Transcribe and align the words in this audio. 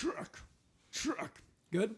Truck. 0.00 0.40
Truck. 0.92 1.42
Good? 1.70 1.94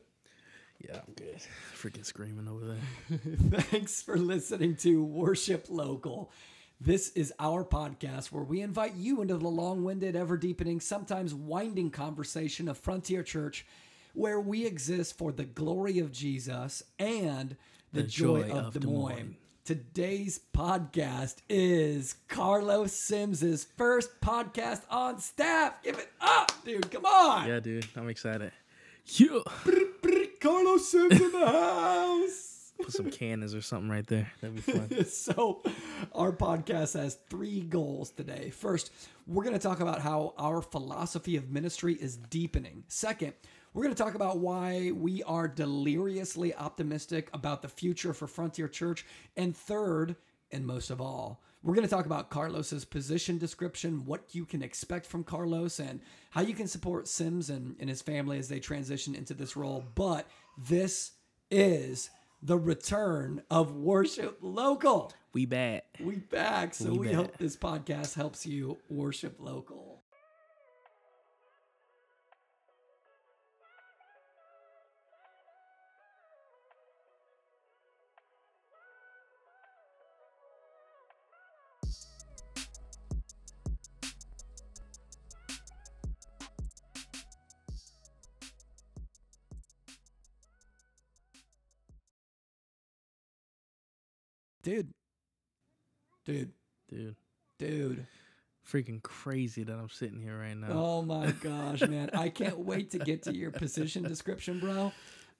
Yeah, 0.84 0.96
I'm 1.06 1.14
good. 1.14 1.36
Freaking 1.76 2.04
screaming 2.04 2.48
over 2.48 2.66
there. 2.66 3.18
Thanks 3.62 4.02
for 4.02 4.16
listening 4.16 4.74
to 4.78 5.04
Worship 5.04 5.66
Local. 5.68 6.32
This 6.80 7.10
is 7.10 7.32
our 7.38 7.64
podcast 7.64 8.32
where 8.32 8.42
we 8.42 8.60
invite 8.60 8.96
you 8.96 9.22
into 9.22 9.36
the 9.36 9.46
long 9.46 9.84
winded, 9.84 10.16
ever 10.16 10.36
deepening, 10.36 10.80
sometimes 10.80 11.32
winding 11.32 11.90
conversation 11.92 12.66
of 12.68 12.76
Frontier 12.76 13.22
Church, 13.22 13.64
where 14.14 14.40
we 14.40 14.66
exist 14.66 15.16
for 15.16 15.30
the 15.30 15.44
glory 15.44 16.00
of 16.00 16.10
Jesus 16.10 16.82
and 16.98 17.56
the, 17.92 18.02
The 18.02 18.08
joy, 18.08 18.42
joy 18.42 18.50
of, 18.50 18.66
of 18.66 18.72
Des 18.72 18.80
Des 18.80 18.86
Moines. 18.88 19.36
Today's 19.64 20.40
podcast 20.52 21.36
is 21.48 22.16
Carlos 22.26 22.92
Sims's 22.92 23.64
first 23.76 24.20
podcast 24.20 24.80
on 24.90 25.20
staff. 25.20 25.80
Give 25.84 25.96
it 25.96 26.08
up, 26.20 26.50
dude. 26.64 26.90
Come 26.90 27.04
on. 27.04 27.46
Yeah, 27.46 27.60
dude, 27.60 27.86
I'm 27.94 28.08
excited. 28.08 28.50
Yeah. 29.06 29.38
Carlos 30.40 30.88
Sims 30.88 31.20
in 31.20 31.30
the 31.30 31.46
house. 31.46 32.72
Put 32.76 32.92
some 32.92 33.12
cannons 33.12 33.54
or 33.54 33.60
something 33.60 33.88
right 33.88 34.04
there. 34.04 34.32
That'd 34.40 34.56
be 34.56 34.62
fun. 34.62 35.04
so, 35.06 35.62
our 36.12 36.32
podcast 36.32 37.00
has 37.00 37.18
three 37.30 37.60
goals 37.60 38.10
today. 38.10 38.50
First, 38.50 38.90
we're 39.28 39.44
going 39.44 39.54
to 39.54 39.62
talk 39.62 39.78
about 39.78 40.00
how 40.00 40.34
our 40.38 40.60
philosophy 40.60 41.36
of 41.36 41.50
ministry 41.50 41.94
is 41.94 42.16
deepening. 42.16 42.82
Second, 42.88 43.34
we're 43.72 43.84
going 43.84 43.94
to 43.94 44.02
talk 44.02 44.14
about 44.14 44.38
why 44.38 44.92
we 44.94 45.22
are 45.22 45.48
deliriously 45.48 46.54
optimistic 46.54 47.30
about 47.32 47.62
the 47.62 47.68
future 47.68 48.12
for 48.12 48.26
Frontier 48.26 48.68
Church. 48.68 49.06
And 49.36 49.56
third, 49.56 50.16
and 50.50 50.66
most 50.66 50.90
of 50.90 51.00
all, 51.00 51.42
we're 51.62 51.74
going 51.74 51.86
to 51.86 51.94
talk 51.94 52.06
about 52.06 52.28
Carlos's 52.28 52.84
position 52.84 53.38
description, 53.38 54.04
what 54.04 54.34
you 54.34 54.44
can 54.44 54.62
expect 54.62 55.06
from 55.06 55.24
Carlos, 55.24 55.78
and 55.78 56.00
how 56.30 56.42
you 56.42 56.54
can 56.54 56.66
support 56.66 57.08
Sims 57.08 57.50
and, 57.50 57.76
and 57.78 57.88
his 57.88 58.02
family 58.02 58.38
as 58.38 58.48
they 58.48 58.60
transition 58.60 59.14
into 59.14 59.32
this 59.32 59.56
role. 59.56 59.84
But 59.94 60.26
this 60.58 61.12
is 61.50 62.10
the 62.42 62.58
return 62.58 63.42
of 63.50 63.76
Worship 63.76 64.38
Local. 64.42 65.12
We 65.32 65.46
bad. 65.46 65.82
We 66.00 66.16
back, 66.16 66.74
so 66.74 66.90
We 66.90 66.98
we 66.98 67.12
hope 67.12 67.38
this 67.38 67.56
podcast 67.56 68.14
helps 68.14 68.44
you 68.44 68.76
worship 68.90 69.36
local. 69.38 70.01
Dude. 94.62 94.92
Dude. 96.24 96.52
Dude. 96.88 97.16
Dude. 97.58 98.06
Freaking 98.68 99.02
crazy 99.02 99.64
that 99.64 99.72
I'm 99.72 99.88
sitting 99.88 100.20
here 100.20 100.38
right 100.38 100.56
now. 100.56 100.68
Oh 100.70 101.02
my 101.02 101.30
gosh, 101.40 101.80
man. 101.82 102.10
I 102.14 102.28
can't 102.28 102.60
wait 102.60 102.92
to 102.92 102.98
get 102.98 103.22
to 103.24 103.34
your 103.34 103.50
position 103.50 104.04
description, 104.04 104.60
bro. 104.60 104.92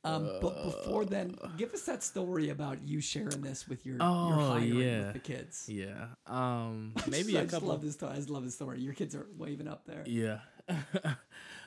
Um, 0.05 0.29
but 0.41 0.65
before 0.65 1.05
then, 1.05 1.37
give 1.57 1.73
us 1.73 1.83
that 1.83 2.03
story 2.03 2.49
about 2.49 2.83
you 2.83 3.01
sharing 3.01 3.41
this 3.41 3.69
with 3.69 3.87
your, 3.87 3.95
your 3.95 4.05
Oh, 4.05 4.49
hiring 4.49 4.75
yeah. 4.75 5.05
with 5.05 5.13
the 5.13 5.19
kids. 5.21 5.69
Yeah. 5.69 6.07
Um 6.27 6.95
I 7.07 7.09
maybe 7.09 7.37
I 7.39 7.43
a 7.43 7.45
just 7.45 7.55
couple 7.55 7.69
love 7.69 7.83
this 7.83 7.95
story. 7.95 8.13
I 8.13 8.17
just 8.17 8.29
love 8.29 8.45
this 8.45 8.55
story. 8.57 8.81
Your 8.81 8.95
kids 8.95 9.15
are 9.15 9.29
waving 9.39 9.69
up 9.69 9.87
there. 9.87 10.03
Yeah. 10.05 10.39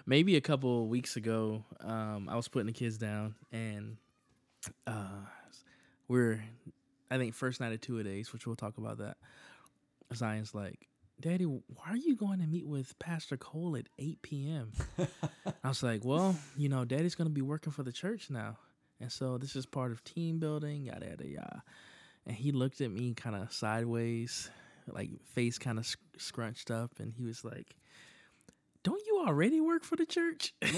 Maybe 0.06 0.36
a 0.36 0.42
couple 0.42 0.84
of 0.84 0.90
weeks 0.90 1.16
ago, 1.16 1.64
um, 1.80 2.28
I 2.30 2.36
was 2.36 2.48
putting 2.50 2.68
the 2.68 2.74
kids 2.74 2.98
down 2.98 3.34
and 3.52 3.98
uh, 4.86 5.22
we're, 6.08 6.44
I 7.10 7.18
think, 7.18 7.34
first 7.34 7.62
night 7.62 7.74
of 7.74 7.82
two 7.82 8.00
a 8.00 8.04
days, 8.04 8.34
which 8.34 8.48
we'll 8.48 8.56
talk 8.56 8.78
about 8.78 8.98
that. 9.00 9.18
Zion's 10.14 10.54
like, 10.54 10.88
Daddy, 11.20 11.46
why 11.46 11.90
are 11.90 11.98
you 11.98 12.16
going 12.16 12.40
to 12.40 12.48
meet 12.48 12.68
with 12.68 12.98
Pastor 13.00 13.38
Cole 13.38 13.78
at 13.78 13.88
8 13.98 14.22
p.m.? 14.22 14.72
I 15.64 15.68
was 15.68 15.82
like, 15.82 16.04
Well, 16.04 16.36
you 16.58 16.68
know, 16.70 16.84
Daddy's 16.86 17.16
going 17.16 17.30
to 17.30 17.34
be 17.34 17.42
working 17.42 17.72
for 17.72 17.84
the 17.84 17.92
church 17.92 18.30
now. 18.30 18.58
And 19.00 19.12
so 19.12 19.38
this 19.38 19.56
is 19.56 19.66
part 19.66 19.92
of 19.92 20.04
team 20.04 20.40
building, 20.40 20.86
yada, 20.86 21.08
yada, 21.08 21.28
yada. 21.28 21.64
And 22.26 22.36
he 22.36 22.52
looked 22.52 22.82
at 22.82 22.92
me 22.92 23.14
kind 23.14 23.36
of 23.36 23.52
sideways, 23.54 24.50
like 24.88 25.10
face 25.34 25.58
kind 25.58 25.78
of 25.78 25.88
scrunched 26.18 26.72
up, 26.72 26.92
and 27.00 27.14
he 27.14 27.24
was 27.24 27.44
like, 27.44 27.76
don't 28.84 29.02
you 29.06 29.24
already 29.26 29.60
work 29.60 29.84
for 29.84 29.96
the 29.96 30.06
church? 30.06 30.54
and 30.62 30.72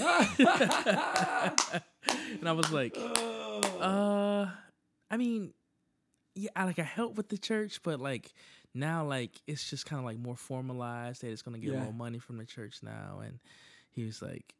I 2.46 2.52
was 2.52 2.72
like, 2.72 2.96
uh, 2.98 4.46
I 5.10 5.16
mean, 5.16 5.52
yeah, 6.38 6.50
I 6.56 6.64
like 6.64 6.78
I 6.78 6.82
help 6.84 7.16
with 7.16 7.28
the 7.28 7.38
church, 7.38 7.80
but 7.82 8.00
like 8.00 8.32
now, 8.74 9.04
like 9.06 9.32
it's 9.46 9.68
just 9.68 9.86
kind 9.86 9.98
of 10.00 10.04
like 10.06 10.18
more 10.18 10.36
formalized 10.36 11.22
that 11.22 11.30
it's 11.30 11.42
gonna 11.42 11.58
get 11.58 11.72
Yeah. 11.72 11.82
more 11.82 11.92
money 11.92 12.18
from 12.18 12.38
the 12.38 12.44
church 12.46 12.76
now. 12.82 13.20
And 13.24 13.38
he 13.90 14.04
was 14.04 14.22
like, 14.22 14.54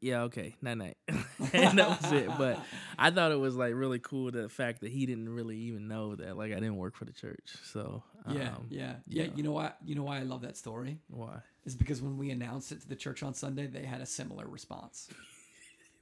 yeah, 0.00 0.22
okay, 0.22 0.54
night 0.60 0.76
night, 0.78 0.96
and 1.08 1.78
that 1.78 2.02
was 2.02 2.12
it. 2.12 2.28
But 2.36 2.58
I 2.98 3.10
thought 3.10 3.32
it 3.32 3.38
was 3.38 3.54
like 3.56 3.74
really 3.74 3.98
cool 3.98 4.30
the 4.30 4.48
fact 4.48 4.80
that 4.80 4.90
he 4.90 5.06
didn't 5.06 5.28
really 5.28 5.56
even 5.56 5.88
know 5.88 6.14
that 6.16 6.36
like 6.36 6.52
I 6.52 6.56
didn't 6.56 6.76
work 6.76 6.94
for 6.96 7.04
the 7.04 7.12
church. 7.12 7.54
So 7.64 8.02
yeah, 8.28 8.50
um, 8.50 8.66
yeah, 8.68 8.96
yeah. 9.06 9.24
yeah. 9.24 9.30
You 9.34 9.42
know 9.44 9.52
why? 9.52 9.72
You 9.84 9.94
know 9.94 10.02
why 10.02 10.18
I 10.18 10.22
love 10.24 10.42
that 10.42 10.56
story 10.56 10.98
why? 11.08 11.38
is 11.64 11.74
because 11.74 12.02
when 12.02 12.18
we 12.18 12.30
announced 12.30 12.72
it 12.72 12.82
to 12.82 12.88
the 12.88 12.96
church 12.96 13.22
on 13.22 13.32
Sunday, 13.34 13.66
they 13.66 13.84
had 13.84 14.00
a 14.02 14.06
similar 14.06 14.46
response. 14.46 15.08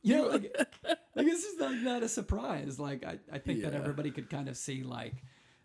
You 0.05 0.17
know, 0.17 0.27
like, 0.27 0.57
like 1.15 1.27
this 1.27 1.45
is 1.45 1.61
like 1.61 1.77
not 1.77 2.03
a 2.03 2.09
surprise. 2.09 2.79
Like 2.79 3.05
I, 3.05 3.19
I 3.33 3.39
think 3.39 3.63
that 3.63 3.75
everybody 3.75 4.11
could 4.11 4.31
kind 4.31 4.49
of 4.49 4.57
see 4.57 4.83
like 4.83 5.23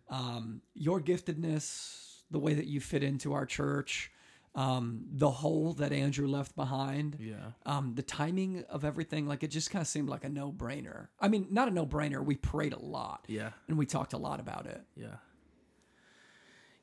um, 0.10 0.62
your 0.74 1.02
giftedness, 1.02 2.22
the 2.32 2.40
way 2.40 2.54
that 2.54 2.68
you 2.68 2.80
fit 2.80 3.04
into 3.04 3.34
our 3.34 3.46
church, 3.46 4.12
um, 4.56 5.06
the 5.12 5.30
hole 5.30 5.74
that 5.74 5.92
Andrew 5.92 6.28
left 6.28 6.56
behind. 6.56 7.18
Yeah, 7.20 7.52
um, 7.66 7.94
the 7.96 8.02
timing 8.02 8.64
of 8.70 8.84
everything, 8.84 9.28
like 9.28 9.44
it 9.44 9.52
just 9.52 9.72
kind 9.72 9.82
of 9.82 9.88
seemed 9.88 10.10
like 10.10 10.24
a 10.24 10.30
no 10.30 10.52
brainer. 10.52 11.08
I 11.20 11.28
mean, 11.28 11.48
not 11.52 11.68
a 11.68 11.72
no 11.72 11.86
brainer. 11.86 12.24
We 12.24 12.36
prayed 12.36 12.74
a 12.74 12.80
lot 12.80 13.26
yeah. 13.28 13.52
and 13.68 13.78
we 13.78 13.86
talked 13.86 14.14
a 14.14 14.18
lot 14.18 14.40
about 14.40 14.66
it. 14.66 14.82
Yeah. 14.96 15.16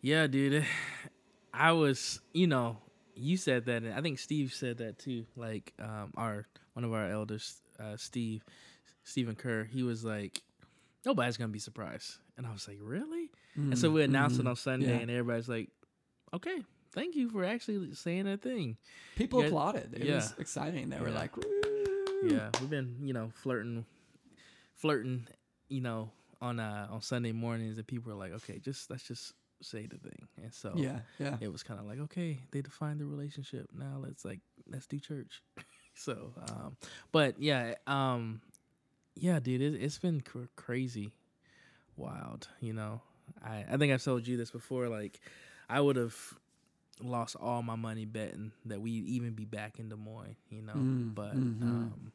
Yeah, 0.01 0.27
dude. 0.27 0.65
I 1.53 1.73
was, 1.73 2.21
you 2.33 2.47
know, 2.47 2.79
you 3.15 3.37
said 3.37 3.67
that, 3.67 3.85
and 3.85 3.95
I 3.95 4.03
think 4.03 4.19
Steve 4.19 4.53
said 4.53 4.79
that 4.79 4.99
too. 4.99 5.25
Like, 5.35 5.73
um, 5.79 6.13
our 6.17 6.47
one 6.75 6.85
of 6.85 6.93
our 6.93 7.09
elders, 7.09 7.63
uh, 7.79 7.97
Steve, 7.97 8.45
Stephen 9.05 9.35
Kerr, 9.35 9.65
he 9.65 9.83
was 9.83 10.05
like, 10.05 10.43
nobody's 11.05 11.37
gonna 11.37 11.49
be 11.53 11.59
surprised, 11.59 12.19
and 12.37 12.47
I 12.47 12.53
was 12.53 12.67
like, 12.69 12.79
really? 12.81 13.31
and 13.57 13.79
so 13.79 13.91
we 13.91 14.03
announced 14.03 14.39
it 14.41 14.47
on 14.47 14.57
Sunday, 14.57 14.87
Mm, 14.87 14.91
yeah. 14.91 14.99
and 15.03 15.11
everybody's 15.11 15.49
like, 15.49 15.69
okay, 16.33 16.63
thank 16.93 17.15
you 17.15 17.29
for 17.31 17.45
actually 17.45 17.95
saying 17.95 18.25
that 18.25 18.43
thing. 18.43 18.77
People 19.17 19.41
Yeah, 19.41 19.47
applauded. 19.47 19.95
It 19.95 20.13
was 20.13 20.35
exciting. 20.39 20.91
They 20.91 20.99
were 21.01 21.09
Yeah. 21.11 21.15
like, 21.15 21.37
Woo. 21.37 21.45
Yeah, 22.25 22.51
we've 22.61 22.71
been, 22.71 22.97
you 23.03 23.13
know, 23.13 23.31
flirting, 23.35 23.85
flirting, 24.77 25.27
you 25.69 25.81
know, 25.81 26.11
on 26.41 26.59
uh 26.61 26.89
on 26.91 27.01
Sunday 27.03 27.33
mornings, 27.33 27.77
and 27.79 27.87
people 27.87 28.13
were 28.13 28.19
like, 28.19 28.33
okay, 28.33 28.59
just 28.59 28.91
let's 28.91 29.05
just 29.07 29.33
say 29.63 29.87
the 29.87 29.97
thing, 29.99 30.29
and 30.43 30.53
so 30.53 30.73
yeah, 30.77 31.01
yeah. 31.19 31.37
it 31.41 31.51
was 31.51 31.63
kind 31.63 31.79
of 31.81 31.87
like 31.87 31.99
okay 32.01 32.39
they 32.51 32.61
defined 32.61 33.01
the 33.01 33.05
relationship 33.07 33.67
now 33.73 33.97
let's 33.99 34.23
like 34.25 34.41
let's 34.67 34.87
do 34.87 34.99
church 34.99 35.41
so 35.95 36.33
um 36.49 36.77
but 37.13 37.39
yeah 37.41 37.75
um 37.87 38.41
yeah 39.15 39.39
dude 39.41 39.61
it, 39.63 39.75
it's 39.83 39.99
been 39.99 40.21
cr- 40.21 40.51
crazy 40.57 41.13
wild 41.97 42.49
you 42.61 42.73
know 42.73 43.01
i 43.45 43.65
i 43.71 43.77
think 43.77 43.93
i've 43.93 44.03
told 44.03 44.27
you 44.27 44.37
this 44.37 44.51
before 44.51 44.89
like 44.89 45.21
i 45.69 45.81
would 45.81 45.97
have 45.97 46.17
lost 47.03 47.37
all 47.41 47.63
my 47.63 47.77
money 47.77 48.05
betting 48.05 48.53
that 48.67 48.81
we'd 48.81 49.05
even 49.07 49.33
be 49.33 49.45
back 49.45 49.79
in 49.79 49.89
des 49.89 49.97
moines 49.97 50.37
you 50.51 50.63
know 50.63 50.73
Mm, 50.77 51.15
but 51.15 51.37
mhm. 51.37 51.63
um 51.63 52.13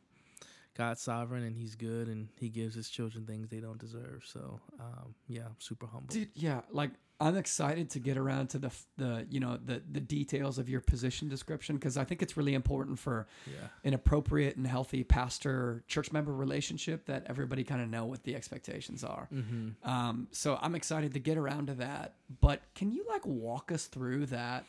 God's 0.80 1.02
sovereign 1.02 1.44
and 1.44 1.58
He's 1.58 1.76
good 1.76 2.08
and 2.08 2.30
He 2.40 2.48
gives 2.50 2.74
His 2.74 2.90
children 2.90 3.26
things 3.26 3.50
they 3.50 3.60
don't 3.60 3.78
deserve. 3.78 4.24
So, 4.26 4.60
um, 4.80 5.14
yeah, 5.28 5.42
I'm 5.46 5.56
super 5.60 5.86
humble. 5.88 6.08
Dude, 6.14 6.30
yeah, 6.36 6.62
like 6.72 6.92
I'm 7.22 7.36
excited 7.36 7.90
to 7.90 8.00
get 8.00 8.16
around 8.18 8.48
to 8.52 8.60
the 8.60 8.72
the 8.96 9.28
you 9.30 9.42
know 9.42 9.60
the 9.64 9.82
the 9.92 10.00
details 10.00 10.58
of 10.58 10.70
your 10.70 10.80
position 10.80 11.28
description 11.28 11.76
because 11.76 11.98
I 11.98 12.06
think 12.06 12.22
it's 12.22 12.38
really 12.38 12.54
important 12.54 12.98
for 12.98 13.28
Yeah, 13.46 13.68
an 13.84 13.94
appropriate 13.94 14.56
and 14.56 14.66
healthy 14.66 15.04
pastor 15.04 15.84
church 15.90 16.14
member 16.14 16.34
relationship 16.34 17.06
that 17.08 17.26
everybody 17.28 17.66
kind 17.66 17.82
of 17.82 17.90
know 17.90 18.06
what 18.06 18.24
the 18.24 18.36
expectations 18.36 19.04
are. 19.04 19.28
mm-hmm. 19.34 19.90
Um, 19.90 20.30
so 20.32 20.58
I'm 20.62 20.76
excited 20.76 21.14
to 21.16 21.20
get 21.20 21.38
around 21.38 21.68
to 21.68 21.74
that. 21.74 22.14
But 22.40 22.62
can 22.74 22.94
you 22.94 23.04
like 23.10 23.26
walk 23.26 23.72
us 23.74 23.88
through 23.88 24.28
that? 24.28 24.64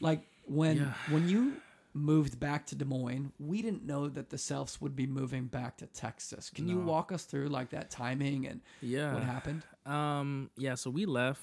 Like 0.00 0.20
when 0.44 0.76
Yeah. 0.76 0.92
when 1.08 1.30
you 1.30 1.54
moved 1.96 2.38
back 2.38 2.66
to 2.66 2.74
Des 2.74 2.84
Moines, 2.84 3.32
we 3.38 3.62
didn't 3.62 3.84
know 3.84 4.08
that 4.08 4.30
the 4.30 4.36
Selfs 4.36 4.80
would 4.80 4.94
be 4.94 5.06
moving 5.06 5.46
back 5.46 5.78
to 5.78 5.86
Texas. 5.86 6.50
Can 6.50 6.68
you 6.68 6.78
walk 6.78 7.10
us 7.10 7.24
through 7.24 7.48
like 7.48 7.70
that 7.70 7.90
timing 7.90 8.46
and 8.46 8.60
yeah. 8.82 9.14
what 9.14 9.22
happened? 9.22 9.62
Um, 9.86 10.50
yeah, 10.56 10.74
so 10.74 10.90
we 10.90 11.06
left 11.06 11.42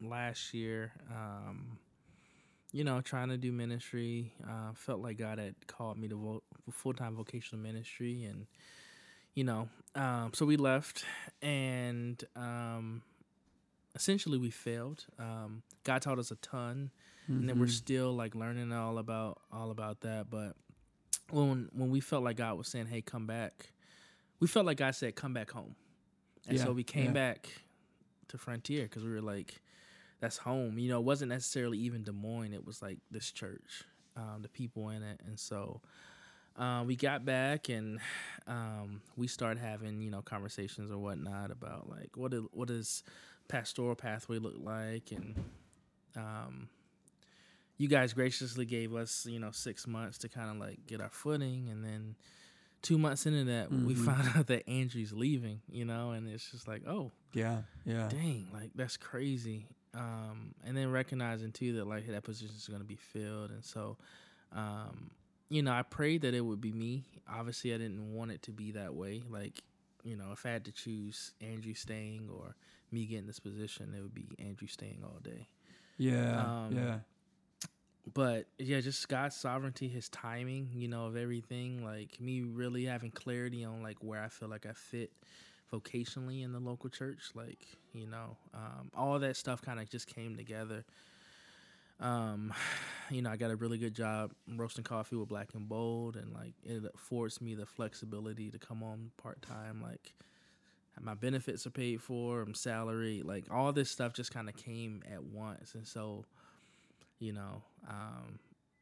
last 0.00 0.52
year. 0.52 0.92
Um, 1.10 1.78
you 2.72 2.82
know, 2.82 3.00
trying 3.00 3.28
to 3.28 3.36
do 3.36 3.52
ministry. 3.52 4.32
Uh, 4.42 4.72
felt 4.74 5.00
like 5.00 5.16
God 5.16 5.38
had 5.38 5.54
called 5.68 5.96
me 5.96 6.08
to 6.08 6.16
vo- 6.16 6.42
full 6.72 6.92
time 6.92 7.14
vocational 7.14 7.62
ministry, 7.62 8.24
and 8.24 8.46
you 9.34 9.44
know, 9.44 9.68
um, 9.94 10.32
so 10.34 10.44
we 10.44 10.56
left, 10.56 11.04
and 11.40 12.22
um, 12.34 13.02
essentially 13.94 14.38
we 14.38 14.50
failed. 14.50 15.06
Um, 15.20 15.62
God 15.84 16.02
taught 16.02 16.18
us 16.18 16.32
a 16.32 16.36
ton, 16.36 16.90
and 17.28 17.48
then 17.48 17.58
we're 17.58 17.66
Mhm. 17.66 17.70
still 17.70 18.12
like 18.14 18.34
learning 18.34 18.72
all 18.72 18.98
about 18.98 19.40
all 19.50 19.70
about 19.70 20.00
that. 20.00 20.28
But 20.30 20.56
when 21.30 21.68
when 21.72 21.90
we 21.90 22.00
felt 22.00 22.22
like 22.24 22.36
God 22.36 22.56
was 22.58 22.68
saying, 22.68 22.86
"Hey, 22.86 23.00
come 23.02 23.26
back," 23.26 23.72
we 24.40 24.46
felt 24.46 24.66
like 24.66 24.76
God 24.78 24.94
said, 24.94 25.14
"Come 25.16 25.32
back 25.32 25.50
home," 25.50 25.74
and 26.46 26.56
Yeah, 26.58 26.64
so 26.64 26.72
we 26.72 26.84
came 26.84 27.06
yeah. 27.06 27.12
back 27.12 27.48
to 28.28 28.38
Frontier 28.38 28.84
because 28.84 29.04
we 29.04 29.10
were 29.10 29.22
like, 29.22 29.60
"That's 30.20 30.38
home." 30.38 30.78
You 30.78 30.88
know, 30.90 30.98
it 31.00 31.04
wasn't 31.04 31.30
necessarily 31.30 31.78
even 31.78 32.02
Des 32.04 32.12
Moines; 32.12 32.52
it 32.52 32.64
was 32.64 32.82
like 32.82 32.98
this 33.10 33.30
church, 33.32 33.84
um, 34.16 34.42
the 34.42 34.48
people 34.48 34.90
in 34.90 35.02
it, 35.02 35.20
and 35.26 35.38
so. 35.38 35.80
Uh, 36.56 36.84
we 36.86 36.94
got 36.94 37.24
back 37.24 37.68
and 37.68 37.98
um, 38.46 39.02
we 39.16 39.26
started 39.26 39.58
having 39.58 40.00
you 40.00 40.08
know 40.08 40.22
conversations 40.22 40.88
or 40.88 40.96
whatnot 40.98 41.50
about 41.50 41.90
like 41.90 42.16
what 42.16 42.32
is, 42.32 42.44
what 42.52 42.68
does 42.68 43.02
pastoral 43.48 43.96
pathway 43.96 44.38
look 44.38 44.54
like 44.58 45.10
and 45.10 45.34
um, 46.14 46.68
you 47.76 47.88
guys 47.88 48.12
graciously 48.12 48.64
gave 48.64 48.94
us 48.94 49.26
you 49.28 49.38
know 49.38 49.50
six 49.50 49.86
months 49.86 50.18
to 50.18 50.28
kind 50.28 50.50
of 50.50 50.56
like 50.56 50.86
get 50.86 51.00
our 51.00 51.10
footing 51.10 51.68
and 51.70 51.84
then 51.84 52.14
two 52.82 52.98
months 52.98 53.26
into 53.26 53.44
that 53.44 53.70
we 53.72 53.94
Mhm. 53.94 54.04
found 54.04 54.28
out 54.36 54.46
that 54.46 54.68
andrew's 54.68 55.12
leaving 55.12 55.60
you 55.70 55.84
know 55.84 56.10
and 56.10 56.28
it's 56.28 56.50
just 56.50 56.68
like 56.68 56.86
oh 56.86 57.10
Yeah, 57.32 57.62
yeah. 57.84 58.08
dang 58.08 58.48
like 58.52 58.70
that's 58.74 58.96
crazy 58.96 59.66
um, 59.94 60.54
and 60.64 60.76
then 60.76 60.90
recognizing 60.90 61.52
too 61.52 61.74
that 61.74 61.86
like 61.86 62.06
that 62.08 62.22
position 62.24 62.54
is 62.56 62.66
going 62.68 62.80
to 62.80 62.86
be 62.86 62.96
filled 62.96 63.50
and 63.50 63.64
so 63.64 63.96
um, 64.52 65.10
you 65.48 65.62
know 65.62 65.72
i 65.72 65.82
prayed 65.82 66.22
that 66.22 66.34
it 66.34 66.40
would 66.40 66.60
be 66.60 66.72
me 66.72 67.04
obviously 67.28 67.72
i 67.74 67.78
didn't 67.78 68.12
want 68.14 68.30
it 68.30 68.42
to 68.42 68.50
be 68.52 68.72
that 68.72 68.94
way 68.94 69.22
like 69.30 69.62
you 70.04 70.16
know 70.16 70.30
if 70.32 70.44
i 70.46 70.50
had 70.50 70.64
to 70.64 70.72
choose 70.72 71.32
andrew 71.40 71.74
staying 71.74 72.28
or 72.32 72.54
me 72.92 73.06
getting 73.06 73.26
this 73.26 73.38
position 73.40 73.94
it 73.96 74.02
would 74.02 74.14
be 74.14 74.26
andrew 74.38 74.68
staying 74.68 75.00
all 75.04 75.18
day 75.22 75.48
Yeah, 75.96 76.40
Um, 76.66 76.72
yeah. 76.72 76.96
But 78.12 78.46
yeah, 78.58 78.80
just 78.80 79.08
God's 79.08 79.36
sovereignty, 79.36 79.88
His 79.88 80.08
timing, 80.08 80.70
you 80.74 80.88
know, 80.88 81.06
of 81.06 81.16
everything. 81.16 81.84
Like 81.84 82.20
me 82.20 82.42
really 82.42 82.84
having 82.84 83.10
clarity 83.10 83.64
on 83.64 83.82
like 83.82 83.98
where 84.00 84.22
I 84.22 84.28
feel 84.28 84.48
like 84.48 84.66
I 84.66 84.72
fit 84.72 85.10
vocationally 85.72 86.44
in 86.44 86.52
the 86.52 86.60
local 86.60 86.90
church. 86.90 87.30
Like 87.34 87.66
you 87.92 88.06
know, 88.06 88.36
um, 88.52 88.90
all 88.94 89.18
that 89.18 89.36
stuff 89.36 89.62
kind 89.62 89.80
of 89.80 89.88
just 89.88 90.06
came 90.06 90.36
together. 90.36 90.84
Um, 92.00 92.52
you 93.10 93.22
know, 93.22 93.30
I 93.30 93.36
got 93.36 93.50
a 93.50 93.56
really 93.56 93.78
good 93.78 93.94
job 93.94 94.32
roasting 94.48 94.84
coffee 94.84 95.16
with 95.16 95.28
Black 95.28 95.54
and 95.54 95.68
Bold, 95.68 96.16
and 96.16 96.32
like 96.32 96.54
it 96.62 96.82
affords 96.94 97.40
me 97.40 97.54
the 97.54 97.66
flexibility 97.66 98.50
to 98.50 98.58
come 98.58 98.82
on 98.82 99.12
part 99.16 99.40
time. 99.40 99.80
Like 99.82 100.12
my 101.00 101.14
benefits 101.14 101.66
are 101.66 101.70
paid 101.70 102.02
for, 102.02 102.42
I'm 102.42 102.54
salaried. 102.54 103.24
Like 103.24 103.46
all 103.50 103.72
this 103.72 103.90
stuff 103.90 104.12
just 104.12 104.32
kind 104.32 104.50
of 104.50 104.56
came 104.56 105.02
at 105.10 105.24
once, 105.24 105.74
and 105.74 105.86
so 105.86 106.26
you 107.24 107.32
know 107.32 107.62
um 107.88 108.38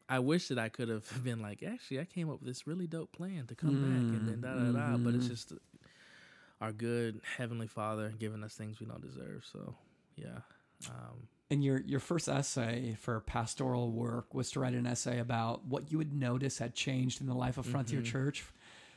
i 0.09 0.19
wish 0.19 0.49
that 0.49 0.59
i 0.59 0.69
could 0.69 0.89
have 0.89 1.07
been 1.25 1.41
like 1.41 1.63
actually 1.63 2.01
i 2.01 2.05
came 2.05 2.29
up 2.31 2.41
with 2.41 2.49
this 2.49 2.67
really 2.67 2.87
dope 2.87 3.13
plan 3.13 3.47
to 3.47 3.55
come 3.55 3.79
back 3.79 4.13
and 4.13 4.27
then 4.29 4.41
da 4.41 4.55
da 4.55 4.73
da 4.73 4.97
but 4.99 5.15
it's 5.15 5.27
Mhm. 5.27 5.31
just 5.31 5.53
our 6.61 6.73
good 6.73 7.21
heavenly 7.37 7.67
father 7.67 8.13
giving 8.19 8.43
us 8.45 8.55
things 8.55 8.81
we 8.81 8.87
don't 8.87 9.03
deserve 9.03 9.45
so 9.51 9.75
yeah 10.17 10.41
um 10.89 11.29
And 11.51 11.63
your 11.63 11.81
your 11.81 12.01
first 12.01 12.29
essay 12.29 12.97
for 12.99 13.21
pastoral 13.21 13.91
work 13.91 14.33
was 14.35 14.51
to 14.53 14.61
write 14.61 14.75
an 14.75 14.87
essay 14.87 15.19
about 15.19 15.65
what 15.67 15.91
you 15.93 15.99
would 15.99 16.13
notice 16.13 16.59
had 16.59 16.75
changed 16.75 17.21
in 17.21 17.27
the 17.27 17.35
life 17.35 17.59
of 17.59 17.67
Frontier 17.67 18.01
Mhm. 18.01 18.05
Church 18.05 18.45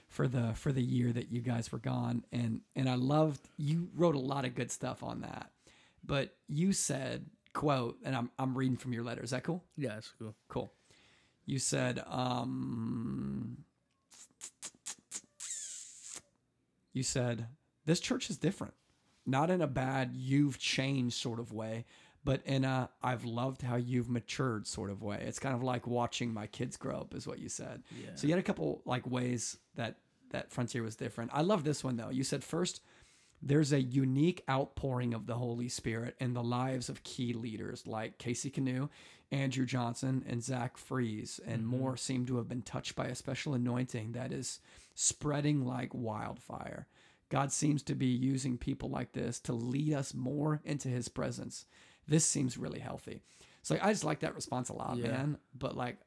for 0.07 0.27
the 0.27 0.53
for 0.55 0.71
the 0.71 0.81
year 0.83 1.11
that 1.11 1.31
you 1.31 1.41
guys 1.41 1.71
were 1.71 1.79
gone. 1.79 2.23
And 2.31 2.61
and 2.75 2.87
I 2.89 2.95
loved 2.95 3.41
you 3.57 3.89
wrote 3.95 4.15
a 4.15 4.19
lot 4.33 4.45
of 4.45 4.55
good 4.55 4.71
stuff 4.71 5.03
on 5.03 5.21
that. 5.21 5.51
But 6.03 6.35
you 6.47 6.71
said, 6.71 7.25
quote, 7.55 7.97
and 8.05 8.15
I'm 8.15 8.29
I'm 8.37 8.55
reading 8.55 8.77
from 8.77 8.93
your 8.93 9.03
letter. 9.03 9.23
Is 9.23 9.31
that 9.31 9.43
cool? 9.43 9.63
yeah 9.75 9.97
it's 9.97 10.13
cool 10.19 10.35
Cool. 10.47 10.71
You 11.47 11.59
said, 11.59 12.03
um, 12.07 13.57
you 16.91 17.03
said, 17.03 17.47
this 17.85 17.99
church 17.99 18.31
is 18.31 18.37
different. 18.37 18.73
Not 19.27 19.51
in 19.51 19.61
a 19.61 19.67
bad, 19.67 20.11
you've 20.15 20.57
changed 20.57 21.15
sort 21.17 21.39
of 21.39 21.51
way, 21.53 21.85
but 22.23 22.41
in 22.45 22.65
a, 22.65 22.89
I've 23.03 23.25
loved 23.25 23.61
how 23.61 23.75
you've 23.75 24.09
matured 24.09 24.65
sort 24.65 24.89
of 24.89 25.03
way. 25.03 25.23
It's 25.27 25.37
kind 25.37 25.53
of 25.53 25.61
like 25.61 25.85
watching 25.85 26.33
my 26.33 26.47
kids 26.47 26.77
grow 26.77 26.97
up, 26.97 27.13
is 27.13 27.27
what 27.27 27.37
you 27.37 27.47
said. 27.49 27.83
yeah 27.95 28.09
So 28.15 28.25
you 28.25 28.33
had 28.33 28.39
a 28.39 28.43
couple 28.43 28.81
like 28.85 29.05
ways 29.07 29.57
that 29.75 29.97
that 30.31 30.51
Frontier 30.51 30.81
was 30.81 30.95
different. 30.95 31.29
I 31.33 31.41
love 31.41 31.63
this 31.63 31.83
one 31.83 31.95
though. 31.95 32.09
You 32.09 32.23
said 32.23 32.43
first, 32.43 32.81
there's 33.41 33.71
a 33.73 33.81
unique 33.81 34.43
outpouring 34.49 35.13
of 35.13 35.27
the 35.27 35.35
Holy 35.35 35.69
Spirit 35.69 36.15
in 36.19 36.33
the 36.33 36.43
lives 36.43 36.89
of 36.89 37.03
key 37.03 37.33
leaders 37.33 37.85
like 37.85 38.17
Casey 38.17 38.49
Canoe, 38.49 38.89
Andrew 39.31 39.65
Johnson, 39.65 40.23
and 40.27 40.43
Zach 40.43 40.77
Fries, 40.77 41.39
and 41.45 41.63
Mhm. 41.63 41.65
more 41.67 41.97
seem 41.97 42.25
to 42.27 42.37
have 42.37 42.47
been 42.47 42.61
touched 42.61 42.95
by 42.95 43.07
a 43.07 43.15
special 43.15 43.53
anointing 43.53 44.13
that 44.13 44.31
is 44.31 44.59
spreading 44.93 45.65
like 45.65 45.93
wildfire. 45.93 46.87
God 47.29 47.51
seems 47.51 47.81
to 47.83 47.95
be 47.95 48.07
using 48.07 48.57
people 48.57 48.89
like 48.89 49.13
this 49.13 49.39
to 49.41 49.53
lead 49.53 49.93
us 49.93 50.13
more 50.13 50.61
into 50.63 50.87
his 50.87 51.07
presence. 51.09 51.65
This 52.07 52.25
seems 52.25 52.57
really 52.57 52.79
healthy. 52.79 53.21
So 53.63 53.77
I 53.81 53.91
just 53.91 54.03
like 54.03 54.19
that 54.19 54.35
response 54.35 54.69
a 54.69 54.73
lot, 54.73 54.97
Yeah. 54.97 55.07
man. 55.11 55.37
But 55.53 55.75
like 55.75 55.99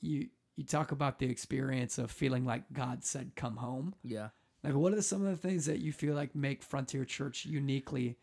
you 0.00 0.28
you 0.58 0.64
talk 0.64 0.90
about 0.90 1.18
the 1.18 1.26
experience 1.26 1.98
of 1.98 2.10
feeling 2.10 2.46
like 2.46 2.72
God 2.72 3.04
said 3.04 3.34
come 3.36 3.56
home. 3.58 3.94
yeah 4.02 4.30
Like 4.66 4.74
what 4.74 4.92
are 4.92 5.02
some 5.02 5.24
of 5.24 5.30
the 5.30 5.48
things 5.48 5.66
that 5.66 5.78
you 5.78 5.92
feel 5.92 6.14
like 6.14 6.34
make 6.34 6.62
Frontier 6.62 7.04
Church 7.04 7.46
uniquely 7.46 8.16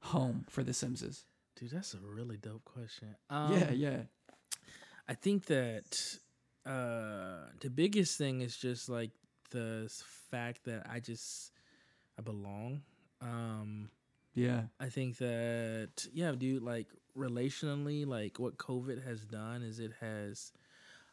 home 0.00 0.46
for 0.48 0.62
the 0.62 0.72
Simses? 0.72 1.24
dude 1.54 1.70
that's 1.70 1.92
a 1.94 1.98
really 1.98 2.38
dope 2.38 2.64
question 2.64 3.14
um, 3.28 3.52
yeah, 3.52 3.70
yeah. 3.70 3.98
I 5.08 5.14
think 5.14 5.46
that 5.46 6.16
uh, 6.64 7.48
the 7.60 7.70
biggest 7.70 8.16
thing 8.16 8.40
is 8.40 8.56
just 8.56 8.88
like 8.88 9.10
the 9.50 9.90
fact 10.30 10.64
that 10.64 10.86
I 10.90 11.00
just 11.00 11.52
I 12.18 12.22
belong. 12.22 12.82
Um, 13.20 13.90
Yeah. 14.34 14.62
I 14.80 14.88
think 14.88 15.18
that 15.18 16.06
yeah, 16.12 16.32
dude, 16.32 16.62
like 16.62 16.88
relationally, 17.16 18.06
like 18.06 18.38
what 18.38 18.56
COVID 18.56 19.04
has 19.04 19.24
done 19.24 19.62
is 19.62 19.78
it 19.78 19.92
has 20.00 20.52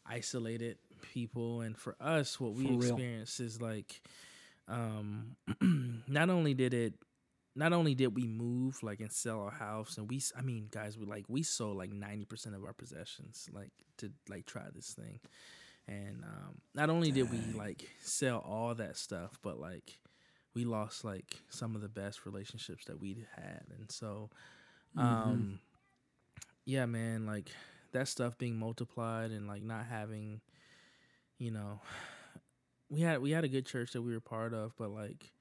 isolated 0.06 0.78
people, 1.14 1.62
and 1.62 1.78
for 1.78 1.96
us, 2.00 2.40
what 2.40 2.54
we 2.54 2.66
real. 2.68 2.98
is 3.00 3.62
like, 3.62 4.02
um, 4.70 5.36
not 6.08 6.30
only 6.30 6.54
did 6.56 6.74
it. 6.74 6.96
Not 7.56 7.74
only 7.74 7.96
did 7.96 8.16
we 8.16 8.28
move 8.28 8.82
like 8.84 9.02
and 9.02 9.12
sell 9.12 9.42
our 9.42 9.52
house, 9.52 9.98
and 9.98 10.10
we, 10.10 10.22
i 10.38 10.42
mean, 10.42 10.70
guys, 10.72 10.98
we 10.98 11.06
like 11.06 11.26
we 11.28 11.44
sold 11.44 11.78
like 11.78 11.92
ninety 11.92 12.26
percent 12.26 12.56
of 12.56 12.64
our 12.64 12.74
possessions, 12.74 13.50
like 13.52 13.72
to 13.98 14.12
like 14.30 14.46
try 14.46 14.64
this 14.74 14.94
thing, 14.94 15.20
and 15.88 16.24
um, 16.24 16.62
not 16.76 16.90
only 16.90 17.12
did 17.12 17.24
we 17.30 17.54
like 17.54 17.90
sell 18.02 18.40
all 18.40 18.76
that 18.76 18.98
stuff, 18.98 19.40
but 19.42 19.60
like 19.60 20.00
we 20.56 20.66
lost 20.66 21.04
like 21.04 21.38
some 21.50 21.76
of 21.76 21.82
the 21.82 21.90
best 21.90 22.26
relationships 22.26 22.86
that 22.86 23.00
we'd 23.00 23.26
had 23.36 23.64
and 23.78 23.92
so 23.92 24.30
Mhm. 24.98 25.02
um 25.04 25.60
yeah 26.66 26.86
man 26.86 27.26
like 27.26 27.50
that 27.92 28.08
stuff 28.08 28.38
being 28.38 28.58
multiplied 28.58 29.32
and 29.32 29.48
like 29.48 29.64
not 29.64 29.86
having 29.86 30.42
you 31.38 31.52
know 31.52 31.80
we 32.90 33.02
had 33.02 33.22
we 33.22 33.32
had 33.32 33.44
a 33.44 33.48
good 33.50 33.66
church 33.66 33.92
that 33.94 34.02
we 34.02 34.14
were 34.14 34.20
part 34.20 34.54
of 34.54 34.74
but 34.78 34.90
like 34.90 35.32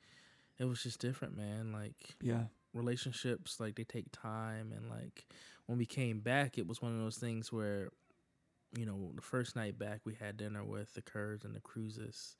it 0.59 0.64
was 0.64 0.83
just 0.83 1.00
different 1.00 1.37
man 1.37 1.73
like 1.73 2.17
yeah. 2.21 2.45
relationships 2.75 3.59
like 3.61 3.75
they 3.76 3.85
take 3.85 4.07
time 4.12 4.73
and 4.76 4.88
like 4.90 5.26
when 5.67 5.78
we 5.78 5.87
came 5.87 6.21
back 6.21 6.59
it 6.59 6.67
was 6.67 6.83
one 6.83 6.93
of 6.95 6.99
those 7.00 7.17
things 7.19 7.52
where 7.52 7.88
you 8.76 8.85
know 8.85 9.12
the 9.14 9.23
first 9.23 9.57
night 9.57 9.78
back 9.78 10.00
we 10.05 10.14
had 10.14 10.37
dinner 10.37 10.62
with 10.64 10.93
the 10.95 11.02
Kerrs 11.02 11.45
and 11.45 11.55
the 11.55 11.61
cruises 11.61 12.37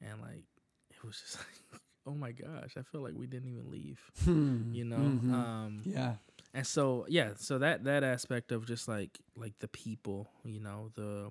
and 0.00 0.20
like 0.22 0.44
it 0.90 1.04
was 1.04 1.20
just 1.20 1.36
like 1.72 1.80
oh 2.06 2.14
my 2.14 2.30
gosh 2.32 2.76
i 2.78 2.82
feel 2.82 3.00
like 3.02 3.14
we 3.16 3.26
didn't 3.26 3.50
even 3.50 3.70
leave 3.70 4.00
Hmm. 4.24 4.72
you 4.72 4.84
know 4.84 4.96
Mhm. 4.96 5.32
um 5.34 5.82
yeah. 5.84 6.14
and 6.54 6.66
so 6.66 7.04
yeah 7.08 7.30
so 7.36 7.58
that 7.58 7.84
that 7.84 8.04
aspect 8.04 8.52
of 8.52 8.64
just 8.66 8.86
like 8.88 9.18
like 9.36 9.58
the 9.58 9.68
people 9.68 10.28
you 10.44 10.60
know 10.60 10.90
the 10.94 11.30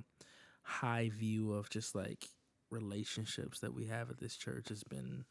high 0.63 1.09
view 1.09 1.53
of 1.53 1.69
just 1.69 1.95
like 1.95 2.27
relationships 2.69 3.59
that 3.59 3.73
we 3.73 3.85
have 3.85 4.09
at 4.09 4.19
this 4.19 4.35
church 4.35 4.69
has 4.69 4.83
been 4.83 5.25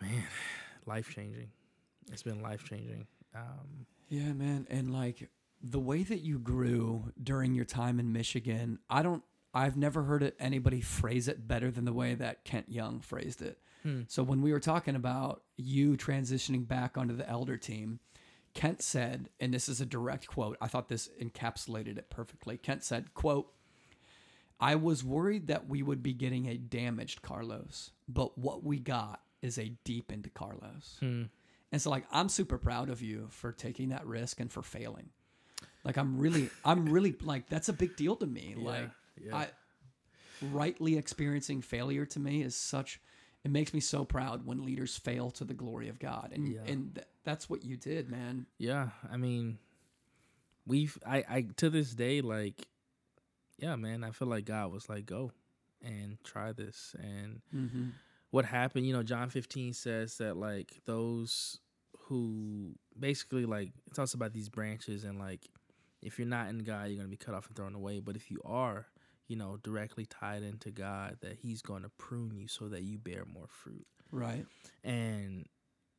man 0.00 0.24
life 0.86 1.08
changing 1.14 1.48
it's 2.12 2.22
been 2.22 2.42
life 2.42 2.64
changing 2.64 3.06
um 3.34 3.86
Yeah, 4.08 4.32
man. 4.32 4.66
And 4.70 4.92
like 4.92 5.30
the 5.62 5.80
way 5.80 6.02
that 6.02 6.20
you 6.20 6.38
grew 6.38 7.12
during 7.22 7.54
your 7.54 7.64
time 7.64 7.98
in 7.98 8.12
Michigan, 8.12 8.78
I 8.90 9.02
don't 9.02 9.22
I've 9.52 9.76
never 9.76 10.02
heard 10.02 10.22
it, 10.22 10.36
anybody 10.40 10.80
phrase 10.80 11.28
it 11.28 11.46
better 11.46 11.70
than 11.70 11.84
the 11.84 11.92
way 11.92 12.14
that 12.14 12.44
Kent 12.44 12.68
Young 12.68 13.00
phrased 13.00 13.40
it. 13.40 13.58
Hmm. 13.82 14.02
So 14.08 14.22
when 14.22 14.42
we 14.42 14.52
were 14.52 14.60
talking 14.60 14.96
about 14.96 15.42
you 15.56 15.96
transitioning 15.96 16.66
back 16.66 16.98
onto 16.98 17.16
the 17.16 17.28
elder 17.28 17.56
team, 17.56 18.00
Kent 18.52 18.82
said, 18.82 19.30
and 19.40 19.54
this 19.54 19.68
is 19.68 19.80
a 19.80 19.86
direct 19.86 20.26
quote. 20.26 20.56
I 20.60 20.66
thought 20.66 20.88
this 20.88 21.08
encapsulated 21.22 21.98
it 21.98 22.10
perfectly. 22.10 22.56
Kent 22.58 22.84
said, 22.84 23.14
"quote 23.14 23.52
I 24.60 24.76
was 24.76 25.02
worried 25.04 25.48
that 25.48 25.68
we 25.68 25.82
would 25.82 26.02
be 26.02 26.12
getting 26.14 26.46
a 26.48 26.56
damaged 26.56 27.22
Carlos, 27.22 27.90
but 28.08 28.38
what 28.38 28.62
we 28.64 28.78
got 28.78 29.20
is 29.42 29.58
a 29.58 29.72
deepened 29.84 30.30
Carlos." 30.34 30.96
Hmm. 31.00 31.24
And 31.72 31.82
so, 31.82 31.90
like, 31.90 32.04
I'm 32.12 32.28
super 32.28 32.56
proud 32.56 32.88
of 32.88 33.02
you 33.02 33.26
for 33.30 33.50
taking 33.52 33.88
that 33.88 34.06
risk 34.06 34.38
and 34.40 34.50
for 34.52 34.62
failing. 34.62 35.08
Like, 35.82 35.96
I'm 35.96 36.18
really, 36.18 36.48
I'm 36.64 36.88
really 36.88 37.14
like 37.22 37.48
that's 37.48 37.68
a 37.68 37.72
big 37.72 37.96
deal 37.96 38.16
to 38.16 38.26
me. 38.26 38.54
like, 38.56 38.90
yeah. 39.20 39.36
I 39.36 39.48
rightly 40.40 40.96
experiencing 40.96 41.62
failure 41.62 42.06
to 42.06 42.20
me 42.20 42.42
is 42.42 42.54
such. 42.56 43.00
It 43.44 43.50
makes 43.50 43.74
me 43.74 43.80
so 43.80 44.04
proud 44.06 44.46
when 44.46 44.64
leaders 44.64 44.96
fail 44.96 45.30
to 45.32 45.44
the 45.44 45.52
glory 45.52 45.88
of 45.90 45.98
God, 45.98 46.30
and 46.34 46.48
Yeah. 46.48 46.60
and 46.66 46.94
th- 46.94 47.06
that's 47.24 47.50
what 47.50 47.64
you 47.64 47.76
did, 47.76 48.08
man. 48.08 48.46
Yeah, 48.56 48.90
I 49.10 49.16
mean, 49.18 49.58
we've 50.66 50.96
I 51.06 51.24
I 51.28 51.46
to 51.56 51.70
this 51.70 51.92
day 51.92 52.20
like, 52.22 52.66
yeah, 53.58 53.76
man, 53.76 54.04
I 54.04 54.10
feel 54.10 54.28
like 54.28 54.44
God 54.44 54.72
was 54.72 54.88
like, 54.88 55.06
go 55.06 55.32
and 55.82 56.18
try 56.24 56.52
this, 56.52 56.94
and 56.98 57.40
Mm-hmm. 57.54 57.88
what 58.30 58.44
happened, 58.46 58.86
you 58.86 58.92
know, 58.92 59.02
John 59.02 59.28
15 59.30 59.72
says 59.74 60.16
that 60.18 60.36
like 60.36 60.80
those 60.86 61.60
who 62.08 62.74
basically 62.98 63.46
like 63.46 63.68
it 63.86 63.94
talks 63.94 64.12
about 64.14 64.32
these 64.32 64.48
branches 64.50 65.04
and 65.04 65.18
like 65.18 65.48
if 66.02 66.18
you're 66.18 66.28
not 66.28 66.48
in 66.48 66.58
God, 66.58 66.88
you're 66.88 66.98
gonna 66.98 67.08
be 67.08 67.16
cut 67.16 67.34
off 67.34 67.46
and 67.46 67.56
thrown 67.56 67.74
away. 67.74 68.00
But 68.00 68.16
if 68.16 68.30
you 68.30 68.40
are, 68.44 68.86
you 69.26 69.36
know, 69.36 69.56
directly 69.62 70.04
tied 70.04 70.42
into 70.42 70.70
God, 70.70 71.16
that 71.22 71.38
He's 71.40 71.62
gonna 71.62 71.88
prune 71.96 72.34
you 72.36 72.46
so 72.48 72.68
that 72.68 72.82
you 72.82 72.98
bear 72.98 73.24
more 73.24 73.46
fruit. 73.48 73.86
Right. 74.10 74.44
And 74.82 75.46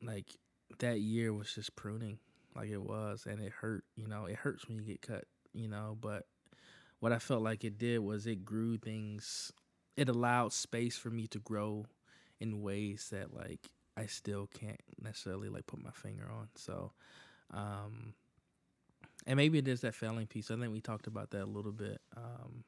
like 0.02 0.36
that 0.78 1.00
year 1.00 1.32
was 1.32 1.52
just 1.52 1.74
pruning, 1.74 2.18
like 2.54 2.68
it 2.70 2.82
was, 2.82 3.26
and 3.28 3.40
it 3.40 3.52
hurt. 3.52 3.82
You 3.96 4.06
know, 4.06 4.26
it 4.26 4.36
hurts 4.36 4.68
when 4.68 4.78
you 4.78 4.84
get 4.84 5.02
cut. 5.02 5.24
You 5.52 5.66
know, 5.68 5.96
but 6.00 6.24
what 7.00 7.12
I 7.12 7.18
felt 7.18 7.42
like 7.42 7.64
it 7.64 7.78
did 7.78 7.98
was 7.98 8.26
it 8.26 8.44
grew 8.44 8.78
things. 8.78 9.52
It 9.96 10.08
allowed 10.08 10.52
space 10.52 10.96
for 10.96 11.10
me 11.10 11.26
to 11.28 11.38
grow 11.38 11.86
in 12.40 12.62
ways 12.62 13.08
that 13.12 13.34
like 13.34 13.70
I 13.96 14.06
still 14.06 14.48
can't 14.58 14.80
necessarily 15.00 15.48
like 15.48 15.66
put 15.66 15.82
my 15.82 15.90
finger 15.90 16.28
on. 16.30 16.48
So, 16.54 16.92
um, 17.52 18.14
and 19.26 19.36
maybe 19.36 19.58
it 19.58 19.68
is 19.68 19.80
that 19.80 19.94
failing 19.94 20.26
piece. 20.26 20.50
I 20.50 20.56
think 20.56 20.72
we 20.72 20.80
talked 20.80 21.06
about 21.06 21.30
that 21.30 21.44
a 21.44 21.46
little 21.46 21.72
bit. 21.72 22.00
Um, 22.16 22.64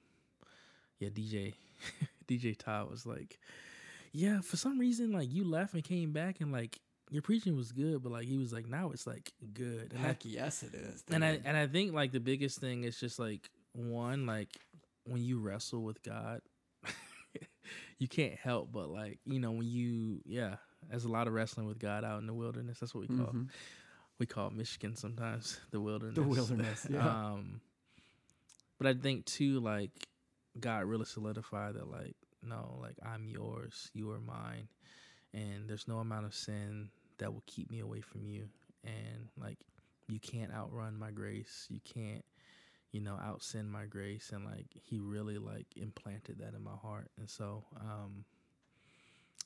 yeah, 0.98 1.10
DJ, 1.10 1.54
DJ 2.28 2.56
Todd 2.56 2.90
was 2.90 3.04
like, 3.06 3.38
yeah, 4.12 4.40
for 4.40 4.56
some 4.56 4.78
reason, 4.78 5.12
like 5.12 5.30
you 5.30 5.44
left 5.44 5.74
and 5.74 5.84
came 5.84 6.12
back 6.12 6.40
and 6.40 6.50
like 6.50 6.80
your 7.10 7.22
preaching 7.22 7.56
was 7.56 7.72
good, 7.72 8.02
but 8.02 8.12
like 8.12 8.24
he 8.26 8.38
was 8.38 8.52
like, 8.52 8.66
now 8.66 8.90
it's 8.90 9.06
like 9.06 9.32
good. 9.52 9.92
And 9.94 10.04
I, 10.04 10.08
Heck 10.08 10.24
yes, 10.24 10.62
it 10.62 10.74
is. 10.74 11.04
and 11.10 11.24
I 11.24 11.40
and 11.44 11.56
I 11.56 11.66
think 11.66 11.92
like 11.92 12.12
the 12.12 12.20
biggest 12.20 12.58
thing 12.58 12.84
is 12.84 12.98
just 12.98 13.18
like 13.18 13.50
one 13.78 14.26
like 14.26 14.50
when 15.04 15.22
you 15.22 15.38
wrestle 15.40 15.82
with 15.82 16.02
God, 16.02 16.40
you 17.98 18.08
can't 18.08 18.34
help 18.34 18.70
but 18.72 18.88
like 18.90 19.18
you 19.24 19.38
know 19.38 19.52
when 19.52 19.66
you 19.66 20.20
yeah, 20.26 20.56
there's 20.88 21.04
a 21.04 21.08
lot 21.10 21.26
of 21.26 21.32
wrestling 21.32 21.66
with 21.66 21.78
God 21.78 22.04
out 22.04 22.20
in 22.20 22.26
the 22.26 22.34
wilderness. 22.34 22.78
That's 22.80 22.94
what 22.94 23.08
we 23.08 23.16
call 23.16 23.32
Mhm. 23.32 23.48
we 24.18 24.26
call 24.26 24.50
Michigan 24.50 24.96
sometimes 24.96 25.58
the 25.70 25.80
wilderness. 25.80 26.16
The 26.16 26.22
wilderness, 26.22 26.86
yeah. 26.90 27.06
um, 27.32 27.60
but 28.78 28.86
I 28.86 28.94
think 28.94 29.24
too 29.26 29.60
like 29.60 29.90
God 30.58 30.84
really 30.84 31.04
solidified 31.04 31.74
that 31.74 31.88
like 31.88 32.16
no 32.42 32.78
like 32.80 32.96
I'm 33.04 33.28
yours, 33.28 33.90
you 33.94 34.10
are 34.10 34.20
mine, 34.20 34.68
and 35.32 35.68
there's 35.68 35.88
no 35.88 35.98
amount 35.98 36.26
of 36.26 36.34
sin 36.34 36.90
that 37.18 37.32
will 37.32 37.42
keep 37.46 37.70
me 37.70 37.80
away 37.80 38.00
from 38.00 38.24
you, 38.26 38.48
and 38.84 39.28
like 39.40 39.58
you 40.08 40.18
can't 40.20 40.52
outrun 40.52 40.98
my 40.98 41.10
grace, 41.10 41.66
you 41.68 41.80
can't 41.84 42.24
you 42.92 43.00
know 43.00 43.18
out 43.22 43.42
sin 43.42 43.68
my 43.70 43.84
grace, 43.86 44.30
and 44.32 44.44
like 44.44 44.66
He 44.82 44.98
really 44.98 45.38
like 45.38 45.66
implanted 45.76 46.38
that 46.38 46.54
in 46.54 46.62
my 46.62 46.76
heart, 46.76 47.10
and 47.18 47.28
so 47.28 47.64
um. 47.80 48.24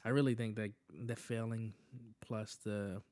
I 0.05 0.09
really 0.09 0.35
think 0.35 0.57
that 0.57 0.73
the 0.93 1.15
failing 1.15 1.75
plus 2.21 2.57
the 2.65 3.03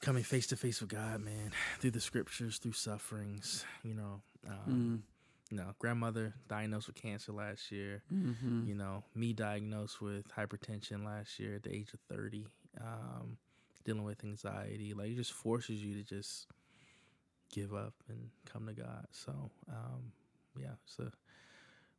coming 0.00 0.22
face 0.22 0.46
to 0.46 0.56
face 0.56 0.80
with 0.80 0.88
God, 0.90 1.20
man, 1.20 1.50
through 1.78 1.90
the 1.90 2.00
scriptures, 2.00 2.56
through 2.58 2.72
sufferings, 2.72 3.64
you 3.82 3.92
know, 3.94 4.22
um, 4.46 5.02
Mm. 5.04 5.50
you 5.50 5.56
know, 5.58 5.74
grandmother 5.78 6.32
diagnosed 6.48 6.86
with 6.86 6.96
cancer 6.96 7.32
last 7.32 7.70
year, 7.72 8.02
Mhm. 8.10 8.66
you 8.66 8.74
know, 8.74 9.04
me 9.14 9.34
diagnosed 9.34 10.00
with 10.00 10.26
hypertension 10.28 11.04
last 11.04 11.38
year 11.38 11.56
at 11.56 11.64
the 11.64 11.74
age 11.74 11.92
of 11.92 12.00
30, 12.08 12.46
um, 12.80 13.36
dealing 13.84 14.04
with 14.04 14.24
anxiety, 14.24 14.94
like 14.94 15.10
it 15.10 15.16
just 15.16 15.32
forces 15.32 15.82
you 15.84 15.94
to 15.94 16.02
just 16.04 16.46
give 17.50 17.74
up 17.74 17.94
and 18.08 18.28
come 18.50 18.66
to 18.66 18.72
God. 18.72 19.06
So, 19.12 19.32
um, 19.68 20.12
yeah, 20.58 20.72
it's 20.84 20.98
a 20.98 21.12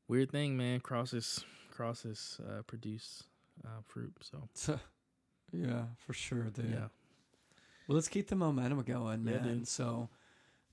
weird 0.07 0.31
thing, 0.31 0.55
man. 0.57 0.79
Crosses, 0.79 1.43
crosses, 1.71 2.39
uh, 2.47 2.61
produce, 2.63 3.23
uh, 3.65 3.81
fruit. 3.85 4.13
So, 4.21 4.79
yeah, 5.51 5.83
for 6.05 6.13
sure, 6.13 6.43
dude. 6.45 6.69
yeah. 6.71 6.87
Well, 7.87 7.95
let's 7.95 8.07
keep 8.07 8.27
the 8.27 8.35
momentum 8.35 8.81
going, 8.83 9.23
man. 9.23 9.43
dude. 9.43 9.67
So, 9.67 10.09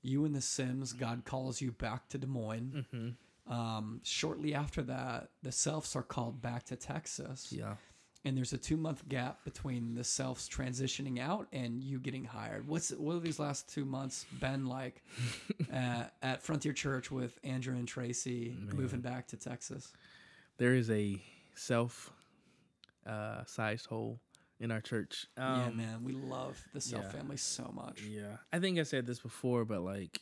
you 0.02 0.24
and 0.24 0.34
the 0.34 0.40
Sims, 0.42 0.92
God 0.92 1.24
calls 1.24 1.60
you 1.60 1.72
back 1.72 2.08
to 2.10 2.18
Des 2.18 2.26
Moines. 2.26 2.84
hmm 2.90 3.08
Um, 3.52 4.00
shortly 4.04 4.54
after 4.54 4.82
that, 4.82 5.30
the 5.42 5.50
Selfs 5.50 5.96
are 5.96 6.02
called 6.02 6.42
back 6.42 6.64
to 6.66 6.76
Texas, 6.76 7.52
Yeah. 7.52 7.76
And 8.24 8.36
there's 8.36 8.52
a 8.52 8.58
two 8.58 8.76
month 8.76 9.08
gap 9.08 9.44
between 9.44 9.94
the 9.94 10.02
Selfs 10.02 10.48
transitioning 10.48 11.20
out 11.20 11.46
and 11.52 11.82
you 11.82 11.98
getting 11.98 12.24
hired. 12.24 12.66
What's 12.68 12.90
what 12.90 13.14
have 13.14 13.22
these 13.22 13.38
last 13.38 13.72
two 13.72 13.84
months 13.84 14.26
been 14.40 14.66
like 14.66 15.02
uh, 15.72 16.04
at 16.22 16.42
Frontier 16.42 16.72
Church 16.72 17.10
with 17.10 17.38
Andrew 17.44 17.74
and 17.74 17.86
Tracy 17.86 18.54
Man. 18.58 18.76
moving 18.76 19.00
back 19.00 19.26
to 19.28 19.36
Texas? 19.36 19.92
there 20.58 20.74
is 20.74 20.90
a 20.90 21.20
self 21.54 22.12
uh 23.06 23.44
sized 23.44 23.86
hole 23.86 24.20
in 24.58 24.70
our 24.70 24.80
church. 24.80 25.26
Um, 25.36 25.60
yeah, 25.60 25.70
man, 25.70 26.04
we 26.04 26.12
love 26.12 26.62
the 26.72 26.80
Self 26.80 27.04
yeah. 27.04 27.10
family 27.10 27.36
so 27.36 27.70
much. 27.74 28.02
Yeah. 28.02 28.38
I 28.52 28.58
think 28.58 28.78
I 28.78 28.84
said 28.84 29.06
this 29.06 29.18
before, 29.18 29.64
but 29.64 29.82
like 29.82 30.20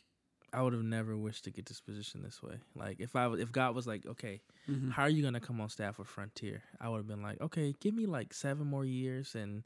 I 0.53 0.61
would 0.61 0.73
have 0.73 0.83
never 0.83 1.17
wished 1.17 1.43
to 1.45 1.51
get 1.51 1.65
this 1.65 1.81
position 1.81 2.21
this 2.23 2.41
way. 2.41 2.55
Like 2.75 2.99
if 2.99 3.15
I 3.15 3.31
if 3.33 3.51
God 3.51 3.75
was 3.75 3.87
like, 3.87 4.05
okay, 4.05 4.41
Mhm. 4.69 4.91
how 4.91 5.03
are 5.03 5.09
you 5.09 5.23
gonna 5.23 5.39
come 5.39 5.59
on 5.61 5.69
staff 5.69 5.97
with 5.99 6.07
Frontier? 6.07 6.63
I 6.79 6.89
would 6.89 6.97
have 6.97 7.07
been 7.07 7.21
like, 7.21 7.41
okay, 7.41 7.73
give 7.79 7.93
me 7.93 8.05
like 8.05 8.33
seven 8.33 8.67
more 8.67 8.85
years 8.85 9.35
and 9.35 9.63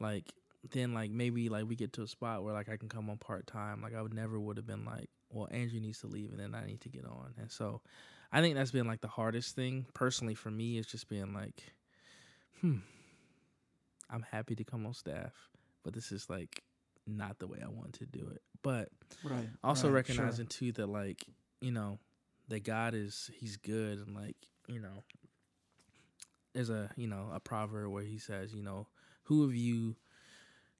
like 0.00 0.32
then 0.72 0.92
like 0.94 1.10
maybe 1.10 1.48
like 1.48 1.64
we 1.66 1.76
get 1.76 1.92
to 1.94 2.02
a 2.02 2.06
spot 2.08 2.42
where 2.42 2.52
like 2.52 2.68
I 2.68 2.76
can 2.76 2.88
come 2.88 3.08
on 3.08 3.18
part 3.18 3.46
time. 3.46 3.80
Like 3.82 3.94
I 3.94 4.02
would 4.02 4.14
never 4.14 4.38
would 4.38 4.56
have 4.56 4.66
been 4.66 4.84
like, 4.84 5.08
well, 5.30 5.48
Andrew 5.50 5.80
needs 5.80 6.00
to 6.00 6.06
leave 6.06 6.30
and 6.32 6.40
then 6.40 6.54
I 6.54 6.66
need 6.66 6.80
to 6.82 6.88
get 6.88 7.04
on. 7.06 7.34
And 7.38 7.50
so 7.50 7.80
I 8.32 8.40
think 8.40 8.54
that's 8.56 8.72
been 8.72 8.86
like 8.86 9.00
the 9.00 9.08
hardest 9.08 9.54
thing 9.54 9.86
personally 9.94 10.34
for 10.34 10.50
me 10.50 10.76
is 10.78 10.86
just 10.86 11.08
being 11.08 11.32
like, 11.32 11.62
hmm, 12.60 12.78
I'm 14.10 14.22
happy 14.22 14.54
to 14.56 14.64
come 14.64 14.86
on 14.86 14.94
staff, 14.94 15.32
but 15.84 15.92
this 15.94 16.12
is 16.12 16.28
like 16.28 16.62
not 17.06 17.38
the 17.38 17.46
way 17.46 17.58
I 17.64 17.68
want 17.68 17.94
to 17.94 18.06
do 18.06 18.28
it. 18.34 18.42
But 18.62 18.88
Right. 19.22 19.48
also 19.64 19.88
right, 19.88 19.90
sure. 19.90 19.94
recognizing 19.96 20.46
too 20.46 20.72
that 20.72 20.88
like 20.88 21.24
you 21.60 21.72
know 21.72 21.98
that 22.48 22.62
god 22.64 22.94
is 22.94 23.30
he's 23.38 23.56
good 23.56 23.98
and 23.98 24.14
like 24.14 24.36
you 24.68 24.78
know 24.80 25.02
there's 26.54 26.70
a 26.70 26.90
you 26.96 27.06
know 27.06 27.28
a 27.32 27.40
proverb 27.40 27.90
where 27.90 28.02
he 28.02 28.18
says 28.18 28.54
you 28.54 28.62
know 28.62 28.86
who 29.24 29.44
of 29.44 29.54
you 29.54 29.96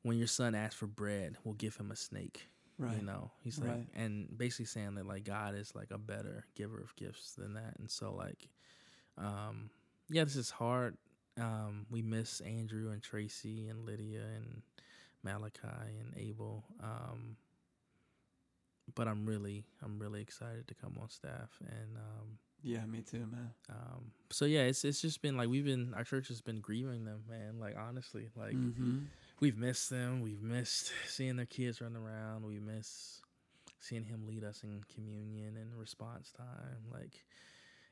when 0.02 0.16
your 0.18 0.26
son 0.26 0.54
asks 0.54 0.76
for 0.76 0.86
bread 0.86 1.36
will 1.44 1.54
give 1.54 1.76
him 1.76 1.90
a 1.90 1.96
snake 1.96 2.48
Right. 2.78 2.96
you 2.96 3.02
know 3.02 3.30
he's 3.42 3.58
like 3.58 3.70
Right. 3.70 3.86
and 3.94 4.36
basically 4.36 4.66
saying 4.66 4.94
that 4.94 5.06
like 5.06 5.24
god 5.24 5.54
is 5.54 5.74
like 5.74 5.90
a 5.90 5.98
better 5.98 6.44
giver 6.54 6.80
of 6.80 6.94
gifts 6.96 7.32
than 7.34 7.54
that 7.54 7.74
and 7.78 7.90
so 7.90 8.12
like 8.14 8.48
um 9.18 9.70
yeah 10.08 10.24
this 10.24 10.36
is 10.36 10.50
hard 10.50 10.96
um 11.40 11.86
we 11.90 12.02
miss 12.02 12.40
andrew 12.40 12.90
and 12.90 13.02
tracy 13.02 13.68
and 13.68 13.84
lydia 13.86 14.22
and 14.36 14.62
malachi 15.26 15.90
and 16.00 16.14
abel 16.16 16.64
um 16.82 17.36
but 18.94 19.08
i'm 19.08 19.26
really 19.26 19.64
i'm 19.82 19.98
really 19.98 20.20
excited 20.22 20.66
to 20.68 20.74
come 20.74 20.96
on 21.00 21.08
staff 21.10 21.50
and 21.60 21.96
um 21.96 22.38
Yeah, 22.62 22.84
me 22.86 23.02
too, 23.02 23.26
man. 23.30 23.50
um 23.68 24.12
so 24.30 24.44
yeah 24.44 24.62
it's 24.62 24.84
it's 24.84 25.00
just 25.02 25.20
been 25.22 25.36
like 25.36 25.48
we've 25.48 25.64
been 25.64 25.92
our 25.94 26.04
church 26.04 26.28
has 26.28 26.40
been 26.40 26.60
grieving 26.60 27.04
them 27.04 27.22
man 27.28 27.58
like 27.60 27.76
honestly 27.76 28.28
like 28.36 28.54
mm-hmm. 28.54 28.98
we've 29.40 29.58
missed 29.58 29.90
them. 29.90 30.22
We've 30.22 30.42
missed 30.42 30.92
seeing 31.06 31.36
their 31.36 31.46
kids 31.46 31.80
run 31.80 31.94
around. 31.96 32.46
We 32.46 32.58
miss 32.58 33.20
seeing 33.80 34.04
him 34.04 34.26
lead 34.26 34.42
us 34.44 34.62
in 34.64 34.82
communion 34.94 35.56
and 35.56 35.74
response 35.78 36.32
time. 36.32 36.82
Like 36.90 37.24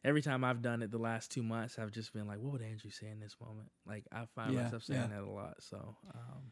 every 0.04 0.22
time 0.22 0.42
I've 0.42 0.62
done 0.62 0.82
it 0.82 0.90
the 0.90 0.98
last 0.98 1.30
two 1.30 1.42
months, 1.42 1.78
I've 1.78 1.92
just 1.92 2.12
been 2.14 2.26
like, 2.26 2.38
what 2.40 2.52
would 2.52 2.62
Andrew 2.62 2.90
say 2.90 3.08
in 3.08 3.20
this 3.20 3.36
moment? 3.40 3.68
Like 3.86 4.04
I 4.10 4.24
find 4.34 4.54
Yeah, 4.54 4.62
myself 4.64 4.84
saying 4.84 5.00
yeah. 5.10 5.18
that 5.18 5.22
a 5.22 5.30
lot. 5.30 5.56
So 5.60 5.96
um, 6.14 6.42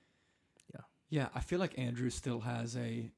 Yeah, 1.13 1.29
I 1.35 1.41
feel 1.41 1.59
like 1.61 1.79
Andrew 1.79 2.09
still 2.09 2.41
has 2.41 2.75
a, 2.75 3.13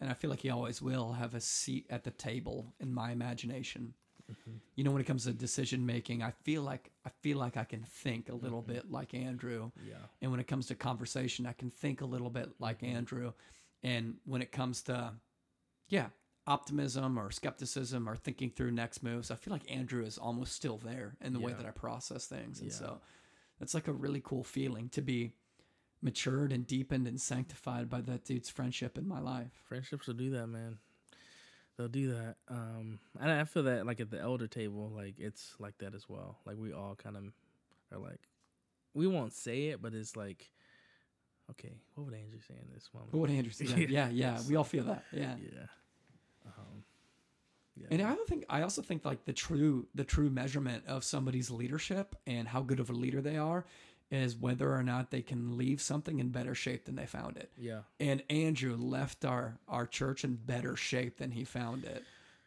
and 0.00 0.10
I 0.10 0.14
feel 0.14 0.30
like 0.30 0.40
he 0.40 0.50
always 0.50 0.82
will 0.82 1.12
have 1.12 1.32
a 1.32 1.40
seat 1.40 1.86
at 1.90 2.02
the 2.02 2.10
table 2.10 2.74
in 2.80 2.92
my 2.92 3.12
imagination. 3.12 3.94
mhm. 4.28 4.58
You 4.74 4.82
know, 4.82 4.90
when 4.90 5.00
it 5.00 5.06
comes 5.06 5.26
to 5.26 5.32
decision 5.32 5.86
making, 5.86 6.24
I 6.24 6.32
feel 6.32 6.62
like 6.62 6.90
I 7.04 7.10
feel 7.22 7.38
like 7.38 7.56
I 7.56 7.62
can 7.62 7.84
think 7.84 8.28
a 8.28 8.34
little 8.34 8.64
Mhm. 8.64 8.66
bit 8.66 8.90
like 8.90 9.14
Andrew, 9.14 9.70
yeah, 9.80 10.08
and 10.20 10.32
when 10.32 10.40
it 10.40 10.48
comes 10.48 10.66
to 10.66 10.74
conversation, 10.74 11.46
I 11.46 11.52
can 11.52 11.70
think 11.70 12.00
a 12.00 12.04
little 12.04 12.30
bit 12.30 12.60
like 12.60 12.80
Mhm. 12.80 12.88
Andrew. 12.96 13.32
And 13.84 14.18
when 14.24 14.42
it 14.42 14.50
comes 14.50 14.82
to, 14.82 15.14
yeah, 15.88 16.10
optimism 16.48 17.16
or 17.16 17.30
skepticism 17.30 18.08
or 18.08 18.16
thinking 18.16 18.50
through 18.50 18.72
next 18.72 19.04
moves, 19.04 19.30
I 19.30 19.36
feel 19.36 19.52
like 19.52 19.70
Andrew 19.70 20.04
is 20.04 20.18
almost 20.18 20.52
still 20.54 20.78
there 20.78 21.16
in 21.20 21.32
the 21.32 21.38
way 21.40 21.52
that 21.52 21.64
I 21.64 21.70
process 21.70 22.26
things. 22.26 22.60
And 22.60 22.72
Yeah. 22.72 22.76
so 22.76 23.00
it's 23.60 23.72
like 23.72 23.86
a 23.86 23.92
really 23.92 24.20
cool 24.20 24.42
feeling 24.42 24.88
to 24.90 25.00
be 25.00 25.36
matured 26.02 26.52
and 26.52 26.66
deepened 26.66 27.06
and 27.06 27.20
sanctified 27.20 27.88
by 27.88 28.00
that 28.02 28.24
dude's 28.24 28.48
friendship 28.48 28.98
in 28.98 29.08
my 29.08 29.20
life. 29.20 29.50
Friendships 29.68 30.06
will 30.06 30.14
do 30.14 30.30
that, 30.30 30.46
man. 30.46 30.78
They'll 31.76 31.88
do 31.88 32.12
that. 32.12 32.36
Um, 32.48 33.00
and 33.20 33.30
I 33.30 33.44
feel 33.44 33.64
that 33.64 33.86
like 33.86 34.00
at 34.00 34.10
the 34.10 34.20
elder 34.20 34.46
table, 34.46 34.90
like 34.94 35.14
it's 35.18 35.54
like 35.58 35.78
that 35.78 35.94
as 35.94 36.08
well. 36.08 36.38
Like 36.46 36.56
we 36.58 36.72
all 36.72 36.94
kind 36.94 37.16
of 37.16 37.24
are 37.92 37.98
like, 37.98 38.20
we 38.94 39.06
won't 39.06 39.34
say 39.34 39.66
it, 39.66 39.82
but 39.82 39.94
it's 39.94 40.16
like, 40.16 40.50
okay, 41.50 41.74
what 41.94 42.04
would 42.04 42.14
Andrew 42.14 42.40
say 42.40 42.54
in 42.54 42.72
this 42.72 42.88
moment? 42.94 43.12
What 43.12 43.20
would 43.20 43.30
Andrew 43.30 43.52
say? 43.52 43.66
Yeah, 43.88 44.08
yeah, 44.08 44.08
yeah. 44.10 44.40
We 44.48 44.56
all 44.56 44.64
feel 44.64 44.84
that. 44.84 45.04
Yeah. 45.12 45.34
Yeah. 45.38 45.66
Um, 46.46 46.84
yeah. 47.76 47.88
And 47.90 48.02
I 48.02 48.14
don't 48.14 48.26
think 48.28 48.44
I 48.48 48.62
also 48.62 48.80
think 48.80 49.04
like 49.04 49.26
the 49.26 49.34
true 49.34 49.86
the 49.94 50.04
true 50.04 50.30
measurement 50.30 50.84
of 50.86 51.04
somebody's 51.04 51.50
leadership 51.50 52.16
and 52.26 52.48
how 52.48 52.62
good 52.62 52.80
of 52.80 52.88
a 52.88 52.94
leader 52.94 53.20
they 53.20 53.36
are 53.36 53.66
is 54.10 54.36
whether 54.36 54.72
or 54.72 54.82
not 54.82 55.10
they 55.10 55.22
can 55.22 55.56
leave 55.56 55.80
something 55.80 56.20
in 56.20 56.28
better 56.28 56.54
shape 56.54 56.84
than 56.84 56.94
they 56.94 57.06
found 57.06 57.36
it. 57.36 57.50
yeah. 57.58 57.80
And 57.98 58.22
Andrew 58.30 58.76
left 58.76 59.24
our 59.24 59.58
our 59.68 59.86
church 59.86 60.24
in 60.24 60.36
better 60.36 60.76
shape 60.76 61.18
than 61.18 61.32
he 61.32 61.44
found 61.44 61.84
it. 61.84 62.04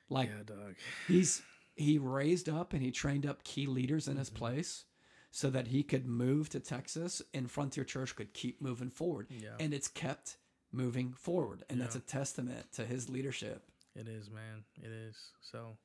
Like 0.09 0.29
yeah, 0.29 0.43
dog. 0.43 0.75
he's 1.07 1.41
he 1.75 1.97
raised 1.97 2.49
up 2.49 2.73
and 2.73 2.81
he 2.81 2.91
trained 2.91 3.25
up 3.25 3.43
key 3.43 3.65
leaders 3.65 4.07
in 4.07 4.17
his 4.17 4.29
mm-hmm. 4.29 4.39
place 4.39 4.85
so 5.31 5.49
that 5.49 5.67
he 5.67 5.83
could 5.83 6.07
move 6.07 6.49
to 6.49 6.59
Texas 6.59 7.21
and 7.33 7.49
Frontier 7.49 7.83
Church 7.83 8.15
could 8.15 8.33
keep 8.33 8.61
moving 8.61 8.89
forward. 8.89 9.27
Yeah. 9.29 9.49
And 9.59 9.73
it's 9.73 9.87
kept 9.87 10.37
moving 10.71 11.13
forward. 11.13 11.63
And 11.69 11.79
that's 11.79 11.95
a 11.95 11.99
testament 11.99 12.71
to 12.73 12.85
his 12.85 13.09
leadership. 13.09 13.63
It 13.95 14.07
is, 14.07 14.29
man. 14.29 14.63
It 14.81 14.91
is. 14.91 15.15
So 15.41 15.77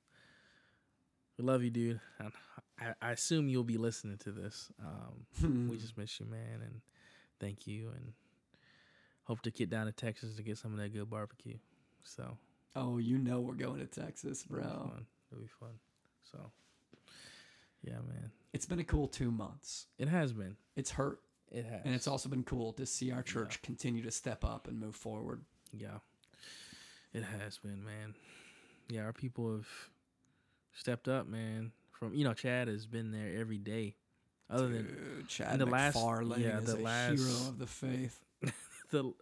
we 1.38 1.44
love 1.44 1.62
you, 1.62 1.70
dude. 1.70 2.00
And 2.18 2.32
I, 2.80 2.94
I 3.08 3.10
assume 3.12 3.48
you'll 3.48 3.64
be 3.64 3.78
listening 3.78 4.18
to 4.18 4.32
this. 4.32 4.70
Um, 4.82 5.68
we 5.70 5.76
just 5.76 5.96
miss 5.96 6.18
you, 6.20 6.26
man, 6.26 6.60
and 6.62 6.80
thank 7.40 7.66
you, 7.66 7.88
and 7.94 8.12
hope 9.24 9.42
to 9.42 9.50
get 9.50 9.70
down 9.70 9.86
to 9.86 9.92
Texas 9.92 10.34
to 10.36 10.42
get 10.42 10.58
some 10.58 10.72
of 10.72 10.78
that 10.78 10.92
good 10.92 11.08
barbecue. 11.10 11.56
So 12.04 12.36
Oh, 12.76 12.98
you 12.98 13.18
know 13.18 13.40
we're 13.40 13.54
going 13.54 13.78
to 13.80 13.86
Texas, 13.86 14.44
it'll 14.44 14.56
be 14.56 14.62
bro. 14.62 14.72
fun. 14.72 15.06
It'll 15.30 15.42
be 15.42 15.48
fun. 15.60 15.70
So 16.30 16.50
yeah, 17.82 17.94
man. 17.94 18.30
It's 18.52 18.66
been 18.66 18.80
a 18.80 18.84
cool 18.84 19.08
two 19.08 19.30
months. 19.30 19.86
It 19.98 20.08
has 20.08 20.32
been. 20.32 20.56
It's 20.76 20.90
hurt, 20.92 21.20
It 21.50 21.64
has. 21.64 21.80
and 21.84 21.94
it's 21.94 22.06
also 22.08 22.28
been 22.28 22.44
cool 22.44 22.72
to 22.74 22.86
see 22.86 23.10
our 23.12 23.22
church 23.22 23.62
continue 23.62 24.02
to 24.02 24.10
step 24.10 24.44
up 24.44 24.68
and 24.68 24.78
move 24.80 24.94
forward. 24.96 25.42
Yeah. 25.72 25.98
It 27.12 27.22
has 27.24 27.58
been, 27.58 27.84
man. 27.84 28.14
Yeah, 28.88 29.02
our 29.02 29.12
people 29.12 29.52
have 29.52 29.68
stepped 30.74 31.08
up, 31.08 31.26
man. 31.26 31.72
From 31.92 32.14
you 32.14 32.24
know, 32.24 32.34
Chad 32.34 32.68
has 32.68 32.86
been 32.86 33.10
there 33.12 33.38
every 33.38 33.58
day. 33.58 33.96
Other 34.50 34.68
than 34.68 35.24
Chad 35.26 35.58
the 35.58 35.66
last- 35.66 35.96
yeah, 36.36 36.60
the 36.60 36.76
last- 36.76 37.18
hero 37.18 37.48
of 37.48 37.58
the 37.58 37.66
faith. 37.66 38.20
the 38.90 39.12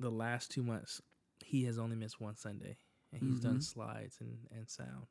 the 0.00 0.10
last 0.10 0.50
two 0.50 0.62
months, 0.64 1.00
he 1.44 1.64
has 1.64 1.78
only 1.78 1.94
missed 1.96 2.20
one 2.20 2.34
Sunday, 2.36 2.76
and 3.12 3.22
he's 3.22 3.38
done 3.40 3.58
Mhm. 3.58 3.62
slides 3.62 4.18
and 4.20 4.38
and 4.50 4.68
sound, 4.68 5.06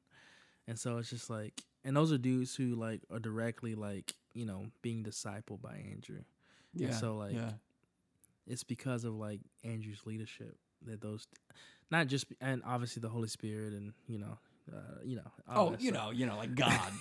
and 0.68 0.78
so 0.78 0.98
it's 0.98 1.10
just 1.10 1.30
like, 1.30 1.62
and 1.86 1.96
those 1.96 2.12
are 2.12 2.18
dudes 2.18 2.54
who 2.56 2.76
like 2.76 3.02
are 3.10 3.20
directly 3.20 3.76
like 3.76 4.14
you 4.34 4.46
know 4.46 4.66
being 4.82 5.04
discipled 5.04 5.62
by 5.62 5.78
Andrew. 5.92 6.24
Yeah. 6.74 6.92
so, 6.92 7.16
like, 7.16 7.36
yeah. 7.36 7.54
It's 8.46 8.64
because 8.64 9.06
of 9.06 9.14
like 9.14 9.40
Andrew's 9.64 10.06
leadership 10.06 10.58
that 10.82 11.00
those, 11.02 11.28
not 11.92 12.08
just 12.08 12.26
and 12.42 12.62
obviously 12.66 13.00
the 13.00 13.08
Holy 13.10 13.30
Spirit 13.30 13.72
and 13.74 13.94
you 14.08 14.18
know, 14.18 14.38
uh, 14.72 15.00
you 15.04 15.16
know, 15.18 15.32
Oh, 15.48 15.76
you 15.80 15.92
know, 15.92 16.12
you 16.12 16.26
know, 16.26 16.38
like 16.38 16.56
God. 16.66 16.92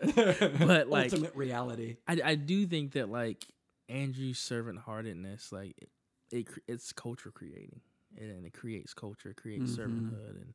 But, 0.00 0.88
like- 0.88 1.12
ultimate 1.12 1.34
reality. 1.34 1.96
I, 2.06 2.20
I 2.24 2.34
do 2.34 2.66
think 2.66 2.92
that 2.92 3.10
like 3.10 3.44
Andrew's 3.88 4.38
servant 4.38 4.78
heartedness, 4.80 5.52
like 5.52 5.74
it, 5.78 5.88
it 6.30 6.48
it's 6.66 6.92
culture 6.92 7.30
creating, 7.30 7.80
and 8.16 8.44
it 8.46 8.52
creates 8.52 8.94
culture, 8.94 9.30
it 9.30 9.36
creates 9.36 9.72
Mhm. 9.72 9.78
servanthood, 9.78 10.30
and 10.42 10.54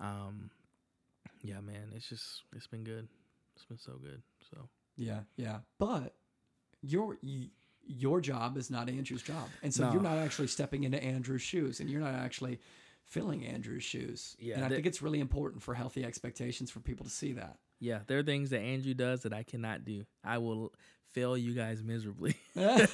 um, 0.00 0.50
yeah, 1.42 1.60
man, 1.60 1.92
it's 1.94 2.08
just 2.08 2.42
it's 2.54 2.66
been 2.66 2.84
good. 2.84 3.08
It's 3.56 3.64
been 3.64 3.78
so 3.78 3.92
good. 4.02 4.22
So 4.50 4.68
Yeah, 4.96 5.20
yeah. 5.36 5.58
But 5.78 6.14
your 6.82 7.16
your 7.86 8.20
job 8.20 8.56
is 8.56 8.70
not 8.70 8.88
Andrew's 8.88 9.22
job, 9.22 9.48
and 9.62 9.72
so 9.72 9.84
No. 9.84 9.92
you're 9.92 10.02
not 10.02 10.18
actually 10.18 10.48
stepping 10.48 10.84
into 10.84 11.02
Andrew's 11.02 11.42
shoes, 11.42 11.80
and 11.80 11.88
you're 11.90 12.00
not 12.00 12.14
actually 12.14 12.60
filling 13.04 13.44
Andrew's 13.44 13.84
shoes. 13.84 14.36
Yeah, 14.38 14.56
and 14.56 14.64
I 14.64 14.68
that- 14.68 14.74
think 14.74 14.86
it's 14.86 15.02
really 15.02 15.20
important 15.20 15.62
for 15.62 15.74
healthy 15.74 16.04
expectations 16.04 16.70
for 16.70 16.80
people 16.80 17.04
to 17.04 17.10
see 17.12 17.32
that. 17.34 17.58
yeah, 17.80 18.00
there 18.06 18.18
are 18.18 18.22
things 18.22 18.50
that 18.50 18.60
Andrew 18.60 18.94
does 18.94 19.22
that 19.22 19.32
I 19.32 19.42
cannot 19.42 19.84
do. 19.84 20.04
I 20.24 20.38
will 20.38 20.72
fail 21.12 21.36
you 21.36 21.54
guys 21.54 21.82
miserably. 21.82 22.36
yeah, 22.54 22.86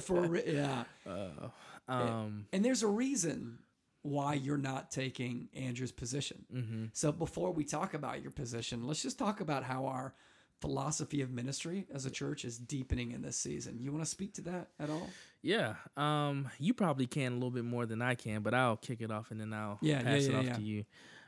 for 0.00 0.20
re- 0.20 0.44
yeah. 0.46 0.84
uh, 1.06 1.48
um, 1.88 2.46
And 2.52 2.64
there's 2.64 2.82
a 2.82 2.88
reason 2.88 3.58
why 4.02 4.34
you're 4.34 4.58
not 4.58 4.90
taking 4.90 5.48
Andrew's 5.54 5.90
position. 5.92 6.44
hmm 6.52 6.84
So 6.92 7.10
before 7.10 7.52
we 7.52 7.64
talk 7.64 7.94
about 7.94 8.20
your 8.22 8.30
position, 8.32 8.86
let's 8.86 9.02
just 9.02 9.18
talk 9.18 9.40
about 9.40 9.64
how 9.64 9.86
our 9.86 10.14
philosophy 10.60 11.20
of 11.22 11.30
ministry 11.30 11.86
as 11.92 12.06
a 12.06 12.10
church 12.10 12.44
is 12.44 12.58
deepening 12.58 13.12
in 13.12 13.22
this 13.22 13.36
season. 13.36 13.78
You 13.80 13.92
want 13.92 14.04
to 14.04 14.10
speak 14.10 14.34
to 14.34 14.42
that 14.42 14.68
at 14.78 14.88
all? 14.90 15.08
Yeah, 15.44 15.74
um, 15.98 16.50
you 16.58 16.72
probably 16.72 17.06
can 17.06 17.32
a 17.32 17.34
little 17.34 17.50
bit 17.50 17.66
more 17.66 17.84
than 17.84 18.00
I 18.00 18.14
can, 18.14 18.40
but 18.42 18.54
I'll 18.54 18.78
kick 18.78 19.02
it 19.02 19.10
off 19.10 19.30
and 19.30 19.38
then 19.38 19.52
I'll 19.52 19.82
Yeah, 19.82 20.00
yeah, 20.00 20.16
pass 20.16 20.26
it 20.26 20.34
off 20.34 20.46
yeah. 20.46 20.56
to 20.56 20.62
you. 20.62 20.84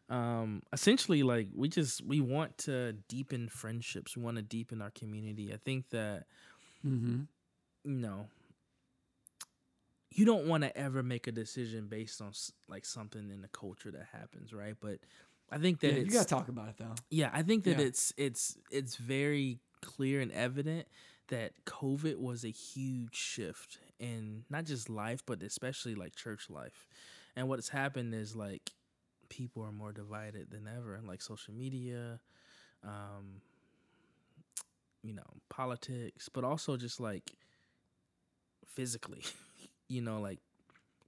Um, 0.08 0.62
essentially, 0.72 1.22
like 1.22 1.48
we 1.54 1.68
just 1.68 2.02
we 2.02 2.20
want 2.20 2.56
to 2.58 2.94
deepen 3.08 3.50
friendships. 3.50 4.16
We 4.16 4.22
want 4.22 4.36
to 4.38 4.42
deepen 4.42 4.80
our 4.80 4.90
community. 4.90 5.52
I 5.52 5.58
think 5.58 5.90
that 5.90 6.24
Mm-hmm. 6.86 7.24
you 7.84 7.92
know 7.92 8.28
you 10.10 10.24
don't 10.24 10.46
want 10.46 10.62
to 10.62 10.76
ever 10.76 11.02
make 11.02 11.26
a 11.26 11.32
decision 11.32 11.88
based 11.88 12.20
on 12.20 12.32
like 12.68 12.84
something 12.84 13.30
in 13.30 13.42
the 13.42 13.48
culture 13.48 13.90
that 13.90 14.06
happens, 14.12 14.52
right? 14.52 14.76
But 14.80 15.00
I 15.50 15.58
think 15.58 15.80
that 15.80 15.90
Yeah, 15.90 15.96
it's 15.96 16.14
you 16.14 16.18
got 16.18 16.28
to 16.28 16.34
talk 16.34 16.48
about 16.48 16.68
it 16.70 16.76
though. 16.78 16.94
yeah, 17.10 17.30
I 17.32 17.42
think 17.42 17.64
that 17.64 17.78
Yeah. 17.78 17.84
it's 17.86 18.12
it's 18.16 18.56
it's 18.70 18.96
very 18.96 19.60
clear 19.82 20.20
and 20.20 20.32
evident 20.32 20.86
that 21.28 21.52
COVID 21.66 22.16
was 22.18 22.44
a 22.44 22.50
huge 22.50 23.14
shift 23.14 23.78
in 23.98 24.44
not 24.50 24.64
just 24.64 24.88
life, 24.88 25.22
but 25.26 25.42
especially 25.42 25.94
like 25.94 26.14
church 26.14 26.50
life. 26.50 26.86
And 27.34 27.48
what's 27.48 27.68
happened 27.68 28.14
is 28.14 28.34
like 28.34 28.72
people 29.28 29.62
are 29.62 29.72
more 29.72 29.92
divided 29.92 30.50
than 30.50 30.68
ever, 30.68 31.00
like 31.06 31.22
social 31.22 31.54
media, 31.54 32.20
um, 32.84 33.40
you 35.02 35.14
know, 35.14 35.26
politics, 35.48 36.28
but 36.28 36.44
also 36.44 36.76
just 36.76 37.00
like 37.00 37.32
physically, 38.66 39.22
you 39.88 40.00
know, 40.00 40.20
like 40.20 40.38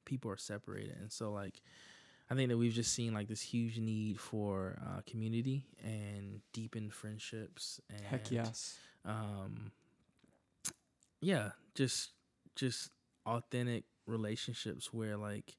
people 0.05 0.31
are 0.31 0.37
separated, 0.37 0.97
and 1.01 1.13
so 1.13 1.33
like 1.33 1.61
I 2.31 2.35
think 2.35 2.51
that 2.51 2.59
we've 2.59 2.73
just 2.73 2.93
seen 2.93 3.15
like 3.15 3.29
this 3.29 3.41
huge 3.41 3.79
need 3.79 4.21
for 4.21 4.79
uh, 4.85 5.01
community 5.07 5.65
and 5.83 6.41
deepened 6.53 6.93
friendships. 6.93 7.81
And, 7.89 8.01
Heck 8.03 8.31
yes. 8.31 8.79
Um, 9.05 9.73
yeah, 11.21 11.51
just 11.75 12.11
just 12.59 12.91
authentic 13.27 13.85
relationships 14.07 14.93
where 14.93 15.17
like, 15.17 15.57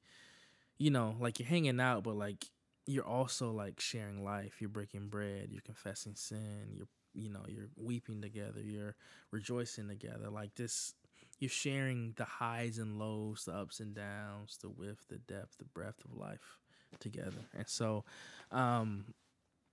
you 0.78 0.90
know, 0.90 1.16
like 1.20 1.38
you're 1.38 1.48
hanging 1.48 1.80
out, 1.80 2.04
but 2.04 2.16
like 2.16 2.46
you're 2.86 3.06
also 3.06 3.50
like 3.52 3.80
sharing 3.80 4.24
life. 4.24 4.60
You're 4.60 4.70
breaking 4.70 5.08
bread. 5.08 5.48
You're 5.50 5.62
confessing 5.62 6.14
sin. 6.16 6.68
You're 6.72 6.88
you 7.14 7.30
know 7.30 7.42
you're 7.48 7.70
weeping 7.76 8.22
together. 8.22 8.60
You're 8.62 8.96
rejoicing 9.32 9.88
together. 9.88 10.30
Like 10.30 10.54
this. 10.54 10.94
You're 11.38 11.50
sharing 11.50 12.14
the 12.16 12.24
highs 12.24 12.78
and 12.78 12.98
lows, 12.98 13.44
the 13.46 13.52
ups 13.54 13.80
and 13.80 13.94
downs, 13.94 14.58
the 14.62 14.70
width, 14.70 15.06
the 15.08 15.18
depth, 15.18 15.58
the 15.58 15.64
breadth 15.66 16.04
of 16.04 16.14
life 16.16 16.58
together. 17.00 17.48
And 17.54 17.68
so, 17.68 18.04
um, 18.52 19.06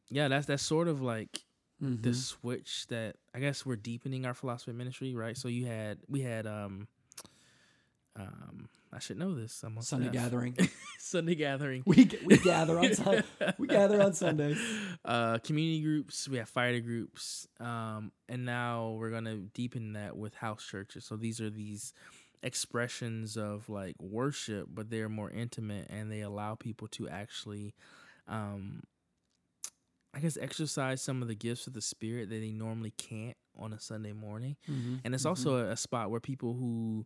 yeah, 0.09 0.27
that's 0.27 0.45
that's 0.47 0.63
sort 0.63 0.87
of 0.87 1.01
like 1.01 1.43
Mhm. 1.81 2.01
the 2.03 2.13
switch 2.13 2.87
that 2.87 3.17
I 3.33 3.39
guess 3.39 3.65
we're 3.65 3.75
deepening 3.75 4.25
our 4.25 4.33
philosophy 4.33 4.73
ministry, 4.73 5.13
right? 5.15 5.37
So 5.37 5.47
you 5.47 5.65
had 5.65 5.99
we 6.07 6.21
had 6.21 6.47
um 6.47 6.87
um 8.17 8.69
I 8.91 8.99
should 8.99 9.17
know 9.17 9.35
this. 9.35 9.63
I'm 9.63 9.79
Sunday 9.81 10.09
gathering. 10.09 10.55
Sunday 10.97 11.35
gathering. 11.35 11.83
we 11.85 12.09
we 12.25 12.37
gather 12.37 12.79
on 12.79 12.93
Sun- 13.03 13.23
we 13.57 13.67
gather 13.67 14.01
on 14.01 14.13
Sundays. 14.13 14.57
Uh, 15.03 15.39
community 15.39 15.81
groups. 15.81 16.27
We 16.27 16.37
have 16.37 16.47
fighter 16.49 16.79
groups. 16.79 17.47
Um, 17.59 18.13
and 18.29 18.45
now 18.45 18.91
we're 18.97 19.11
gonna 19.11 19.35
deepen 19.53 19.93
that 19.93 20.15
with 20.17 20.35
house 20.35 20.65
churches. 20.65 21.03
So 21.05 21.17
these 21.17 21.41
are 21.41 21.49
these 21.49 21.93
expressions 22.43 23.35
of 23.37 23.67
like 23.67 23.95
worship, 24.01 24.69
but 24.73 24.89
they're 24.89 25.09
more 25.09 25.29
intimate 25.31 25.87
and 25.89 26.09
they 26.09 26.21
allow 26.21 26.55
people 26.55 26.87
to 26.89 27.09
actually, 27.09 27.75
um, 28.27 28.83
I 30.13 30.19
guess, 30.19 30.37
exercise 30.39 31.01
some 31.01 31.21
of 31.21 31.27
the 31.27 31.35
gifts 31.35 31.67
of 31.67 31.73
the 31.73 31.81
spirit 31.81 32.29
that 32.29 32.39
they 32.39 32.51
normally 32.51 32.91
can't 32.97 33.35
on 33.59 33.73
a 33.73 33.79
Sunday 33.79 34.13
morning. 34.13 34.55
Mhm, 34.69 35.01
And 35.03 35.13
it's 35.13 35.25
mhm. 35.25 35.29
also 35.29 35.57
a, 35.67 35.71
a 35.71 35.77
spot 35.77 36.09
where 36.09 36.19
people 36.21 36.53
who 36.53 37.05